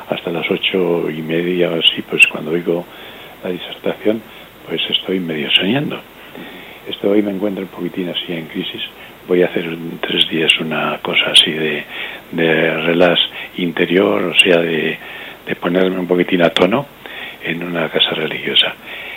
hasta 0.08 0.32
las 0.32 0.50
ocho 0.50 1.10
y 1.10 1.20
media 1.20 1.68
o 1.68 1.78
así, 1.78 2.00
pues 2.00 2.26
cuando 2.28 2.52
oigo 2.52 2.86
la 3.44 3.50
disertación, 3.50 4.22
pues 4.66 4.80
estoy 4.88 5.20
medio 5.20 5.50
soñando. 5.50 6.00
Esto 6.88 7.10
hoy 7.10 7.20
me 7.20 7.30
encuentro 7.30 7.62
un 7.62 7.68
poquitín 7.68 8.08
así 8.08 8.32
en 8.32 8.46
crisis. 8.46 8.80
Voy 9.28 9.42
a 9.42 9.46
hacer 9.46 9.64
en 9.64 9.98
tres 10.00 10.26
días 10.30 10.50
una 10.60 10.98
cosa 11.02 11.32
así 11.32 11.50
de, 11.50 11.84
de 12.32 12.74
relax 12.74 13.20
interior, 13.58 14.22
o 14.34 14.38
sea, 14.38 14.56
de, 14.60 14.98
de 15.46 15.56
ponerme 15.56 15.98
un 15.98 16.06
poquitín 16.06 16.42
a 16.42 16.48
tono 16.48 16.86
en 17.44 17.62
una 17.62 17.90
casa 17.90 18.12
religiosa. 18.12 18.74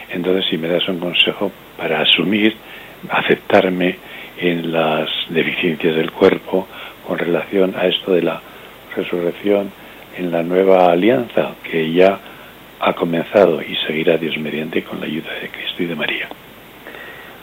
Entonces, 0.09 0.45
si 0.49 0.57
me 0.57 0.67
das 0.67 0.85
un 0.89 0.99
consejo 0.99 1.53
para 1.77 2.01
asumir, 2.01 2.53
aceptarme 3.09 3.95
en 4.37 4.73
las 4.73 5.09
deficiencias 5.29 5.95
del 5.95 6.11
cuerpo 6.11 6.67
con 7.07 7.17
relación 7.17 7.75
a 7.77 7.87
esto 7.87 8.11
de 8.11 8.23
la 8.23 8.41
resurrección 8.95 9.71
en 10.17 10.31
la 10.31 10.43
nueva 10.43 10.91
alianza 10.91 11.51
que 11.63 11.91
ya 11.91 12.19
ha 12.79 12.93
comenzado 12.93 13.61
y 13.61 13.75
seguirá 13.87 14.17
Dios 14.17 14.37
mediante 14.37 14.83
con 14.83 14.99
la 14.99 15.05
ayuda 15.05 15.33
de 15.41 15.49
Cristo 15.49 15.83
y 15.83 15.85
de 15.85 15.95
María. 15.95 16.27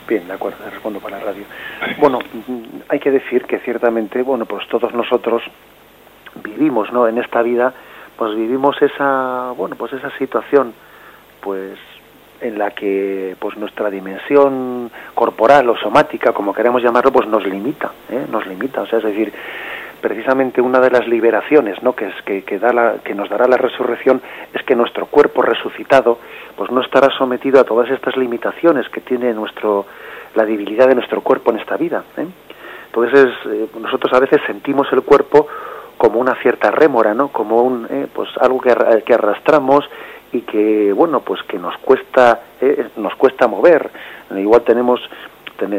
Bien, 0.07 0.26
de 0.26 0.34
acuerdo, 0.34 0.59
respondo 0.70 0.98
para 1.01 1.18
la 1.18 1.24
radio. 1.26 1.44
Bueno, 1.98 2.18
hay 2.88 2.98
que 2.98 3.11
decir 3.11 3.44
que 3.44 3.61
ciertamente, 3.61 4.22
bueno, 4.22 4.44
pues 4.44 4.66
todos 4.68 4.92
nosotros 4.92 5.42
vivimos, 6.42 6.92
¿no? 6.92 7.07
En 7.07 7.18
esta 7.18 7.42
vida, 7.42 7.72
pues 8.16 8.34
vivimos 8.34 8.80
esa, 8.82 9.53
bueno, 9.57 9.76
pues 9.76 9.92
esa 9.92 10.11
situación, 10.18 10.74
pues 11.40 11.78
en 12.40 12.59
la 12.59 12.70
que 12.70 13.36
pues 13.38 13.57
nuestra 13.57 13.90
dimensión 13.90 14.90
corporal 15.14 15.68
o 15.68 15.76
somática, 15.76 16.32
como 16.32 16.53
queremos 16.53 16.82
llamarlo, 16.82 17.12
pues 17.12 17.28
nos 17.28 17.46
limita, 17.46 17.92
¿eh? 18.11 18.26
nos 18.30 18.46
limita. 18.46 18.82
O 18.82 18.86
sea, 18.86 18.98
es 18.98 19.05
decir, 19.05 19.32
precisamente 20.01 20.61
una 20.61 20.80
de 20.80 20.90
las 20.90 21.07
liberaciones 21.07 21.82
¿no? 21.82 21.94
que, 21.94 22.07
es, 22.07 22.14
que, 22.24 22.42
que, 22.42 22.59
da 22.59 22.72
la, 22.72 22.94
que 23.05 23.14
nos 23.14 23.28
dará 23.28 23.46
la 23.46 23.57
resurrección 23.57 24.20
es 24.53 24.62
que 24.64 24.74
nuestro 24.74 25.07
cuerpo 25.07 25.42
resucitado 25.42 26.18
pues 26.57 26.70
no 26.70 26.80
estará 26.80 27.09
sometido 27.16 27.61
a 27.61 27.64
todas 27.64 27.90
estas 27.90 28.16
limitaciones 28.16 28.88
que 28.88 29.01
tiene 29.01 29.32
nuestro 29.32 29.86
la 30.34 30.44
debilidad 30.44 30.86
de 30.86 30.94
nuestro 30.94 31.22
cuerpo 31.22 31.51
en 31.51 31.59
esta 31.59 31.76
vida. 31.76 32.05
¿eh? 32.16 32.26
Entonces 32.86 33.26
eh, 33.46 33.66
nosotros 33.80 34.12
a 34.12 34.20
veces 34.20 34.40
sentimos 34.46 34.86
el 34.92 35.03
cuerpo 35.03 35.48
como 35.96 36.20
una 36.20 36.34
cierta 36.36 36.70
rémora, 36.70 37.12
¿no? 37.12 37.28
Como 37.28 37.62
un, 37.62 37.86
eh, 37.90 38.07
pues 38.12 38.30
algo 38.40 38.61
que, 38.61 38.74
que 39.05 39.14
arrastramos 39.14 39.84
y 40.32 40.42
que 40.42 40.92
bueno 40.92 41.20
pues 41.20 41.42
que 41.42 41.59
nos 41.59 41.76
cuesta 41.78 42.40
nos 42.96 43.14
cuesta 43.16 43.48
mover 43.48 43.90
igual 44.36 44.62
tenemos 44.62 45.01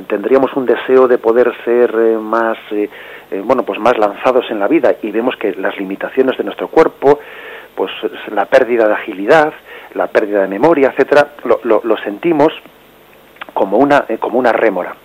tendríamos 0.08 0.54
un 0.56 0.66
deseo 0.66 1.08
de 1.08 1.18
poder 1.18 1.54
ser 1.66 1.94
eh, 1.94 2.18
más 2.18 2.58
eh, 2.72 2.90
bueno 3.44 3.64
pues 3.64 3.80
más 3.80 3.98
lanzados 3.98 4.50
en 4.50 4.60
la 4.60 4.68
vida 4.68 4.96
y 5.02 5.12
vemos 5.12 5.36
que 5.36 5.54
las 5.56 5.78
limitaciones 5.78 6.38
de 6.38 6.44
nuestro 6.44 6.68
cuerpo 6.68 7.20
pues 7.76 7.92
la 8.34 8.46
pérdida 8.46 8.88
de 8.88 8.94
agilidad 8.94 9.54
la 9.94 10.08
pérdida 10.08 10.42
de 10.42 10.48
memoria 10.48 10.90
etcétera 10.90 11.34
lo, 11.44 11.60
lo, 11.64 11.82
lo 11.84 11.98
sentimos 11.98 12.54
como 13.54 13.78
una 13.78 14.06
como 14.20 14.40
una 14.40 14.52
rémora 14.52 14.96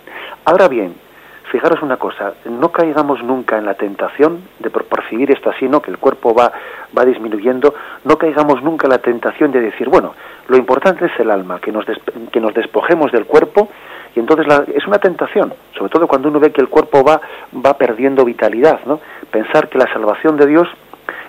ahora 0.44 0.68
bien 0.68 1.06
fijaros 1.50 1.82
una 1.82 1.96
cosa, 1.96 2.34
no 2.44 2.70
caigamos 2.70 3.22
nunca 3.22 3.58
en 3.58 3.66
la 3.66 3.74
tentación 3.74 4.42
de 4.58 4.70
percibir 4.70 5.30
esto 5.30 5.50
así, 5.50 5.68
¿no? 5.68 5.80
Que 5.80 5.90
el 5.90 5.98
cuerpo 5.98 6.34
va, 6.34 6.52
va 6.96 7.04
disminuyendo, 7.04 7.74
no 8.04 8.16
caigamos 8.18 8.62
nunca 8.62 8.86
en 8.86 8.90
la 8.90 8.98
tentación 8.98 9.52
de 9.52 9.60
decir, 9.60 9.88
bueno, 9.88 10.14
lo 10.48 10.56
importante 10.56 11.06
es 11.06 11.12
el 11.18 11.30
alma, 11.30 11.60
que 11.60 11.72
nos, 11.72 11.84
que 12.32 12.40
nos 12.40 12.54
despojemos 12.54 13.12
del 13.12 13.26
cuerpo 13.26 13.68
y 14.16 14.20
entonces 14.20 14.46
es 14.74 14.86
una 14.86 14.98
tentación, 14.98 15.52
sobre 15.76 15.90
todo 15.90 16.08
cuando 16.08 16.30
uno 16.30 16.40
ve 16.40 16.50
que 16.50 16.62
el 16.62 16.68
cuerpo 16.68 17.04
va, 17.04 17.20
va 17.54 17.76
perdiendo 17.76 18.24
vitalidad, 18.24 18.80
¿no? 18.86 18.98
Pensar 19.30 19.68
que 19.68 19.76
la 19.76 19.92
salvación 19.92 20.38
de 20.38 20.46
Dios 20.46 20.66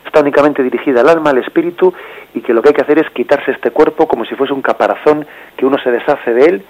está 0.05 0.21
únicamente 0.21 0.63
dirigida 0.63 1.01
al 1.01 1.09
alma, 1.09 1.31
al 1.31 1.39
espíritu, 1.39 1.93
y 2.33 2.39
que 2.39 2.53
lo 2.53 2.61
que 2.61 2.69
hay 2.69 2.75
que 2.75 2.83
hacer 2.83 2.97
es 2.99 3.09
quitarse 3.09 3.51
este 3.51 3.71
cuerpo 3.71 4.07
como 4.07 4.23
si 4.23 4.35
fuese 4.35 4.53
un 4.53 4.61
caparazón 4.61 5.27
que 5.57 5.65
uno 5.65 5.77
se 5.83 5.91
deshace 5.91 6.33
de 6.33 6.45
él, 6.45 6.65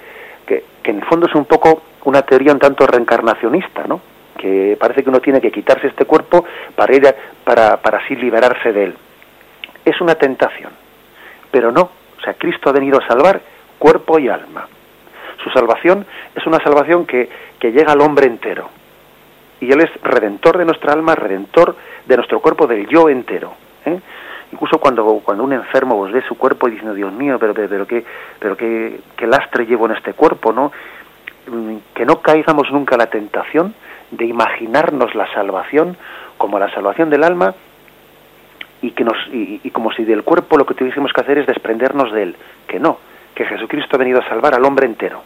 que, 0.47 0.63
que 0.82 0.89
en 0.89 0.97
el 0.97 1.05
fondo 1.05 1.28
es 1.28 1.36
un 1.36 1.45
poco 1.45 1.84
una 2.05 2.24
teoría 2.24 2.51
un 2.51 2.59
tanto 2.59 2.88
reencarnacionista, 2.88 3.84
¿no? 3.88 4.01
que 4.38 4.76
parece 4.80 5.03
que 5.03 5.09
uno 5.09 5.20
tiene 5.20 5.39
que 5.39 5.51
quitarse 5.51 5.88
este 5.88 6.05
cuerpo 6.05 6.45
para 6.76 7.13
para, 7.43 7.78
para 7.78 7.99
así 7.99 8.15
liberarse 8.15 8.74
de 8.74 8.86
él. 8.86 8.95
Es 9.86 10.01
una 10.01 10.15
tentación, 10.15 10.72
pero 11.51 11.72
no, 11.72 11.82
o 11.82 12.22
sea, 12.24 12.34
Cristo 12.34 12.70
ha 12.70 12.74
venido 12.74 12.99
a 12.99 13.07
salvar 13.07 13.39
cuerpo 13.78 14.18
y 14.18 14.30
alma. 14.30 14.68
Su 15.48 15.54
salvación 15.54 16.06
es 16.36 16.45
una 16.45 16.60
salvación 16.60 17.06
que, 17.06 17.30
que 17.58 17.72
llega 17.72 17.93
al 17.93 18.02
hombre 18.02 18.28
entero. 18.28 18.70
Y 19.62 19.72
Él 19.72 19.80
es 19.80 19.89
redentor 20.02 20.58
de 20.58 20.66
nuestra 20.66 20.91
alma, 20.91 21.16
redentor 21.16 21.74
de 22.06 22.16
nuestro 22.18 22.41
cuerpo, 22.41 22.68
del 22.68 22.86
yo 22.88 23.08
entero. 23.08 23.54
¿eh? 23.86 23.98
Incluso 24.52 24.78
cuando, 24.78 25.06
cuando 25.24 25.45
un 25.45 25.54
enfermo 25.54 26.04
ve 26.04 26.22
su 26.28 26.38
cuerpo 26.38 26.68
y 26.68 26.72
diciendo, 26.72 26.93
Dios 26.93 27.14
mío, 27.14 27.38
pero, 27.39 27.54
pero, 27.54 27.70
pero, 27.70 27.88
qué, 27.88 28.04
pero 28.39 28.58
qué, 28.58 29.00
qué 29.16 29.26
lastre 29.26 29.66
llevo 29.66 29.86
en 29.86 29.93
este 29.93 30.14
cuerpo, 30.14 30.52
¿no? 30.52 30.74
Mm, 31.48 31.78
que 31.93 32.06
no 32.06 32.22
caigamos 32.22 32.70
nunca 32.70 32.95
en 32.95 33.00
la 33.00 33.08
tentación 33.08 33.74
de 34.12 34.26
imaginarnos 34.26 35.16
la 35.16 35.32
salvación 35.34 35.95
como 36.38 36.60
la 36.60 36.70
salvación 36.74 37.10
del 37.10 37.24
alma 37.24 37.56
y 38.82 38.91
que 38.91 39.06
nos 39.06 39.16
y, 39.32 39.70
como 39.72 39.93
si 39.93 40.04
del 40.04 40.24
cuerpo 40.24 40.58
lo 40.58 40.66
que 40.66 40.74
tuviésemos 40.74 41.14
que 41.14 41.22
hacer 41.22 41.38
es 41.38 41.48
desprendernos 41.48 42.12
de 42.12 42.24
él 42.24 42.36
que 42.68 42.80
no 42.80 43.00
que 43.38 43.45
Jesucristo 43.45 43.95
ha 43.95 43.99
venido 43.99 44.19
a 44.19 44.27
salvar 44.27 44.55
al 44.55 44.65
hombre 44.65 44.88
entero 44.88 45.21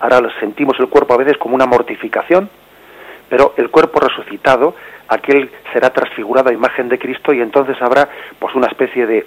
ahora 0.00 0.20
sentimos 0.40 0.78
el 0.80 0.88
cuerpo 0.88 1.14
a 1.14 1.18
veces 1.18 1.38
como 1.38 1.54
una 1.54 1.66
mortificación 1.66 2.50
pero 3.28 3.54
el 3.56 3.70
cuerpo 3.70 4.00
resucitado 4.00 4.74
aquel 5.06 5.50
será 5.72 5.90
transfigurado 5.90 6.50
a 6.50 6.52
imagen 6.52 6.88
de 6.88 6.98
Cristo 6.98 7.32
y 7.32 7.40
entonces 7.40 7.80
habrá 7.80 8.08
pues 8.38 8.54
una 8.56 8.66
especie 8.66 9.06
de 9.06 9.26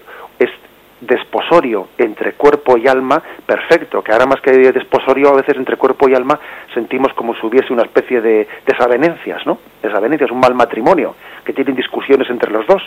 desposorio 1.08 1.90
entre 1.98 2.34
cuerpo 2.34 2.78
y 2.78 2.88
alma 2.88 3.22
perfecto, 3.46 4.02
que 4.02 4.12
ahora 4.12 4.26
más 4.26 4.42
que 4.42 4.52
desposorio 4.52 5.30
a 5.30 5.36
veces 5.36 5.56
entre 5.58 5.78
cuerpo 5.78 6.08
y 6.08 6.16
alma 6.16 6.40
sentimos 6.74 7.14
como 7.14 7.36
si 7.36 7.46
hubiese 7.46 7.74
una 7.74 7.84
especie 7.84 8.22
de 8.22 8.48
desavenencias, 8.66 9.46
¿no? 9.46 9.60
Desavenencias, 9.82 10.32
un 10.32 10.40
mal 10.40 10.56
matrimonio, 10.56 11.16
que 11.44 11.54
tienen 11.54 11.76
discusiones 11.76 12.30
entre 12.30 12.52
los 12.52 12.66
dos. 12.68 12.82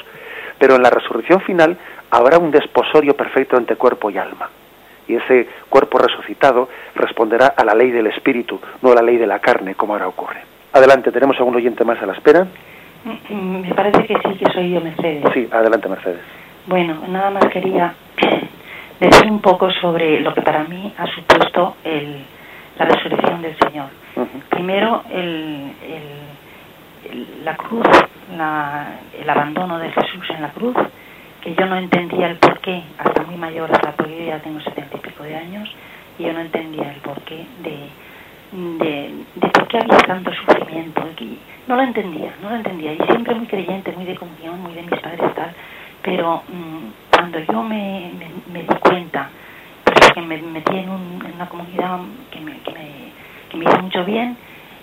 Pero 0.59 0.77
en 0.77 0.83
la 0.83 0.91
resurrección 0.91 1.41
final 1.43 1.77
habrá 2.11 2.39
un 2.39 2.51
desposorio 2.51 3.15
perfecto 3.15 3.57
entre 3.57 3.77
cuerpo 3.77 4.11
y 4.11 4.19
alma. 4.19 4.49
Y 5.09 5.15
ese 5.15 5.49
cuerpo 5.69 5.99
resucitado 5.99 6.69
responderá 6.95 7.55
a 7.57 7.65
la 7.65 7.75
ley 7.75 7.91
del 7.91 8.09
espíritu, 8.09 8.61
no 8.83 8.93
a 8.93 8.95
la 8.95 9.03
ley 9.03 9.17
de 9.17 9.27
la 9.27 9.39
carne, 9.39 9.75
como 9.75 9.93
ahora 9.93 10.09
ocurre. 10.09 10.41
Adelante, 10.73 11.13
tenemos 11.13 11.39
a 11.41 11.45
un 11.45 11.55
oyente 11.55 11.85
más 11.85 12.03
a 12.03 12.07
la 12.07 12.13
espera. 12.15 12.47
Me 13.31 13.73
parece 13.73 14.05
que 14.05 14.15
sí, 14.15 14.35
que 14.37 14.53
soy 14.53 14.73
yo, 14.73 14.81
Mercedes. 14.81 15.25
Sí, 15.33 15.49
adelante, 15.53 15.89
Mercedes. 15.89 16.21
Bueno, 16.67 17.03
nada 17.09 17.31
más 17.31 17.47
quería 17.47 17.95
decir 19.01 19.31
un 19.31 19.41
poco 19.41 19.71
sobre 19.71 20.21
lo 20.21 20.35
que 20.35 20.43
para 20.43 20.65
mí 20.65 20.93
ha 20.99 21.07
supuesto 21.07 21.77
el, 21.85 22.25
la 22.79 22.85
resurrección 22.87 23.43
del 23.43 23.57
Señor. 23.59 23.87
Primero, 24.51 25.03
el, 25.13 25.73
la 27.45 27.57
cruz, 27.57 27.87
el 28.29 29.31
abandono 29.31 29.79
de 29.79 29.91
Jesús 29.93 30.29
en 30.31 30.43
la 30.43 30.51
cruz, 30.51 30.77
que 31.47 31.55
yo 31.55 31.65
no 31.67 31.77
entendía 31.77 32.27
el 32.27 32.39
porqué, 32.39 32.83
hasta 32.99 33.23
muy 33.23 33.37
mayor, 33.37 33.71
hasta 33.73 33.93
porque 33.93 34.19
yo 34.19 34.27
ya 34.27 34.43
tengo 34.43 34.61
setenta 34.61 34.97
y 34.97 34.99
pico 34.99 35.23
de 35.23 35.37
años, 35.37 35.73
y 36.19 36.25
yo 36.25 36.33
no 36.33 36.41
entendía 36.41 36.93
el 36.93 37.01
porqué 37.03 37.47
de, 37.63 37.89
de, 38.85 39.15
de 39.37 39.49
por 39.51 39.69
qué 39.69 39.79
había 39.79 39.99
tanto 39.99 40.33
sufrimiento. 40.33 41.05
No 41.69 41.77
lo 41.77 41.83
entendía, 41.83 42.35
no 42.43 42.51
lo 42.51 42.57
entendía, 42.57 42.95
y 42.95 42.97
siempre 42.97 43.37
muy 43.37 43.47
creyente, 43.47 43.93
muy 43.93 44.07
de 44.07 44.17
comunión, 44.17 44.61
muy 44.61 44.75
de 44.75 44.83
mis 44.83 45.01
padres 45.01 45.35
tal 45.37 45.55
pero 46.03 46.43
mm, 46.49 47.17
cuando 47.17 47.39
yo 47.41 47.63
me, 47.63 48.11
me, 48.53 48.63
di 48.63 48.75
cuenta, 48.81 49.29
porque 49.85 50.21
me 50.23 50.41
metí 50.41 50.79
en, 50.79 50.89
una 50.89 51.49
comunidad 51.49 51.99
que 52.33 52.41
me, 52.41 52.59
que, 52.59 52.73
me, 52.73 53.13
que 53.51 53.57
me 53.57 53.65
hizo 53.65 53.83
mucho 53.83 54.05
bien, 54.05 54.37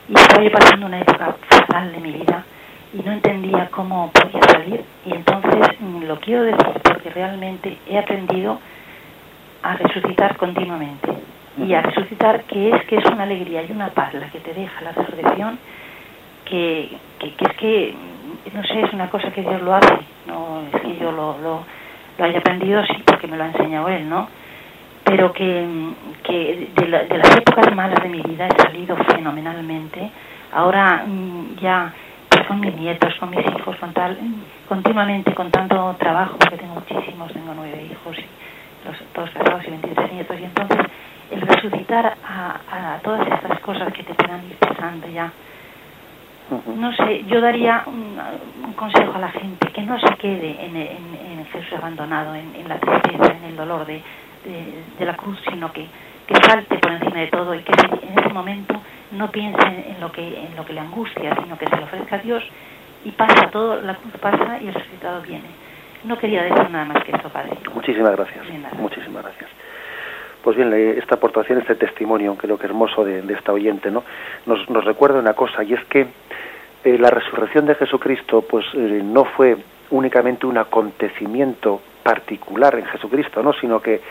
y 0.07 0.13
estaba 0.13 0.43
yo 0.43 0.51
pasando 0.51 0.85
una 0.85 0.99
época 0.99 1.35
fatal 1.49 1.91
de 1.91 1.99
mi 1.99 2.11
vida 2.11 2.45
y 2.93 3.01
no 3.01 3.11
entendía 3.11 3.69
cómo 3.71 4.11
podía 4.11 4.41
salir, 4.41 4.83
y 5.05 5.13
entonces 5.13 5.79
mm, 5.79 6.03
lo 6.03 6.19
quiero 6.19 6.43
decir 6.43 6.81
porque 6.83 7.09
realmente 7.09 7.77
he 7.87 7.97
aprendido 7.97 8.59
a 9.63 9.75
resucitar 9.77 10.37
continuamente. 10.37 11.09
Y 11.55 11.73
a 11.75 11.83
resucitar 11.83 12.43
que 12.45 12.69
es 12.69 12.83
que 12.85 12.97
es 12.97 13.05
una 13.05 13.23
alegría 13.23 13.63
y 13.63 13.71
una 13.71 13.89
paz 13.89 14.13
la 14.15 14.27
que 14.29 14.39
te 14.39 14.53
deja 14.53 14.81
la 14.81 14.91
resurrección, 14.91 15.59
que, 16.45 16.97
que, 17.19 17.33
que 17.35 17.45
es 17.45 17.53
que 17.57 17.95
no 18.53 18.63
sé, 18.63 18.81
es 18.81 18.93
una 18.93 19.09
cosa 19.09 19.31
que 19.31 19.41
Dios 19.41 19.61
lo 19.61 19.75
hace, 19.75 19.99
no 20.27 20.63
es 20.73 20.81
que 20.81 20.97
yo 20.97 21.11
lo, 21.11 21.37
lo, 21.39 21.63
haya 22.23 22.39
aprendido, 22.39 22.83
sí, 22.85 23.01
porque 23.05 23.27
me 23.27 23.37
lo 23.37 23.43
ha 23.43 23.47
enseñado 23.47 23.87
Él, 23.87 24.09
¿no? 24.09 24.27
Pero 25.03 25.31
que, 25.33 25.65
que 26.23 26.69
de, 26.75 26.87
las 26.87 27.37
épocas 27.37 27.73
malas 27.75 28.01
de 28.01 28.09
mi 28.09 28.21
vida 28.21 28.47
he 28.47 28.61
salido 28.61 28.95
fenomenalmente. 28.95 30.09
Ahora 30.51 31.03
mm, 31.05 31.55
ya 31.61 31.93
con 32.47 32.59
mis 32.59 32.75
nietos, 32.75 33.13
con 33.19 33.29
mis 33.29 33.45
hijos, 33.45 33.75
con 33.77 33.93
tal, 33.93 34.17
continuamente 34.67 35.33
con 35.33 35.51
tanto 35.51 35.95
trabajo, 35.99 36.37
porque 36.37 36.57
tengo 36.57 36.75
muchísimos, 36.75 37.31
tengo 37.33 37.53
nueve 37.55 37.87
hijos 37.91 38.17
y 38.17 38.87
los, 38.87 38.97
todos 39.13 39.29
casados 39.31 39.63
y 39.67 39.71
23 39.71 40.13
nietos, 40.13 40.39
y 40.39 40.43
entonces 40.43 40.77
el 41.31 41.41
resucitar 41.41 42.17
a, 42.25 42.95
a 42.95 42.99
todas 42.99 43.27
estas 43.27 43.59
cosas 43.61 43.91
que 43.93 44.03
te 44.03 44.13
puedan 44.13 44.45
ir 44.45 44.55
pasando 44.57 45.07
ya, 45.09 45.31
no 46.75 46.93
sé, 46.95 47.23
yo 47.25 47.41
daría 47.41 47.83
un, 47.85 48.73
consejo 48.73 49.13
a 49.15 49.19
la 49.19 49.29
gente 49.29 49.67
que 49.71 49.81
no 49.83 49.99
se 49.99 50.15
quede 50.15 50.65
en, 50.65 50.75
en, 50.75 51.45
Jesús 51.51 51.73
abandonado, 51.77 52.33
en, 52.35 52.67
la 52.67 52.79
tristeza, 52.79 53.33
en 53.37 53.43
el 53.43 53.55
dolor 53.55 53.85
de, 53.85 54.01
de, 54.97 55.05
la 55.05 55.15
cruz, 55.15 55.39
sino 55.49 55.71
que, 55.71 55.85
que, 56.27 56.35
salte 56.35 56.77
por 56.79 56.91
encima 56.91 57.19
de 57.19 57.27
todo 57.27 57.55
y 57.55 57.59
que 57.59 57.71
en 57.71 58.19
ese 58.19 58.33
momento 58.33 58.81
no 59.11 59.31
piense 59.31 59.85
en 59.89 59.99
lo 59.99 60.11
que 60.11 60.21
en 60.21 60.55
lo 60.55 60.65
que 60.65 60.73
le 60.73 60.79
angustia, 60.79 61.35
sino 61.41 61.57
que 61.57 61.67
se 61.67 61.77
le 61.77 61.83
ofrezca 61.83 62.15
a 62.15 62.19
Dios 62.19 62.43
y 63.05 63.11
pasa 63.11 63.49
todo, 63.51 63.81
la 63.81 63.95
cruz 63.95 64.13
pasa 64.21 64.59
y 64.61 64.67
el 64.67 64.73
resucitado 64.73 65.21
viene. 65.21 65.49
No 66.03 66.17
quería 66.17 66.43
decir 66.43 66.69
nada 66.69 66.85
más 66.85 67.03
que 67.03 67.11
eso, 67.11 67.29
Padre. 67.29 67.51
Muchísimas 67.73 68.15
gracias. 68.15 68.45
Muchísimas 68.77 69.23
gracias. 69.23 69.49
Pues 70.43 70.57
bien, 70.57 70.73
esta 70.73 71.15
aportación, 71.15 71.59
este 71.59 71.75
testimonio, 71.75 72.35
creo 72.35 72.57
que 72.57 72.65
hermoso 72.65 73.05
de, 73.05 73.21
de 73.21 73.33
esta 73.33 73.53
oyente, 73.53 73.89
¿no? 73.89 74.03
Nos, 74.45 74.69
nos 74.69 74.83
recuerda 74.83 75.19
una 75.19 75.33
cosa, 75.33 75.63
y 75.63 75.73
es 75.73 75.83
que 75.85 76.07
eh, 76.83 76.97
la 76.97 77.09
resurrección 77.09 77.65
de 77.65 77.75
Jesucristo 77.75 78.41
pues 78.41 78.65
eh, 78.73 79.01
no 79.01 79.23
fue 79.23 79.55
únicamente 79.91 80.45
un 80.45 80.57
acontecimiento 80.57 81.79
particular 82.03 82.75
en 82.75 82.85
Jesucristo, 82.85 83.41
¿no? 83.41 83.53
sino 83.53 83.81
que 83.81 84.01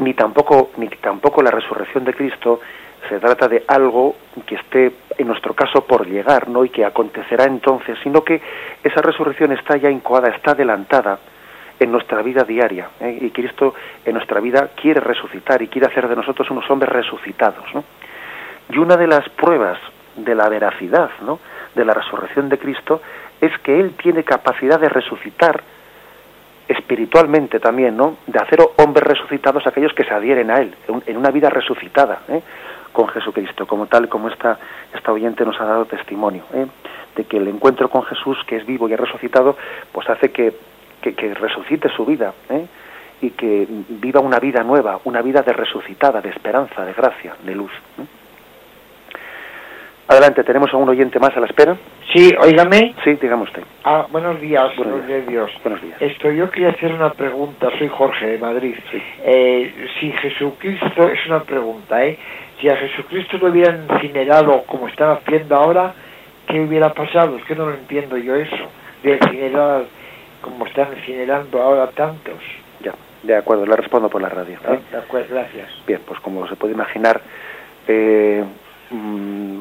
ni 0.00 0.14
tampoco 0.14 0.70
ni 0.76 0.88
tampoco 0.88 1.42
la 1.42 1.50
resurrección 1.50 2.04
de 2.04 2.14
Cristo 2.14 2.60
se 3.08 3.18
trata 3.18 3.48
de 3.48 3.64
algo 3.66 4.16
que 4.46 4.56
esté 4.56 4.92
en 5.16 5.26
nuestro 5.26 5.54
caso 5.54 5.84
por 5.86 6.06
llegar, 6.06 6.48
¿no? 6.48 6.64
y 6.64 6.68
que 6.68 6.84
acontecerá 6.84 7.44
entonces, 7.44 7.98
sino 8.02 8.22
que 8.22 8.40
esa 8.82 9.00
resurrección 9.00 9.52
está 9.52 9.76
ya 9.76 9.90
incoada, 9.90 10.28
está 10.28 10.52
adelantada 10.52 11.18
en 11.78 11.90
nuestra 11.90 12.22
vida 12.22 12.44
diaria, 12.44 12.90
¿eh? 13.00 13.18
y 13.22 13.30
Cristo 13.30 13.74
en 14.04 14.14
nuestra 14.14 14.40
vida 14.40 14.70
quiere 14.74 15.00
resucitar 15.00 15.62
y 15.62 15.68
quiere 15.68 15.86
hacer 15.86 16.08
de 16.08 16.16
nosotros 16.16 16.50
unos 16.50 16.70
hombres 16.70 16.92
resucitados, 16.92 17.64
Y 18.68 18.78
una 18.78 18.96
de 18.96 19.06
las 19.06 19.28
pruebas 19.30 19.78
de 20.16 20.34
la 20.34 20.48
veracidad, 20.48 21.10
¿no? 21.22 21.40
de 21.74 21.84
la 21.84 21.94
resurrección 21.94 22.48
de 22.48 22.58
Cristo 22.58 23.00
es 23.40 23.56
que 23.60 23.80
Él 23.80 23.94
tiene 24.00 24.24
capacidad 24.24 24.78
de 24.78 24.90
resucitar 24.90 25.62
espiritualmente 26.70 27.58
también, 27.58 27.96
¿no? 27.96 28.16
De 28.26 28.38
hacer 28.38 28.60
hombres 28.76 29.06
resucitados 29.06 29.66
aquellos 29.66 29.92
que 29.92 30.04
se 30.04 30.14
adhieren 30.14 30.50
a 30.50 30.60
Él, 30.60 30.74
en 31.06 31.16
una 31.16 31.30
vida 31.30 31.50
resucitada, 31.50 32.20
¿eh? 32.28 32.40
con 32.92 33.08
Jesucristo, 33.08 33.66
como 33.66 33.86
tal 33.86 34.08
como 34.08 34.28
esta, 34.28 34.58
esta 34.94 35.12
oyente 35.12 35.44
nos 35.44 35.60
ha 35.60 35.64
dado 35.64 35.84
testimonio, 35.86 36.44
¿eh? 36.54 36.66
de 37.16 37.24
que 37.24 37.38
el 37.38 37.48
encuentro 37.48 37.90
con 37.90 38.04
Jesús, 38.04 38.38
que 38.46 38.56
es 38.56 38.66
vivo 38.66 38.88
y 38.88 38.92
es 38.92 39.00
resucitado, 39.00 39.56
pues 39.92 40.08
hace 40.08 40.30
que, 40.30 40.54
que, 41.02 41.34
resucite 41.34 41.88
su 41.88 42.06
vida, 42.06 42.32
¿eh? 42.48 42.66
y 43.20 43.30
que 43.30 43.66
viva 43.88 44.20
una 44.20 44.38
vida 44.38 44.62
nueva, 44.62 45.00
una 45.04 45.22
vida 45.22 45.42
de 45.42 45.52
resucitada, 45.52 46.20
de 46.20 46.30
esperanza, 46.30 46.84
de 46.84 46.92
gracia, 46.92 47.34
de 47.44 47.54
luz. 47.54 47.72
Adelante, 50.10 50.42
tenemos 50.42 50.74
a 50.74 50.76
un 50.76 50.88
oyente 50.88 51.20
más 51.20 51.36
a 51.36 51.40
la 51.40 51.46
espera. 51.46 51.76
Sí, 52.12 52.34
óigame. 52.40 52.96
Sí, 53.04 53.12
digamos 53.22 53.48
usted. 53.48 53.62
Ah, 53.84 54.08
buenos 54.10 54.40
días, 54.40 54.74
buenos 54.76 55.06
días. 55.06 55.24
Dios. 55.24 55.52
Buenos 55.62 55.80
días. 55.80 56.02
Esto, 56.02 56.32
yo 56.32 56.50
quería 56.50 56.70
hacer 56.70 56.92
una 56.92 57.12
pregunta, 57.12 57.68
soy 57.78 57.86
Jorge 57.86 58.26
de 58.26 58.38
Madrid. 58.38 58.74
Eh, 59.22 59.72
si 60.00 60.10
Jesucristo, 60.10 61.08
es 61.08 61.24
una 61.28 61.44
pregunta, 61.44 62.04
¿eh? 62.04 62.18
si 62.60 62.68
a 62.68 62.74
Jesucristo 62.74 63.38
lo 63.38 63.50
hubieran 63.52 63.86
incinerado 63.88 64.64
como 64.64 64.88
están 64.88 65.10
haciendo 65.10 65.54
ahora, 65.54 65.94
¿qué 66.48 66.58
hubiera 66.58 66.92
pasado? 66.92 67.36
Es 67.36 67.44
que 67.44 67.54
no 67.54 67.66
lo 67.66 67.74
entiendo 67.74 68.16
yo 68.16 68.34
eso, 68.34 68.66
de 69.04 69.12
incinerar 69.12 69.84
como 70.40 70.66
están 70.66 70.88
incinerando 70.98 71.62
ahora 71.62 71.86
tantos. 71.92 72.42
Ya, 72.80 72.94
de 73.22 73.36
acuerdo, 73.36 73.64
le 73.64 73.76
respondo 73.76 74.08
por 74.08 74.20
la 74.20 74.28
radio. 74.28 74.58
¿eh? 74.72 74.80
De 74.90 74.98
acuerdo, 74.98 75.36
gracias. 75.36 75.68
Bien, 75.86 76.00
pues 76.04 76.18
como 76.18 76.48
se 76.48 76.56
puede 76.56 76.74
imaginar, 76.74 77.20
eh, 77.86 78.42
mm, 78.90 79.60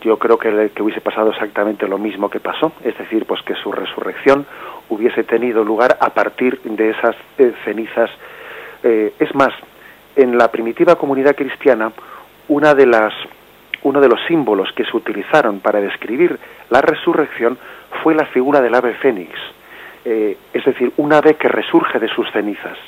yo 0.00 0.18
creo 0.18 0.38
que, 0.38 0.70
hubiese 0.80 1.00
pasado 1.00 1.30
exactamente 1.30 1.86
lo 1.86 1.98
mismo 1.98 2.30
que 2.30 2.40
pasó, 2.40 2.72
es 2.84 2.96
decir, 2.96 3.26
pues 3.26 3.42
que 3.42 3.54
su 3.54 3.72
resurrección 3.72 4.46
hubiese 4.88 5.24
tenido 5.24 5.64
lugar 5.64 5.98
a 6.00 6.10
partir 6.10 6.60
de 6.62 6.90
esas 6.90 7.16
eh, 7.38 7.52
cenizas. 7.64 8.10
es 8.82 9.34
más, 9.34 9.52
en 10.16 10.38
la 10.38 10.50
primitiva 10.50 10.96
comunidad 10.96 11.34
cristiana 11.34 11.92
una 12.48 12.74
de 12.74 12.86
las, 12.86 13.12
uno 13.82 14.00
de 14.00 14.08
los 14.08 14.20
símbolos 14.26 14.72
que 14.72 14.84
se 14.84 14.96
utilizaron 14.96 15.60
para 15.60 15.80
describir 15.80 16.38
la 16.70 16.80
resurrección 16.80 17.58
fue 18.02 18.14
la 18.14 18.26
figura 18.26 18.60
del 18.60 18.74
ave 18.74 18.94
fénix, 18.94 19.32
eh, 20.04 20.36
es 20.52 20.64
decir, 20.64 20.92
un 20.96 21.12
ave 21.12 21.34
que 21.34 21.48
resurge 21.48 21.98
de 21.98 22.08
sus 22.08 22.30
cenizas. 22.32 22.78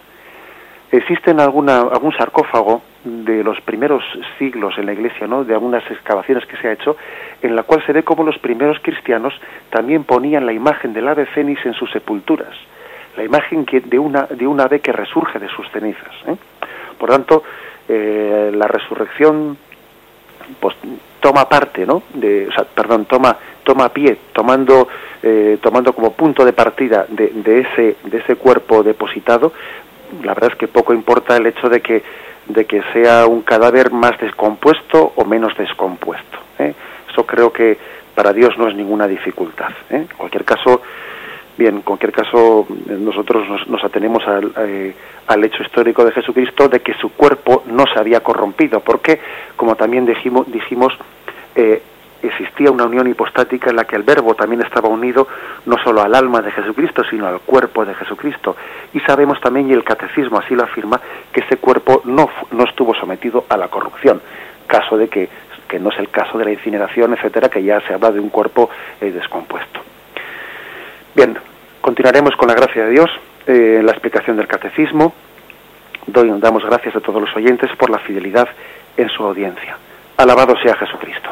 Existe 0.90 1.30
alguna, 1.30 1.80
algún 1.80 2.12
sarcófago 2.16 2.82
de 3.04 3.42
los 3.42 3.60
primeros 3.62 4.04
siglos 4.38 4.76
en 4.76 4.86
la 4.86 4.92
iglesia, 4.92 5.26
¿no? 5.26 5.44
de 5.44 5.54
algunas 5.54 5.88
excavaciones 5.90 6.44
que 6.46 6.56
se 6.58 6.68
ha 6.68 6.72
hecho, 6.72 6.96
en 7.42 7.56
la 7.56 7.62
cual 7.62 7.84
se 7.86 7.92
ve 7.92 8.02
cómo 8.02 8.24
los 8.24 8.38
primeros 8.38 8.78
cristianos 8.82 9.34
también 9.70 10.04
ponían 10.04 10.44
la 10.44 10.52
imagen 10.52 10.92
del 10.92 11.08
ave 11.08 11.26
fénix 11.26 11.64
en 11.64 11.72
sus 11.74 11.90
sepulturas, 11.90 12.54
la 13.16 13.24
imagen 13.24 13.64
que, 13.64 13.80
de, 13.80 13.98
una, 13.98 14.24
de 14.24 14.46
un 14.46 14.60
ave 14.60 14.80
que 14.80 14.92
resurge 14.92 15.38
de 15.38 15.48
sus 15.48 15.68
cenizas. 15.70 16.12
¿eh? 16.26 16.36
Por 16.98 17.08
tanto, 17.08 17.42
eh, 17.88 18.52
la 18.54 18.66
resurrección 18.66 19.56
pues 20.58 20.76
toma 21.20 21.48
parte, 21.48 21.86
¿no? 21.86 22.02
De, 22.14 22.48
o 22.48 22.52
sea, 22.52 22.64
perdón, 22.64 23.04
toma 23.04 23.36
toma 23.62 23.88
pie, 23.90 24.18
tomando 24.32 24.88
eh, 25.22 25.58
tomando 25.62 25.92
como 25.92 26.12
punto 26.12 26.44
de 26.44 26.52
partida 26.52 27.06
de, 27.08 27.28
de, 27.28 27.60
ese 27.60 27.96
de 28.04 28.18
ese 28.18 28.36
cuerpo 28.36 28.82
depositado. 28.82 29.52
La 30.24 30.34
verdad 30.34 30.50
es 30.52 30.58
que 30.58 30.66
poco 30.66 30.92
importa 30.92 31.36
el 31.36 31.46
hecho 31.46 31.68
de 31.68 31.80
que 31.80 32.02
de 32.46 32.64
que 32.64 32.82
sea 32.92 33.26
un 33.26 33.42
cadáver 33.42 33.90
más 33.90 34.18
descompuesto 34.18 35.12
o 35.16 35.24
menos 35.24 35.56
descompuesto. 35.56 36.38
¿eh? 36.58 36.74
Eso 37.10 37.26
creo 37.26 37.52
que 37.52 37.78
para 38.14 38.32
Dios 38.32 38.56
no 38.58 38.68
es 38.68 38.74
ninguna 38.74 39.06
dificultad. 39.06 39.70
En 39.88 40.08
cualquier 40.16 40.44
caso, 40.44 40.82
Bien, 41.60 41.76
en 41.76 41.82
cualquier 41.82 42.12
caso, 42.12 42.66
nosotros 42.86 43.46
nos, 43.68 43.84
atenemos 43.84 44.22
eh, 44.66 44.94
al, 45.26 45.44
hecho 45.44 45.62
histórico 45.62 46.06
de 46.06 46.12
Jesucristo 46.12 46.70
de 46.70 46.80
que 46.80 46.94
su 46.94 47.10
cuerpo 47.10 47.64
no 47.66 47.84
se 47.92 47.98
había 47.98 48.20
corrompido, 48.20 48.80
porque, 48.80 49.20
como 49.56 49.76
también 49.76 50.06
dijimos, 50.06 50.50
dijimos 50.50 50.96
eh, 51.54 51.82
existía 52.22 52.70
una 52.70 52.84
unión 52.84 53.06
hipostática 53.06 53.70
en 53.70 53.76
la 53.76 53.84
que 53.84 53.96
el 53.96 54.02
verbo 54.02 54.34
también 54.34 54.62
estaba 54.62 54.88
unido 54.88 55.26
no 55.66 55.76
solo 55.82 56.02
al 56.02 56.14
alma 56.14 56.40
de 56.40 56.50
Jesucristo, 56.50 57.02
sino 57.08 57.26
al 57.26 57.40
cuerpo 57.40 57.84
de 57.84 57.94
Jesucristo. 57.94 58.56
Y 58.92 59.00
sabemos 59.00 59.40
también, 59.40 59.68
y 59.68 59.72
el 59.72 59.84
catecismo 59.84 60.38
así 60.38 60.54
lo 60.54 60.64
afirma, 60.64 61.00
que 61.32 61.40
ese 61.40 61.56
cuerpo 61.56 62.02
no, 62.04 62.28
no 62.50 62.64
estuvo 62.64 62.94
sometido 62.94 63.44
a 63.48 63.56
la 63.56 63.68
corrupción, 63.68 64.20
caso 64.66 64.96
de 64.96 65.08
que, 65.08 65.28
que 65.68 65.78
no 65.78 65.90
es 65.90 65.98
el 65.98 66.10
caso 66.10 66.38
de 66.38 66.44
la 66.44 66.52
incineración, 66.52 67.14
etcétera, 67.14 67.48
que 67.48 67.62
ya 67.62 67.80
se 67.80 67.94
habla 67.94 68.10
de 68.10 68.20
un 68.20 68.30
cuerpo 68.30 68.70
eh, 69.00 69.10
descompuesto. 69.10 69.80
Bien, 71.14 71.36
Continuaremos 71.80 72.36
con 72.36 72.48
la 72.48 72.54
gracia 72.54 72.84
de 72.84 72.90
Dios 72.90 73.10
eh, 73.46 73.80
la 73.82 73.92
explicación 73.92 74.36
del 74.36 74.46
catecismo. 74.46 75.14
Doy, 76.06 76.30
damos 76.38 76.64
gracias 76.64 76.94
a 76.94 77.00
todos 77.00 77.22
los 77.22 77.34
oyentes 77.34 77.70
por 77.76 77.88
la 77.90 77.98
fidelidad 77.98 78.48
en 78.96 79.08
su 79.08 79.24
audiencia. 79.24 79.78
Alabado 80.16 80.56
sea 80.62 80.76
Jesucristo. 80.76 81.30